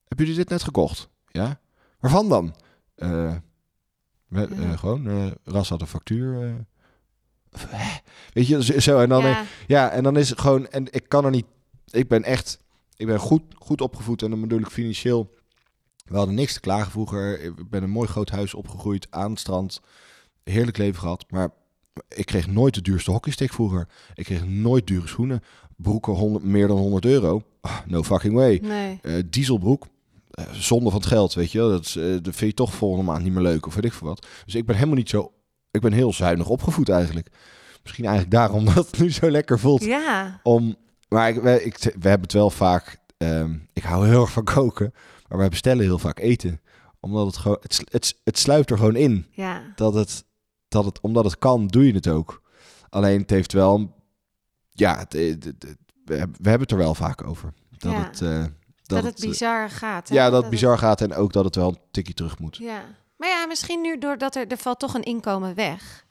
hebben 0.09 0.27
jullie 0.27 0.35
dit 0.35 0.48
net 0.48 0.62
gekocht? 0.62 1.09
Ja? 1.27 1.61
Waarvan 2.00 2.29
dan? 2.29 2.55
Eh, 2.96 3.33
eh, 4.35 4.62
Ja. 4.62 4.77
gewoon, 4.77 5.09
eh 5.09 5.27
Ras 5.44 5.68
had 5.68 5.81
een 5.81 5.87
factuur. 5.87 6.42
eh. 6.42 6.55
Weet 8.33 8.47
je, 8.47 8.81
zo-. 8.81 8.99
En 9.01 9.09
dan, 9.09 9.23
ja, 9.25 9.44
ja, 9.66 9.90
en 9.90 10.03
dan 10.03 10.16
is 10.16 10.31
het 10.31 10.40
gewoon, 10.40 10.68
en 10.68 10.87
ik 10.90 11.09
kan 11.09 11.25
er 11.25 11.31
niet, 11.31 11.47
ik 11.90 12.09
ben 12.09 12.23
echt, 12.23 12.59
ik 12.97 13.07
ben 13.07 13.18
goed, 13.18 13.42
goed 13.55 13.81
opgevoed 13.81 14.23
en 14.23 14.31
dan 14.31 14.40
bedoel 14.40 14.59
ik 14.61 14.66
financieel. 14.70 15.35
We 16.05 16.16
hadden 16.16 16.35
niks 16.35 16.53
te 16.53 16.61
klagen 16.61 16.90
vroeger. 16.90 17.40
Ik 17.40 17.70
ben 17.70 17.83
een 17.83 17.90
mooi 17.90 18.09
groot 18.09 18.31
huis 18.31 18.55
opgegroeid 18.55 19.07
aan 19.11 19.31
het 19.31 19.40
strand. 19.40 19.81
Heerlijk 20.42 20.77
leven 20.77 21.01
gehad, 21.01 21.25
maar 21.31 21.49
ik 22.09 22.27
kreeg 22.27 22.47
nooit 22.47 22.75
de 22.75 22.81
duurste 22.83 23.11
hockeystick 23.11 23.53
vroeger. 23.53 23.88
Ik 24.14 24.25
kreeg 24.25 24.44
nooit 24.47 24.87
dure 24.87 25.07
schoenen. 25.07 25.42
Broeken 25.77 26.12
100, 26.12 26.44
meer 26.44 26.66
dan 26.68 26.77
100 26.77 27.05
euro. 27.05 27.42
Ah, 27.61 27.79
no 27.87 28.03
fucking 28.03 28.35
way. 28.35 28.59
nee. 28.62 28.99
Eh, 29.03 29.23
dieselbroek. 29.27 29.87
Eh, 30.35 30.44
zonde 30.53 30.90
van 30.90 30.99
het 31.01 31.09
geld, 31.09 31.35
weet 31.35 31.53
je 31.53 31.59
wel. 31.59 31.70
Dat, 31.70 31.87
eh, 31.99 32.05
dat 32.05 32.35
vind 32.37 32.38
je 32.51 32.55
toch 32.55 32.75
volgende 32.75 33.05
maand 33.05 33.23
niet 33.25 33.33
meer 33.33 33.42
leuk 33.42 33.66
of 33.66 33.75
weet 33.75 33.85
ik 33.85 33.92
veel 33.92 34.09
wat. 34.09 34.27
Dus 34.44 34.55
ik 34.55 34.66
ben 34.66 34.75
helemaal 34.75 34.97
niet 34.97 35.09
zo... 35.09 35.33
Ik 35.70 35.81
ben 35.81 35.92
heel 35.92 36.12
zuinig 36.12 36.49
opgevoed 36.49 36.88
eigenlijk. 36.88 37.29
Misschien 37.83 38.05
eigenlijk 38.05 38.35
daarom 38.35 38.64
dat 38.75 38.87
het 38.90 38.99
nu 38.99 39.11
zo 39.12 39.31
lekker 39.31 39.59
voelt. 39.59 39.85
Ja, 39.85 40.40
Om, 40.42 40.77
maar 41.09 41.29
ik, 41.29 41.42
we, 41.42 41.64
ik, 41.64 41.79
we 41.79 42.09
hebben 42.09 42.20
het 42.23 42.33
wel 42.33 42.51
vaak. 42.51 42.99
ehm, 43.16 43.55
ik 43.73 43.83
hou 43.83 44.07
heel 44.09 44.20
erg 44.20 44.33
van 44.33 44.44
koken, 44.44 44.92
maar 45.29 45.38
wij 45.38 45.49
bestellen 45.49 45.85
heel 45.85 45.99
vaak 45.99 46.18
eten, 46.18 46.61
omdat 47.01 47.27
het 47.27 47.37
gewoon 47.37 47.59
het, 47.61 47.81
het, 47.90 48.20
het 48.25 48.38
sluipt 48.38 48.70
er 48.70 48.77
gewoon 48.79 48.97
in 48.97 49.27
ja. 49.31 49.62
dat 49.77 49.94
het 49.94 50.25
dat 50.68 50.85
het 50.85 51.01
omdat 51.01 51.25
het 51.25 51.38
kan 51.38 51.66
doe 51.66 51.87
je 51.87 51.92
het 51.94 52.09
ook. 52.09 52.42
Alleen 52.88 53.20
het 53.20 53.31
heeft 53.31 53.53
wel, 53.53 53.94
ja, 54.70 54.99
het, 54.99 55.12
het- 55.12 55.77
we, 56.05 56.14
hebben, 56.16 56.38
we 56.42 56.51
het 56.51 56.70
er 56.70 56.77
wel 56.77 56.94
vaak 56.94 57.27
over 57.27 57.53
dat 57.79 57.92
Ja. 57.92 58.03
het 58.05 58.20
eh, 58.20 58.44
Dat, 58.94 59.04
het 59.04 59.22
eh, 59.22 59.28
bizar 59.28 59.70
gaat. 59.70 60.09
hè? 60.09 60.14
ja 60.14 60.24
dat 60.24 60.33
het 60.33 60.42
het- 60.42 60.50
bizar 60.50 60.78
gaat 60.78 61.00
en 61.00 61.14
ook 61.14 61.33
dat 61.33 61.44
het 61.44 61.54
wel 61.57 61.68
een 61.68 61.78
tikje 61.90 62.14
terug 62.14 62.38
moet. 62.38 62.57
Ja. 62.57 62.83
Maar 63.16 63.28
ja, 63.28 63.46
misschien 63.46 63.80
nu 63.80 63.98
doordat 63.98 64.35
er, 64.37 64.46
er 64.48 64.57
valt 64.59 64.78
toch 64.78 64.94
een 64.94 65.02
inkomen 65.02 65.54
weg. 65.54 66.02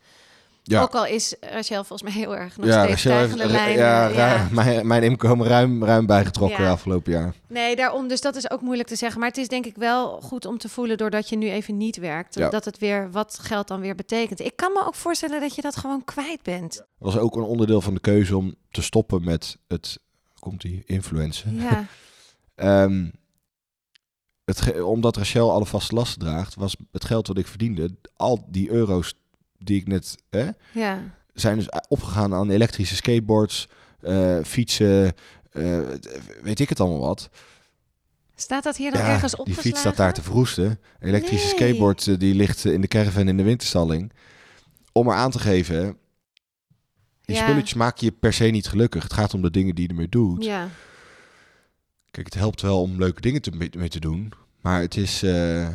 Ja. 0.66 0.82
Ook 0.82 0.96
al 0.96 1.06
is 1.06 1.36
Rachel 1.42 1.84
volgens 1.84 2.02
mij 2.02 2.12
heel 2.22 2.36
erg 2.36 2.58
nog 2.58 2.66
Ja, 2.66 2.84
steeds 2.86 3.06
Rachel 3.06 3.36
lijnen. 3.48 3.78
ja, 3.78 4.08
ja. 4.08 4.36
ra- 4.36 4.48
Mijn, 4.64 4.88
mijn 4.88 5.04
inkomen 5.04 5.48
ruim, 5.48 5.84
ruim 5.84 6.06
bijgetrokken 6.06 6.64
Ja. 6.64 6.72
afgelopen 6.72 7.12
jaar. 7.12 7.34
Nee, 7.48 7.76
daarom. 7.76 8.08
Dus 8.08 8.22
dat 8.22 8.36
is 8.36 8.50
ook 8.52 8.62
moeilijk 8.62 8.88
te 8.90 8.96
zeggen. 8.96 9.20
Maar 9.20 9.30
het 9.30 9.38
is 9.38 9.48
denk 9.48 9.66
ik 9.66 9.76
wel 9.76 10.22
goed 10.22 10.46
om 10.46 10.58
te 10.58 10.70
voelen 10.70 10.98
doordat 10.98 11.30
je 11.30 11.36
nu 11.38 11.50
even 11.50 11.78
niet 11.78 11.98
werkt. 11.98 12.36
Ja. 12.36 12.50
Dat 12.50 12.66
het 12.66 12.78
weer 12.78 13.12
wat 13.12 13.40
geld 13.42 13.68
dan 13.68 13.80
weer 13.80 13.96
betekent. 13.96 14.40
Ik 14.40 14.56
kan 14.56 14.72
me 14.74 14.86
ook 14.86 14.96
voorstellen 14.96 15.42
dat 15.42 15.56
je 15.56 15.62
dat 15.62 15.76
gewoon 15.76 16.04
kwijt 16.06 16.42
bent. 16.44 16.84
was 16.98 17.18
ook 17.18 17.36
een 17.36 17.44
onderdeel 17.44 17.82
van 17.82 17.94
de 17.94 18.00
keuze 18.00 18.38
om 18.38 18.56
te 18.72 18.82
stoppen 18.82 19.24
met 19.24 19.58
het, 19.68 19.98
komt 20.40 20.62
die 20.62 20.84
influencer. 20.86 21.52
Ja, 21.54 21.86
Ehm, 22.56 23.10
het 24.46 24.82
omdat 24.82 25.18
Rachel 25.18 25.52
alle 25.52 25.66
vaste 25.66 25.96
lasten 25.96 26.20
draagt, 26.20 26.56
was 26.56 26.76
het 26.92 27.06
geld 27.06 27.28
wat 27.28 27.38
ik 27.38 27.48
verdiende, 27.48 27.96
al 28.16 28.46
die 28.50 28.70
euro's 28.70 29.14
die 29.58 29.80
ik 29.80 29.88
net, 29.88 30.16
hè, 30.30 30.50
ja. 30.72 31.00
zijn 31.34 31.58
dus 31.58 31.70
opgegaan 31.88 32.34
aan 32.34 32.50
elektrische 32.50 32.96
skateboards, 32.96 33.68
eh, 34.02 34.38
fietsen, 34.44 35.14
eh, 35.52 35.80
weet 36.42 36.60
ik 36.60 36.70
het 36.70 36.80
allemaal 36.80 37.00
wat. 37.00 37.30
Staat 38.36 38.64
dat 38.64 38.78
hier 38.78 38.92
dan 38.92 39.02
Ja, 39.02 39.08
ergens 39.08 39.32
die 39.32 39.40
opgeslagen? 39.40 39.70
fiets 39.70 39.80
staat 39.80 39.98
daar 39.98 40.14
te 40.14 40.22
verroesten. 40.24 40.80
Elektrische 41.00 41.46
Nee. 41.46 41.56
skateboard 41.56 42.08
eh, 42.08 42.18
die 42.18 42.36
ligt 42.36 42.66
in 42.66 42.82
de 42.82 42.88
caravan 42.88 43.28
in 43.28 43.38
de 43.38 43.44
winterstalling. 43.44 44.12
Om 44.92 45.08
er 45.08 45.14
aan 45.16 45.32
te 45.32 45.40
geven, 45.40 45.98
die 47.22 47.36
Ja. 47.36 47.42
spulletjes 47.42 47.74
maken 47.74 48.06
je 48.06 48.12
per 48.12 48.34
se 48.34 48.44
niet 48.46 48.68
gelukkig. 48.68 49.04
Het 49.04 49.14
gaat 49.14 49.34
om 49.34 49.42
de 49.42 49.52
dingen 49.52 49.76
die 49.76 49.84
je 49.84 49.90
ermee 49.90 50.10
doet. 50.10 50.44
Ja, 50.44 50.68
Kijk, 52.14 52.26
het 52.26 52.36
helpt 52.36 52.62
wel 52.62 52.82
om 52.82 52.98
leuke 52.98 53.22
dingen 53.22 53.42
te, 53.42 53.52
mee, 53.78 53.90
te 53.90 54.00
doen. 54.00 54.32
Maar 54.62 54.82
het 54.82 54.98
is... 54.98 55.24
eh, 55.24 55.68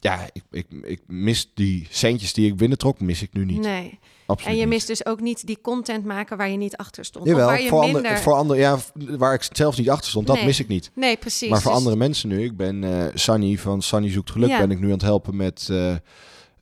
ja, 0.00 0.28
ik, 0.32 0.42
ik, 0.50 0.66
ik 0.82 1.00
mis 1.06 1.50
die 1.54 1.86
centjes 1.90 2.32
die 2.32 2.46
ik 2.46 2.56
binnentrok, 2.56 3.00
mis 3.00 3.22
ik 3.22 3.32
nu 3.32 3.44
niet. 3.44 3.60
nee. 3.60 3.98
Absoluut 4.26 4.52
En 4.52 4.58
je 4.60 4.64
niet. 4.66 4.74
mist 4.74 4.86
dus 4.86 5.06
ook 5.06 5.20
niet 5.20 5.46
die 5.46 5.58
content 5.62 6.04
maken 6.04 6.36
waar 6.36 6.48
je 6.50 6.56
niet 6.56 6.76
achter 6.76 7.04
stond. 7.04 7.26
Jawel, 7.26 7.46
waar 7.46 7.62
je 7.62 7.68
voor, 7.68 7.80
minder... 7.84 8.04
ander, 8.04 8.18
voor 8.22 8.32
anderen, 8.34 8.62
ja, 8.62 8.78
waar 8.94 9.34
ik 9.34 9.48
zelf 9.52 9.78
niet 9.78 9.90
achter 9.90 10.10
stond, 10.10 10.26
dat 10.26 10.44
mis 10.44 10.60
ik 10.60 10.68
niet. 10.68 10.90
Nee, 10.94 11.16
precies. 11.16 11.48
maar 11.50 11.60
voor 11.60 11.70
Dus- 11.70 11.80
andere 11.80 11.96
mensen 11.98 12.28
nu, 12.28 12.44
ik 12.44 12.56
ben 12.56 12.84
eh 12.84 13.06
Sunny 13.14 13.58
van 13.58 13.82
Sunny 13.82 14.10
Zoekt 14.10 14.30
Geluk, 14.30 14.48
Ja. 14.48 14.58
ben 14.58 14.70
ik 14.70 14.78
nu 14.78 14.84
aan 14.86 14.90
het 14.92 15.02
helpen 15.02 15.36
met, 15.36 15.66
of 15.70 15.72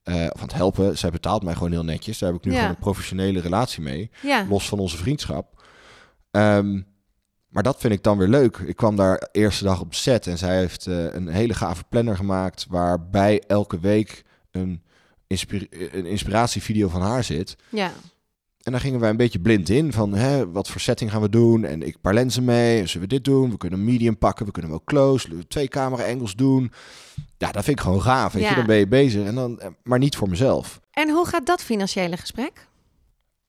aan 0.05 0.43
het 0.43 0.55
helpen, 0.55 0.99
zij 0.99 1.11
betaalt 1.11 1.43
mij 1.43 1.55
gewoon 1.55 1.71
heel 1.73 1.85
netjes. 1.85 2.19
Daar 2.19 2.29
heb 2.33 2.39
ik 2.39 2.45
nu 2.45 2.53
Ja. 2.53 2.59
gewoon 2.59 2.75
een 2.75 2.81
professionele 2.81 3.41
relatie 3.41 3.83
mee, 3.83 4.11
Ja, 4.23 4.47
los 4.49 4.69
van 4.69 4.79
onze 4.79 4.97
vriendschap. 4.97 5.63
Ehm, 6.31 6.81
maar 7.57 7.65
dat 7.65 7.81
vind 7.81 7.93
ik 7.93 8.03
dan 8.03 8.19
weer 8.19 8.29
leuk. 8.29 8.57
Ik 8.57 8.77
kwam 8.77 8.97
daar 8.97 9.19
de 9.19 9.29
eerste 9.33 9.65
dag 9.65 9.81
op 9.81 9.95
set 9.95 10.27
en 10.27 10.39
zij 10.39 10.57
heeft 10.57 10.87
eh, 10.87 11.15
een 11.15 11.29
hele 11.29 11.55
gave 11.55 11.83
planner 11.89 12.17
gemaakt, 12.17 12.67
waarbij 12.69 13.43
elke 13.47 13.79
week 13.81 14.25
een, 14.51 14.83
inspira- 15.27 15.67
een 15.93 16.07
inspiratievideo 16.07 16.89
van 16.89 17.03
haar 17.03 17.25
zit. 17.25 17.57
ja. 17.69 17.93
En 18.63 18.73
daar 18.73 18.81
gingen 18.81 19.01
wij 19.01 19.11
een 19.11 19.17
beetje 19.17 19.39
blind 19.41 19.69
in 19.69 19.93
van 19.93 20.15
hè, 20.15 20.51
wat 20.51 20.69
voor 20.69 20.81
setting 20.81 21.11
gaan 21.11 21.21
we 21.21 21.29
doen. 21.29 21.65
En 21.65 21.83
ik 21.83 22.01
paar 22.01 22.15
lenzen 22.15 22.45
mee. 22.45 22.87
Zullen 22.87 23.09
we 23.09 23.15
dit 23.15 23.25
doen? 23.25 23.51
We 23.51 23.57
kunnen 23.57 23.85
medium 23.85 24.19
pakken. 24.19 24.47
We 24.47 24.53
kunnen 24.53 24.71
wel 24.71 24.83
close. 24.85 25.47
Twee 25.49 25.69
camera 25.69 26.05
angles 26.07 26.35
doen. 26.35 26.73
Ja, 27.39 27.53
dat 27.53 27.65
vind 27.65 27.79
ik 27.79 27.85
gewoon 27.85 28.03
gaaf. 28.03 28.33
Weet 28.33 28.43
Ja. 28.43 28.49
je, 28.49 28.55
dan 28.55 28.67
ben 28.67 28.77
je 28.77 28.87
bezig. 28.89 29.27
En 29.27 29.35
dan, 29.35 29.61
eh, 29.61 29.69
maar 29.83 29.99
niet 29.99 30.17
voor 30.17 30.29
mezelf. 30.29 30.81
En 30.91 31.11
hoe 31.11 31.27
gaat 31.27 31.47
dat 31.47 31.63
financiële 31.63 32.17
gesprek? 32.17 32.67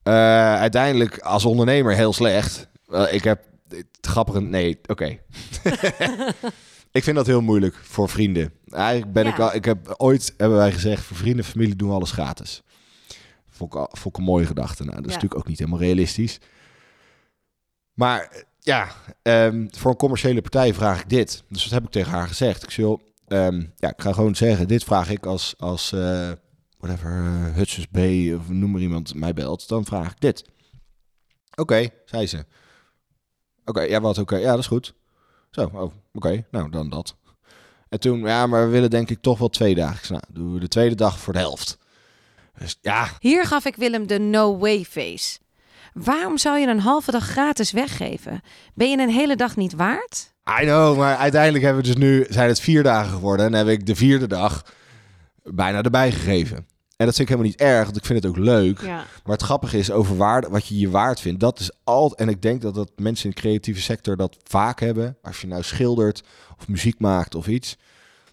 Eh, 0.03 0.13
uiteindelijk 0.55 1.19
als 1.19 1.45
ondernemer 1.45 1.95
heel 1.95 2.13
slecht. 2.13 2.67
Ik 3.11 3.23
heb 3.23 3.43
het 4.07 4.15
grappige. 4.15 4.41
Nee, 4.41 4.79
oké. 4.85 5.05
ik 6.91 7.03
vind 7.03 7.15
dat 7.15 7.25
heel 7.25 7.41
moeilijk 7.41 7.75
voor 7.75 8.09
vrienden. 8.09 8.51
Eigenlijk 8.69 9.13
ben 9.13 9.23
Ja. 9.25 9.29
ik 9.33 9.39
al. 9.39 9.55
Ik 9.55 9.65
heb 9.65 9.93
ooit 9.97 10.33
hebben 10.37 10.57
wij 10.57 10.71
gezegd 10.71 11.03
voor 11.03 11.17
vrienden, 11.17 11.45
en 11.45 11.51
familie 11.51 11.75
doen 11.75 11.89
we 11.89 11.95
alles 11.95 12.11
gratis. 12.11 12.61
Vond 13.49 13.73
ik, 13.73 13.79
al- 13.79 13.89
vond 13.91 14.13
ik 14.15 14.17
een 14.19 14.27
mooie 14.27 14.45
gedachte. 14.45 14.83
Nou, 14.83 14.95
dat 14.95 15.05
is 15.05 15.11
Ja. 15.11 15.13
natuurlijk 15.15 15.41
ook 15.41 15.47
niet 15.47 15.59
helemaal 15.59 15.79
realistisch. 15.79 16.39
Maar 17.93 18.43
ja, 18.59 18.87
ehm, 19.21 19.67
voor 19.69 19.91
een 19.91 19.97
commerciële 19.97 20.41
partij 20.41 20.73
vraag 20.73 21.01
ik 21.01 21.09
dit. 21.09 21.43
Dus 21.49 21.63
dat 21.63 21.71
heb 21.71 21.83
ik 21.83 21.89
tegen 21.89 22.11
haar 22.11 22.27
gezegd. 22.27 22.63
Ik 22.63 22.71
joh, 22.71 23.01
ehm, 23.27 23.65
ja, 23.75 23.89
ik 23.89 24.01
ga 24.01 24.13
gewoon 24.13 24.35
zeggen, 24.35 24.67
dit 24.67 24.83
vraag 24.83 25.09
ik 25.09 25.25
als, 25.25 25.53
als, 25.57 25.91
eh, 25.91 26.31
whatever, 26.77 27.23
uh, 27.55 27.83
Bay 27.91 28.33
of 28.33 28.49
noem 28.49 28.71
maar 28.71 28.81
iemand 28.81 29.13
mij 29.15 29.33
belt, 29.33 29.67
dan 29.67 29.85
vraag 29.85 30.11
ik 30.11 30.19
dit. 30.19 30.45
Oké, 31.55 31.89
zei 32.05 32.27
ze. 32.27 32.45
Oké, 33.67 33.81
ja, 33.81 34.01
wat? 34.01 34.17
Oké, 34.17 34.35
ja, 34.35 34.49
dat 34.49 34.59
is 34.59 34.67
goed. 34.67 34.93
Zo, 35.49 35.69
oh, 35.73 35.91
oké, 36.13 36.45
nou 36.51 36.69
dan 36.69 36.89
dat. 36.89 37.15
En 37.89 37.99
toen, 37.99 38.19
ja, 38.19 38.47
maar 38.47 38.65
we 38.65 38.71
willen 38.71 38.89
denk 38.89 39.09
ik 39.09 39.21
toch 39.21 39.39
wel 39.39 39.49
twee 39.49 39.75
dagen. 39.75 40.13
Nou, 40.13 40.23
doen 40.29 40.53
we 40.53 40.59
de 40.59 40.67
tweede 40.67 40.95
dag 40.95 41.19
voor 41.19 41.33
de 41.33 41.39
helft. 41.39 41.77
Dus 42.59 42.77
ja. 42.81 43.09
Hier 43.19 43.45
gaf 43.45 43.65
ik 43.65 43.75
Willem 43.75 44.07
de 44.07 44.19
no 44.19 44.57
way 44.57 44.83
face. 44.83 45.39
Waarom 45.93 46.37
zou 46.37 46.59
je 46.59 46.67
een 46.67 46.79
halve 46.79 47.11
dag 47.11 47.27
gratis 47.27 47.71
weggeven? 47.71 48.41
Ben 48.73 48.89
je 48.89 48.97
een 48.97 49.09
hele 49.09 49.35
dag 49.35 49.55
niet 49.55 49.73
waard? 49.73 50.33
I 50.61 50.63
know, 50.63 50.97
maar 50.97 51.15
uiteindelijk 51.15 51.63
hebben 51.63 51.83
we 51.83 51.89
dus 51.89 51.97
nu, 51.97 52.25
zijn 52.29 52.47
het 52.47 52.59
vier 52.59 52.83
dagen 52.83 53.13
geworden. 53.13 53.45
En 53.45 53.53
heb 53.53 53.67
ik 53.67 53.85
de 53.85 53.95
vierde 53.95 54.27
dag 54.27 54.65
bijna 55.43 55.81
erbij 55.81 56.11
gegeven. 56.11 56.67
En 56.97 57.05
dat 57.05 57.15
vind 57.15 57.29
ik 57.29 57.35
helemaal 57.35 57.51
niet 57.51 57.61
erg, 57.69 57.85
want 57.85 57.97
ik 57.97 58.05
vind 58.05 58.23
het 58.23 58.31
ook 58.31 58.37
leuk. 58.37 58.81
Ja. 58.81 58.95
Maar 58.95 59.35
het 59.35 59.41
grappige 59.41 59.77
is 59.77 59.91
over 59.91 60.17
waarde, 60.17 60.49
wat 60.49 60.67
je 60.67 60.79
je 60.79 60.89
waard 60.89 61.19
vindt. 61.19 61.39
Dat 61.39 61.59
is 61.59 61.71
altijd, 61.83 62.19
en 62.19 62.29
ik 62.29 62.41
denk 62.41 62.61
dat 62.61 62.75
dat 62.75 62.91
mensen 62.95 63.25
in 63.25 63.31
de 63.35 63.41
creatieve 63.41 63.81
sector 63.81 64.17
dat 64.17 64.37
vaak 64.43 64.79
hebben. 64.79 65.17
Als 65.21 65.41
je 65.41 65.47
nou 65.47 65.63
schildert 65.63 66.23
of 66.57 66.67
muziek 66.67 66.99
maakt 66.99 67.35
of 67.35 67.47
iets. 67.47 67.77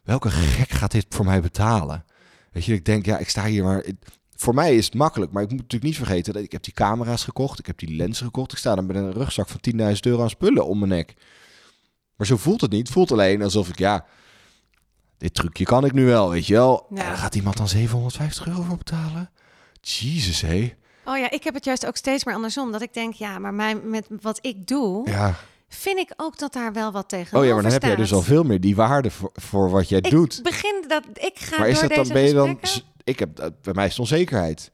Welke 0.03 0.31
gek 0.31 0.71
gaat 0.71 0.91
dit 0.91 1.07
voor 1.09 1.25
mij 1.25 1.41
betalen? 1.41 2.05
Weet 2.53 2.65
je, 2.65 2.75
ik 2.75 2.85
denk, 2.85 3.07
ja, 3.07 3.19
ik 3.19 3.29
sta 3.29 3.45
hier 3.45 3.65
maar... 3.65 3.85
Voor 4.37 4.55
mij 4.55 4.77
is 4.77 4.85
het 4.85 4.95
makkelijk, 4.95 5.33
maar 5.33 5.43
ik 5.43 5.51
moet 5.51 5.61
natuurlijk 5.61 5.91
niet 5.91 5.97
vergeten 5.97 6.33
dat 6.33 6.43
ik 6.43 6.53
heb 6.53 6.63
die 6.63 6.73
camera's 6.73 7.25
gekocht, 7.25 7.59
ik 7.59 7.67
heb 7.67 7.79
die 7.79 7.97
lenzen 7.97 8.25
gekocht. 8.25 8.53
Ik 8.53 8.59
sta 8.59 8.75
dan 8.75 8.87
met 8.87 8.97
een 8.97 9.13
rugzak 9.13 9.49
van 9.49 9.61
10.000 9.79 9.93
euro 10.01 10.23
aan 10.23 10.31
spullen 10.31 10.67
om 10.67 10.79
mijn 10.79 10.91
nek. 10.91 11.15
Maar 12.17 12.27
zo 12.27 12.37
voelt 12.37 12.61
het 12.61 12.71
niet. 12.71 12.83
Het 12.83 12.91
voelt 12.91 13.13
alleen 13.13 13.43
alsof 13.43 13.69
ik, 13.69 13.79
ja, 13.79 14.07
dit 15.19 15.35
trucje 15.35 15.65
kan 15.65 15.85
ik 15.85 15.93
nu 15.93 16.05
wel, 16.05 16.31
weet 16.31 16.47
je 16.47 16.55
wel. 16.55 16.87
Ja. 16.91 17.03
En 17.03 17.09
dan 17.09 17.17
gaat 17.19 17.35
iemand 17.35 17.57
dan 17.57 17.69
750 17.69 18.47
euro 18.47 18.63
voor 18.63 18.77
betalen? 18.77 19.31
Jezus, 19.81 20.41
hé. 20.41 20.75
Oh 21.07 21.19
ja, 21.19 21.31
ik 21.31 21.45
heb 21.45 21.55
het 21.55 21.65
juist 21.65 21.87
ook 21.87 21.97
steeds 21.97 22.25
meer 22.25 22.35
andersom. 22.35 22.73
Dat 22.73 22.83
ik 22.83 22.95
denk, 22.95 23.15
ja, 23.15 23.39
maar 23.39 23.55
mijn, 23.55 23.91
met 23.91 24.07
wat 24.21 24.39
ik 24.43 24.67
doe, 24.67 25.11
Ja. 25.11 25.35
vind 25.69 25.99
ik 25.99 26.13
ook 26.17 26.39
dat 26.39 26.53
daar 26.53 26.73
wel 26.73 26.93
wat 26.93 27.09
tegen 27.09 27.39
Oh 27.39 27.45
ja, 27.45 27.55
maar 27.55 27.63
dan 27.63 27.73
heb 27.73 27.83
jij 27.83 27.97
dus 27.97 28.13
al 28.13 28.23
veel 28.23 28.43
meer 28.43 28.61
die 28.61 28.77
waarde 28.77 29.11
voor, 29.11 29.31
voor 29.35 29.71
wat 29.71 29.89
jij 29.89 29.99
ik 29.99 30.11
doet. 30.11 30.41
begin 30.43 30.85
dat 30.89 31.03
ik 31.13 31.39
ga 31.39 31.59
Maar 31.59 31.69
is 31.69 31.81
door 31.81 31.89
dat 31.89 31.97
dan, 32.05 32.09
ben 32.15 32.23
je 32.23 32.33
dan... 32.33 32.59
Ik 33.05 33.19
heb, 33.19 33.39
eh, 33.39 33.47
bij 33.63 33.75
mij 33.75 33.85
is 33.85 33.91
het 33.91 34.01
onzekerheid. 34.01 34.71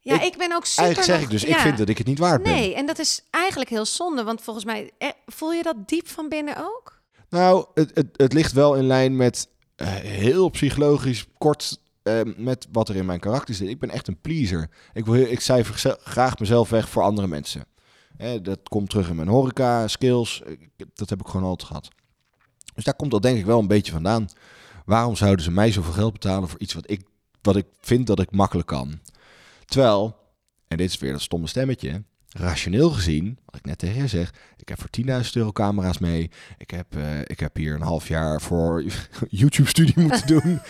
Ja, 0.00 0.14
ik- 0.14 0.22
ik, 0.22 0.36
ben 0.38 0.52
ook 0.54 0.64
super. 0.66 0.84
Eigenlijk 0.84 1.10
zeg 1.12 1.16
nog- 1.20 1.24
ik 1.24 1.30
dus, 1.40 1.44
ik 1.44 1.56
vind 1.56 1.78
dat 1.78 1.88
ik 1.88 1.98
het 1.98 2.06
niet 2.06 2.18
waard 2.18 2.42
ben. 2.42 2.52
Nee, 2.52 2.74
en 2.74 2.86
dat 2.86 2.98
is 2.98 3.22
eigenlijk 3.30 3.70
heel 3.70 3.84
zonde, 3.84 4.24
want 4.24 4.40
volgens 4.42 4.64
mij 4.64 4.90
eh, 4.98 5.08
voel 5.26 5.52
je 5.52 5.62
dat 5.62 5.76
diep 5.86 6.08
van 6.08 6.28
binnen 6.28 6.56
ook. 6.56 7.00
Nou, 7.30 7.66
het, 7.74 7.90
het, 7.94 8.06
het 8.12 8.32
ligt 8.32 8.52
wel 8.52 8.74
in 8.74 8.86
lijn 8.86 9.16
met 9.16 9.48
heel 9.84 10.48
psychologisch 10.48 11.26
kort 11.38 11.80
eh, 12.02 12.20
met 12.36 12.68
wat 12.72 12.88
er 12.88 12.96
in 12.96 13.06
mijn 13.06 13.20
karakter 13.20 13.54
zit. 13.54 13.68
Ik 13.68 13.78
ben 13.78 13.90
echt 13.90 14.08
een 14.08 14.20
pleaser. 14.20 14.70
Ik, 14.92 15.06
wil, 15.06 15.14
ik 15.14 15.40
cijfer 15.40 15.98
graag 16.02 16.38
mezelf 16.38 16.68
weg 16.68 16.88
voor 16.88 17.02
andere 17.02 17.26
mensen. 17.26 17.64
Hè, 18.16 18.40
dat 18.40 18.68
komt 18.68 18.90
terug 18.90 19.08
in 19.08 19.16
mijn 19.16 19.28
horeca, 19.28 19.88
skills. 19.88 20.42
Dat 20.94 21.10
heb 21.10 21.20
ik 21.20 21.26
gewoon 21.26 21.46
altijd 21.46 21.68
gehad. 21.68 21.88
Dus 22.74 22.84
daar 22.84 22.94
komt 22.94 23.10
dat 23.10 23.22
denk 23.22 23.38
ik 23.38 23.46
wel 23.46 23.58
een 23.58 23.66
beetje 23.66 23.92
vandaan. 23.92 24.28
Waarom 24.84 25.16
zouden 25.16 25.44
ze 25.44 25.50
mij 25.50 25.72
zoveel 25.72 25.92
geld 25.92 26.12
betalen 26.12 26.48
voor 26.48 26.60
iets 26.60 26.74
wat 26.74 26.90
ik, 26.90 27.02
wat 27.42 27.56
ik 27.56 27.66
vind 27.80 28.06
dat 28.06 28.20
ik 28.20 28.30
makkelijk 28.30 28.68
kan? 28.68 29.00
Terwijl, 29.64 30.16
en 30.68 30.76
dit 30.76 30.90
is 30.90 30.98
weer 30.98 31.12
dat 31.12 31.20
stomme 31.20 31.46
stemmetje, 31.46 32.02
rationeel 32.38 32.90
gezien, 32.90 33.38
wat 33.44 33.56
ik 33.56 33.64
net 33.64 33.78
tegen 33.78 34.02
je 34.02 34.06
zeg, 34.06 34.32
ik 34.56 34.68
heb 34.68 34.78
voor 34.80 35.22
10.000 35.24 35.30
euro 35.32 35.52
camera's 35.52 35.98
mee. 35.98 36.30
Ik 36.58 36.70
heb, 36.70 36.86
eh, 36.96 37.20
ik 37.24 37.40
heb 37.40 37.56
hier 37.56 37.74
een 37.74 37.82
half 37.82 38.08
jaar 38.08 38.40
voor 38.40 38.84
YouTube-studie 39.28 39.98
moeten 40.00 40.26
doen. 40.26 40.60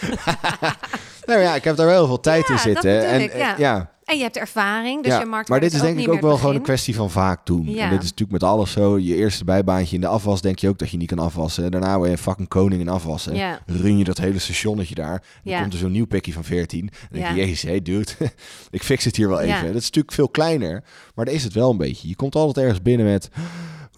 nou 1.26 1.40
ja, 1.40 1.54
ik 1.54 1.64
heb 1.64 1.76
daar 1.76 1.86
wel 1.86 1.96
heel 1.96 2.06
veel 2.06 2.20
tijd 2.20 2.46
Ja, 2.48 2.52
in 2.52 2.58
zitten. 2.58 3.06
en 3.06 3.20
ik, 3.20 3.36
ja. 3.36 3.54
ja, 3.58 3.90
En 4.08 4.16
je 4.16 4.22
hebt 4.22 4.36
ervaring, 4.36 5.02
dus 5.02 5.12
ja. 5.12 5.18
je 5.18 5.26
markt 5.26 5.48
maar 5.48 5.60
dit 5.60 5.72
is 5.72 5.80
denk 5.80 5.98
ik 5.98 6.08
ook 6.08 6.20
wel 6.20 6.36
gewoon 6.36 6.54
een 6.54 6.62
kwestie. 6.62 6.94
van 6.94 7.10
vaak 7.10 7.46
doen. 7.46 7.70
Ja. 7.70 7.84
En 7.84 7.90
dit 7.90 8.02
is 8.02 8.10
natuurlijk 8.10 8.40
met 8.40 8.42
alles 8.50 8.72
zo. 8.72 8.98
Je 8.98 9.14
eerste 9.14 9.44
bijbaantje 9.44 9.94
in 9.94 10.00
de 10.00 10.06
afwas 10.06 10.40
denk 10.40 10.58
je 10.58 10.68
ook 10.68 10.78
dat 10.78 10.90
je 10.90 10.96
niet 10.96 11.08
kan 11.08 11.18
afwassen. 11.18 11.64
En 11.64 11.70
daarna 11.70 11.96
word 11.96 12.10
je 12.10 12.18
fucking 12.18 12.48
koning 12.48 12.80
in 12.80 12.88
afwassen. 12.88 13.34
Ja. 13.34 13.60
Run 13.66 13.98
je 13.98 14.04
dat 14.04 14.18
hele 14.18 14.38
stationnetje 14.38 14.94
daar. 14.94 15.22
Dan 15.44 15.52
Ja. 15.52 15.60
komt 15.60 15.72
er 15.72 15.78
zo'n 15.78 15.92
nieuw 15.92 16.06
pikje 16.06 16.32
van 16.32 16.44
14. 16.44 16.90
Dan 17.10 17.20
denk 17.20 17.26
je, 17.28 17.34
jezus, 17.34 17.62
hey 17.62 17.82
dude, 17.82 18.10
ik 18.70 18.82
fix 18.82 19.04
het 19.04 19.16
hier 19.16 19.28
wel 19.28 19.40
even. 19.40 19.66
Dat 19.66 19.74
is 19.76 19.84
natuurlijk 19.84 20.14
veel 20.14 20.28
kleiner, 20.28 20.84
maar 21.14 21.24
daar 21.24 21.34
is 21.34 21.44
het 21.44 21.52
wel 21.52 21.70
een 21.70 21.76
beetje. 21.76 22.08
Je 22.08 22.16
komt 22.16 22.34
altijd 22.34 22.64
ergens 22.66 22.82
binnen 22.82 23.06
met... 23.06 23.28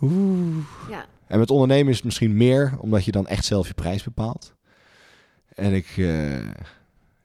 Oeh. 0.01 0.57
Ja. 0.91 1.05
En 1.27 1.39
met 1.39 1.51
ondernemen 1.51 1.89
is 1.91 1.97
het 1.97 2.05
misschien 2.05 2.37
meer, 2.37 2.75
omdat 2.81 3.05
je 3.05 3.13
dan 3.13 3.27
echt 3.27 3.45
zelf 3.45 3.67
je 3.67 3.75
prijs 3.75 4.03
bepaalt. 4.03 4.53
En 5.55 5.73
ik... 5.75 5.87
eh, 5.97 6.39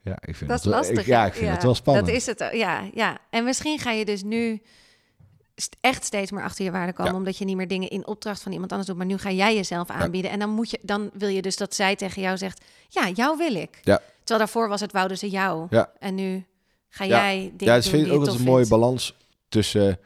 ja, 0.06 0.18
ik 0.22 0.36
vind 0.36 0.50
Dat 0.50 0.66
lastig. 0.66 1.00
Ik, 1.00 1.06
ja, 1.06 1.26
ik 1.26 1.34
vind 1.34 1.52
het 1.52 1.64
wel 1.64 1.76
spannend. 1.76 2.08
Dat 2.08 2.16
is 2.16 2.26
het, 2.26 2.44
ook, 2.44 2.52
ja, 2.52 2.84
ja. 2.94 3.18
En 3.30 3.44
misschien 3.44 3.80
ga 3.80 3.92
je 3.92 4.06
dus 4.06 4.24
nu 4.24 4.62
echt 5.82 6.04
steeds 6.06 6.32
meer 6.32 6.44
achter 6.44 6.66
je 6.66 6.72
waarde 6.72 6.94
komen, 6.94 7.12
Ja. 7.12 7.18
omdat 7.18 7.38
je 7.38 7.46
niet 7.46 7.56
meer 7.56 7.68
dingen 7.68 7.90
in 7.90 8.08
opdracht 8.08 8.42
van 8.42 8.52
iemand 8.52 8.72
anders 8.72 8.90
doet, 8.90 8.98
maar 8.98 9.06
nu 9.06 9.18
ga 9.18 9.32
jij 9.32 9.56
jezelf 9.56 9.90
aanbieden 9.90 10.32
en 10.32 10.40
dan 10.40 10.50
moet 10.50 10.70
je, 10.70 10.80
dan 10.82 11.10
wil 11.14 11.30
je 11.30 11.42
dus 11.42 11.58
dat 11.58 11.76
zij 11.76 11.96
tegen 11.96 12.22
jou 12.22 12.38
zegt, 12.38 12.64
ja, 12.90 13.10
jou 13.10 13.38
wil 13.38 13.56
ik. 13.56 13.80
Ja. 13.84 14.02
Terwijl 14.18 14.40
daarvoor 14.40 14.70
was 14.70 14.82
het 14.82 14.92
wouden 14.92 15.18
ze 15.18 15.30
jou. 15.30 15.68
Ja. 15.70 15.92
En 16.00 16.16
nu 16.16 16.46
ga 16.90 17.06
jij 17.06 17.36
dingen 17.38 17.74
Ja, 17.74 17.76
dat 17.76 17.88
vind 17.88 18.08
ik 18.08 18.14
ook 18.14 18.28
een 18.28 18.42
mooie 18.44 18.68
balans 18.68 19.16
tussen... 19.50 20.00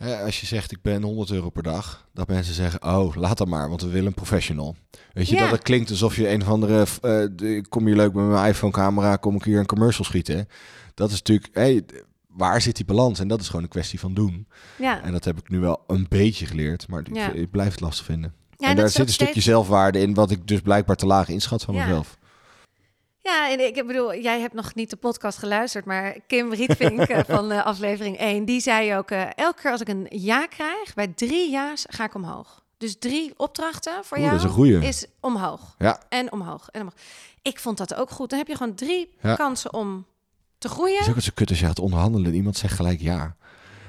Hè, 0.00 0.22
als 0.24 0.40
je 0.40 0.46
zegt, 0.46 0.72
ik 0.72 0.82
ben 0.82 1.02
100 1.02 1.30
euro 1.30 1.50
per 1.50 1.62
dag, 1.62 2.06
dat 2.14 2.28
mensen 2.28 2.54
zeggen, 2.54 2.84
oh, 2.84 3.16
laat 3.16 3.38
dat 3.38 3.48
maar, 3.48 3.68
want 3.68 3.82
we 3.82 3.88
willen 3.88 4.06
een 4.06 4.14
professional. 4.14 4.76
Weet 5.12 5.28
je, 5.28 5.34
Ja. 5.34 5.40
dat 5.42 5.50
het 5.50 5.62
klinkt 5.62 5.90
alsof 5.90 6.16
je 6.16 6.28
een 6.30 6.42
of 6.42 6.48
andere, 6.48 6.80
eh, 6.80 6.86
de- 7.32 7.64
kom 7.68 7.88
je 7.88 7.96
leuk 7.96 8.12
met 8.14 8.24
mijn 8.24 8.48
iPhone-camera, 8.48 9.16
kom 9.16 9.34
ik 9.34 9.44
hier 9.44 9.58
een 9.58 9.66
commercial 9.66 10.04
schieten. 10.04 10.48
Dat 10.94 11.08
is 11.10 11.16
natuurlijk, 11.16 11.48
hey, 11.52 11.84
waar 12.28 12.60
zit 12.60 12.76
die 12.76 12.84
balans? 12.84 13.18
En 13.20 13.28
dat 13.28 13.40
is 13.40 13.46
gewoon 13.46 13.62
een 13.62 13.68
kwestie 13.68 14.00
van 14.00 14.14
doen. 14.14 14.46
Ja. 14.78 15.02
En 15.02 15.12
dat 15.12 15.24
heb 15.24 15.38
ik 15.38 15.48
nu 15.48 15.58
wel 15.60 15.84
een 15.86 16.06
beetje 16.08 16.46
geleerd, 16.46 16.88
maar 16.88 17.00
ik, 17.00 17.14
Ja. 17.16 17.32
ik 17.32 17.50
blijf 17.50 17.70
het 17.70 17.80
lastig 17.80 18.04
vinden. 18.04 18.32
Ja, 18.56 18.68
en 18.68 18.76
daar 18.76 18.88
zit 18.88 19.06
een 19.06 19.12
stukje 19.12 19.40
zelfwaarde 19.40 20.00
in, 20.00 20.14
wat 20.14 20.30
ik 20.30 20.46
dus 20.46 20.60
blijkbaar 20.60 20.96
te 20.96 21.06
laag 21.06 21.28
inschat 21.28 21.62
van 21.62 21.74
Ja. 21.74 21.80
mezelf. 21.86 22.18
Ja, 23.30 23.50
en 23.50 23.66
ik 23.66 23.86
bedoel, 23.86 24.14
jij 24.14 24.40
hebt 24.40 24.54
nog 24.54 24.74
niet 24.74 24.90
de 24.90 24.96
podcast 24.96 25.38
geluisterd, 25.38 25.84
maar 25.84 26.16
Kim 26.26 26.52
Rietvink 26.52 27.00
eh, 27.00 27.20
van 27.34 27.52
eh, 27.52 27.64
aflevering 27.66 28.18
1, 28.18 28.44
die 28.44 28.60
zei 28.60 28.96
ook, 28.96 29.10
eh, 29.10 29.22
elke 29.36 29.60
keer 29.62 29.70
als 29.70 29.80
ik 29.80 29.88
een 29.88 30.06
ja 30.10 30.46
krijg, 30.46 30.94
bij 30.94 31.06
drie 31.06 31.50
ja's 31.50 31.84
ga 31.88 32.04
ik 32.04 32.14
omhoog. 32.14 32.62
Dus 32.78 32.96
drie 32.98 33.32
opdrachten 33.36 33.92
voor 34.02 34.16
Oeh, 34.18 34.26
jou 34.26 34.40
dat 34.40 34.50
is 34.50 34.72
een 34.72 34.82
is 34.82 35.06
omhoog. 35.20 35.74
Ja. 35.78 36.00
En 36.08 36.32
omhoog. 36.32 36.68
En 36.70 36.80
omhoog. 36.80 36.94
Ik 37.42 37.58
vond 37.58 37.78
dat 37.78 37.94
ook 37.94 38.10
goed. 38.10 38.30
Dan 38.30 38.38
heb 38.38 38.48
je 38.48 38.56
gewoon 38.56 38.74
drie 38.74 39.10
Ja. 39.22 39.34
kansen 39.34 39.72
om 39.74 40.06
te 40.58 40.66
Het 40.66 40.76
groeien. 40.76 41.00
is 41.00 41.08
ook 41.08 41.20
zo 41.20 41.30
kut 41.34 41.48
als 41.48 41.60
je 41.60 41.66
gaat 41.66 41.78
onderhandelen 41.78 42.30
en 42.30 42.34
iemand 42.34 42.56
zegt 42.56 42.74
gelijk 42.74 43.00
ja. 43.00 43.36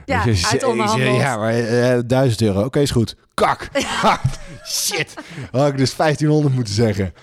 Ja, 0.05 0.25
je, 0.25 0.47
uit 0.51 0.63
onderhandeld. 0.63 1.17
Ja, 1.17 1.37
maar 1.37 2.07
1000 2.07 2.41
euro. 2.41 2.63
Oké, 2.63 2.79
is 2.79 2.91
goed. 2.91 3.15
Kak. 3.33 3.69
Shit. 4.65 5.13
Had 5.51 5.67
ik 5.67 5.77
dus 5.77 5.95
1500 5.95 6.55
moeten 6.55 6.73
zeggen. 6.73 7.13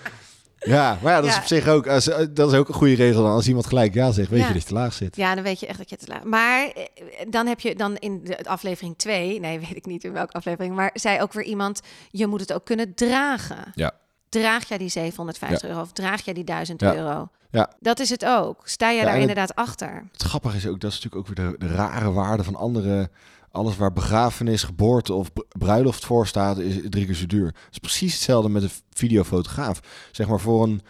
Ja, 0.59 0.97
maar 1.01 1.11
ja, 1.13 1.19
dat 1.21 1.29
is 1.29 1.35
Ja. 1.35 1.41
op 1.41 1.47
zich 1.47 1.67
ook, 1.67 1.87
als, 1.87 2.07
eh, 2.09 2.25
dat 2.31 2.51
is 2.51 2.57
ook 2.57 2.67
een 2.67 2.73
goede 2.73 2.95
regel 2.95 3.23
dan. 3.23 3.31
Als 3.31 3.47
iemand 3.47 3.65
gelijk 3.65 3.93
ja 3.93 4.11
zegt, 4.11 4.29
weet 4.29 4.39
Ja. 4.39 4.47
je 4.47 4.53
dat 4.53 4.61
je 4.61 4.67
te 4.67 4.73
laag 4.73 4.93
zit. 4.93 5.15
Ja, 5.15 5.35
dan 5.35 5.43
weet 5.43 5.59
je 5.59 5.67
echt 5.67 5.77
dat 5.77 5.89
je 5.89 5.97
te 5.97 6.07
laat. 6.07 6.23
Maar 6.23 6.67
eh, 6.67 6.83
dan 7.29 7.47
heb 7.47 7.59
je 7.59 7.75
dan 7.75 7.95
in 7.97 8.21
de 8.23 8.45
aflevering 8.45 8.97
2, 8.97 9.39
nee, 9.39 9.59
weet 9.59 9.75
ik 9.75 9.85
niet 9.85 10.03
in 10.03 10.11
welke 10.13 10.33
aflevering, 10.33 10.75
maar 10.75 10.89
zei 10.93 11.21
ook 11.21 11.33
weer 11.33 11.43
iemand: 11.45 11.81
je 12.09 12.27
moet 12.27 12.39
het 12.39 12.53
ook 12.53 12.65
kunnen 12.65 12.93
dragen. 12.93 13.71
Ja. 13.75 13.91
Draag 14.29 14.67
jij 14.67 14.77
die 14.77 14.89
750 14.89 15.69
euro 15.69 15.81
of 15.81 15.91
draag 15.91 16.25
jij 16.25 16.33
die 16.33 16.43
1000 16.43 16.81
Ja. 16.81 16.95
euro? 16.95 17.29
Ja. 17.51 17.69
Dat 17.79 17.99
is 17.99 18.09
het 18.09 18.25
ook. 18.25 18.61
Sta 18.67 18.89
je 18.89 18.97
Ja, 18.97 19.01
daar 19.03 19.11
het- 19.11 19.21
inderdaad 19.21 19.55
achter? 19.55 20.03
Het 20.11 20.21
grappige 20.23 20.57
is 20.57 20.67
ook, 20.67 20.79
dat 20.79 20.91
is 20.91 21.01
natuurlijk 21.01 21.29
ook 21.29 21.37
weer 21.37 21.49
de, 21.51 21.67
de 21.67 21.73
rare 21.73 22.11
waarde 22.11 22.43
van 22.43 22.55
andere... 22.55 23.09
Alles 23.51 23.77
waar 23.77 23.93
begrafenis, 23.93 24.63
geboorte 24.63 25.13
of 25.13 25.33
br- 25.33 25.41
bruiloft 25.57 26.05
voor 26.05 26.27
staat, 26.27 26.57
is 26.57 26.75
drie 26.89 27.05
keer 27.05 27.15
zo 27.15 27.25
duur. 27.25 27.45
Het 27.45 27.67
is 27.71 27.77
precies 27.77 28.13
hetzelfde 28.13 28.49
met 28.49 28.63
een 28.63 28.69
videofotograaf. 28.89 29.79
Zeg 30.11 30.27
maar 30.27 30.39
voor 30.39 30.63
een, 30.63 30.81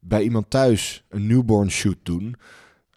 bij 0.00 0.22
iemand 0.22 0.50
thuis 0.50 1.04
een 1.08 1.26
newborn 1.26 1.70
shoot 1.70 1.96
doen... 2.02 2.36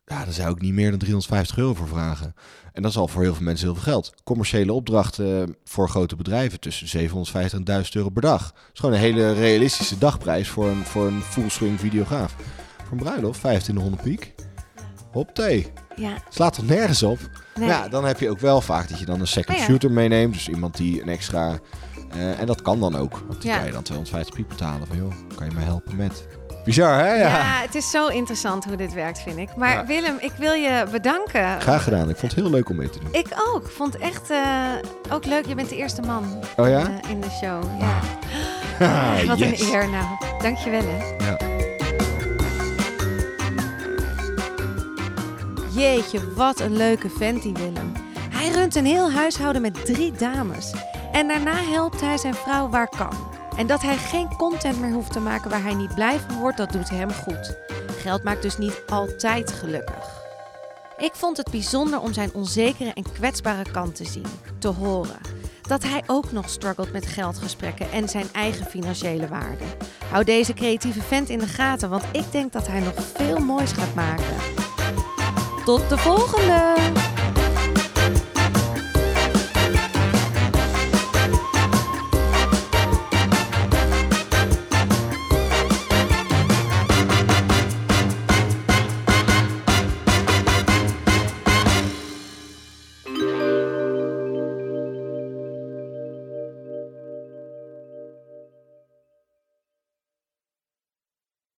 Ja, 0.05 0.23
daar 0.23 0.33
zou 0.33 0.51
ik 0.55 0.61
niet 0.61 0.73
meer 0.73 0.89
dan 0.89 0.99
350 0.99 1.57
euro 1.57 1.73
voor 1.73 1.87
vragen. 1.87 2.35
En 2.73 2.81
dat 2.81 2.91
is 2.91 2.97
al 2.97 3.07
voor 3.07 3.21
heel 3.21 3.33
veel 3.33 3.43
mensen 3.43 3.65
heel 3.65 3.75
veel 3.75 3.83
geld. 3.83 4.13
Commerciële 4.23 4.73
opdrachten 4.73 5.41
eh, 5.47 5.53
voor 5.63 5.89
grote 5.89 6.15
bedrijven 6.15 6.59
tussen 6.59 6.87
750 6.87 7.59
en 7.59 7.65
1000 7.65 7.95
euro 7.95 8.09
per 8.09 8.21
dag. 8.21 8.41
Dat 8.51 8.61
is 8.73 8.79
gewoon 8.79 8.95
een 8.95 9.01
hele 9.01 9.33
realistische 9.33 9.97
dagprijs 9.97 10.49
voor 10.49 10.67
een, 10.67 10.85
voor 10.85 11.07
een 11.07 11.21
full 11.21 11.49
swing 11.49 11.79
videograaf. 11.79 12.35
Voor 12.83 12.91
een 12.91 13.03
bruiloft 13.03 13.39
2500 13.39 14.01
piek. 14.03 14.33
Hop 15.11 15.35
thee. 15.35 15.71
Ja, 15.95 16.23
Slaat 16.29 16.53
toch 16.53 16.65
nergens 16.67 17.03
op? 17.03 17.19
Nee. 17.59 17.69
Ja, 17.69 17.87
dan 17.87 18.05
heb 18.05 18.19
je 18.19 18.29
ook 18.29 18.39
wel 18.39 18.61
vaak 18.61 18.89
dat 18.89 18.99
je 18.99 19.05
dan 19.05 19.19
een 19.19 19.27
second 19.27 19.57
ja. 19.57 19.63
shooter 19.63 19.91
meeneemt. 19.91 20.33
Dus 20.33 20.49
iemand 20.49 20.77
die 20.77 21.01
een 21.01 21.09
extra... 21.09 21.59
eh, 22.15 22.39
en 22.39 22.45
dat 22.45 22.61
kan 22.61 22.79
dan 22.79 22.95
ook. 22.97 23.23
Want 23.27 23.41
die 23.41 23.51
kan 23.51 23.65
je 23.65 23.71
dan 23.71 23.83
250 23.83 24.35
piek 24.35 24.47
betalen. 24.47 24.87
Van 24.87 24.97
joh, 24.97 25.13
kan 25.35 25.49
je 25.49 25.55
me 25.55 25.61
helpen 25.61 25.95
met... 25.95 26.27
Bizar 26.63 26.99
hè? 26.99 27.13
Ja. 27.13 27.27
Ja. 27.27 27.61
het 27.61 27.75
is 27.75 27.89
zo 27.91 28.07
interessant 28.07 28.65
hoe 28.65 28.75
dit 28.75 28.93
werkt, 28.93 29.19
vind 29.21 29.37
ik. 29.37 29.55
Maar 29.55 29.73
Ja. 29.73 29.85
Willem, 29.85 30.15
ik 30.19 30.31
wil 30.37 30.53
je 30.53 30.83
bedanken. 30.91 31.61
Graag 31.61 31.83
gedaan. 31.83 32.09
Ik 32.09 32.17
vond 32.17 32.31
het 32.31 32.41
heel 32.41 32.49
leuk 32.51 32.69
om 32.69 32.75
mee 32.75 32.89
te 32.89 32.99
doen. 32.99 33.07
Ik 33.11 33.27
ook. 33.53 33.63
Ik 33.65 33.71
vond 33.71 33.93
het 33.93 34.01
echt 34.01 34.29
eh, 34.29 34.39
ook 35.11 35.25
leuk. 35.25 35.45
Je 35.45 35.55
bent 35.55 35.69
de 35.69 35.75
eerste 35.75 36.01
man 36.01 36.23
Oh 36.57 36.67
ja? 36.67 36.79
eh, 36.79 37.09
in 37.09 37.21
de 37.21 37.29
show. 37.29 37.63
Ja. 37.79 37.99
Ah, 38.85 39.23
Wat 39.27 39.37
yes. 39.49 39.61
een 39.61 39.73
eer 39.73 39.89
nou. 39.89 40.05
Dankjewel 40.41 40.81
hè. 40.83 41.25
Ja. 41.25 41.58
Jeetje, 45.79 46.33
wat 46.33 46.59
een 46.59 46.77
leuke 46.77 47.09
vent 47.09 47.43
die 47.43 47.53
Willem. 47.53 47.93
Hij 48.29 48.49
runt 48.49 48.75
een 48.75 48.85
heel 48.85 49.11
huishouden 49.11 49.61
met 49.61 49.85
drie 49.85 50.11
dames. 50.11 50.73
En 51.11 51.27
daarna 51.27 51.55
helpt 51.55 52.01
hij 52.01 52.17
zijn 52.17 52.33
vrouw 52.33 52.69
waar 52.69 52.89
kan. 52.89 53.13
En 53.57 53.67
dat 53.67 53.81
hij 53.81 53.97
geen 53.97 54.35
content 54.35 54.79
meer 54.79 54.91
hoeft 54.91 55.11
te 55.11 55.19
maken 55.19 55.49
waar 55.49 55.63
hij 55.63 55.73
niet 55.73 55.95
blij 55.95 56.19
van 56.19 56.39
wordt, 56.39 56.57
dat 56.57 56.71
doet 56.71 56.89
hem 56.89 57.11
goed. 57.11 57.57
Geld 57.97 58.23
maakt 58.23 58.41
dus 58.41 58.57
niet 58.57 58.83
altijd 58.87 59.51
gelukkig. 59.51 60.23
Ik 60.97 61.13
vond 61.13 61.37
het 61.37 61.51
bijzonder 61.51 61.99
om 61.99 62.13
zijn 62.13 62.33
onzekere 62.33 62.93
en 62.93 63.11
kwetsbare 63.13 63.71
kant 63.71 63.95
te 63.95 64.05
zien, 64.05 64.27
te 64.57 64.67
horen. 64.67 65.19
Dat 65.61 65.83
hij 65.83 66.03
ook 66.07 66.31
nog 66.31 66.49
struggelt 66.49 66.91
met 66.91 67.05
geldgesprekken 67.05 67.91
en 67.91 68.09
zijn 68.09 68.27
eigen 68.33 68.65
financiële 68.65 69.27
waarde. 69.27 69.65
Hou 70.11 70.23
deze 70.23 70.53
creatieve 70.53 71.01
vent 71.01 71.29
in 71.29 71.39
de 71.39 71.47
gaten, 71.47 71.89
want 71.89 72.03
ik 72.11 72.31
denk 72.31 72.51
dat 72.51 72.67
hij 72.67 72.79
nog 72.79 72.93
veel 73.13 73.39
moois 73.39 73.71
gaat 73.71 73.95
maken. 73.95 74.68
Tot 75.69 75.89
de 75.89 75.97
volgende! 75.97 77.18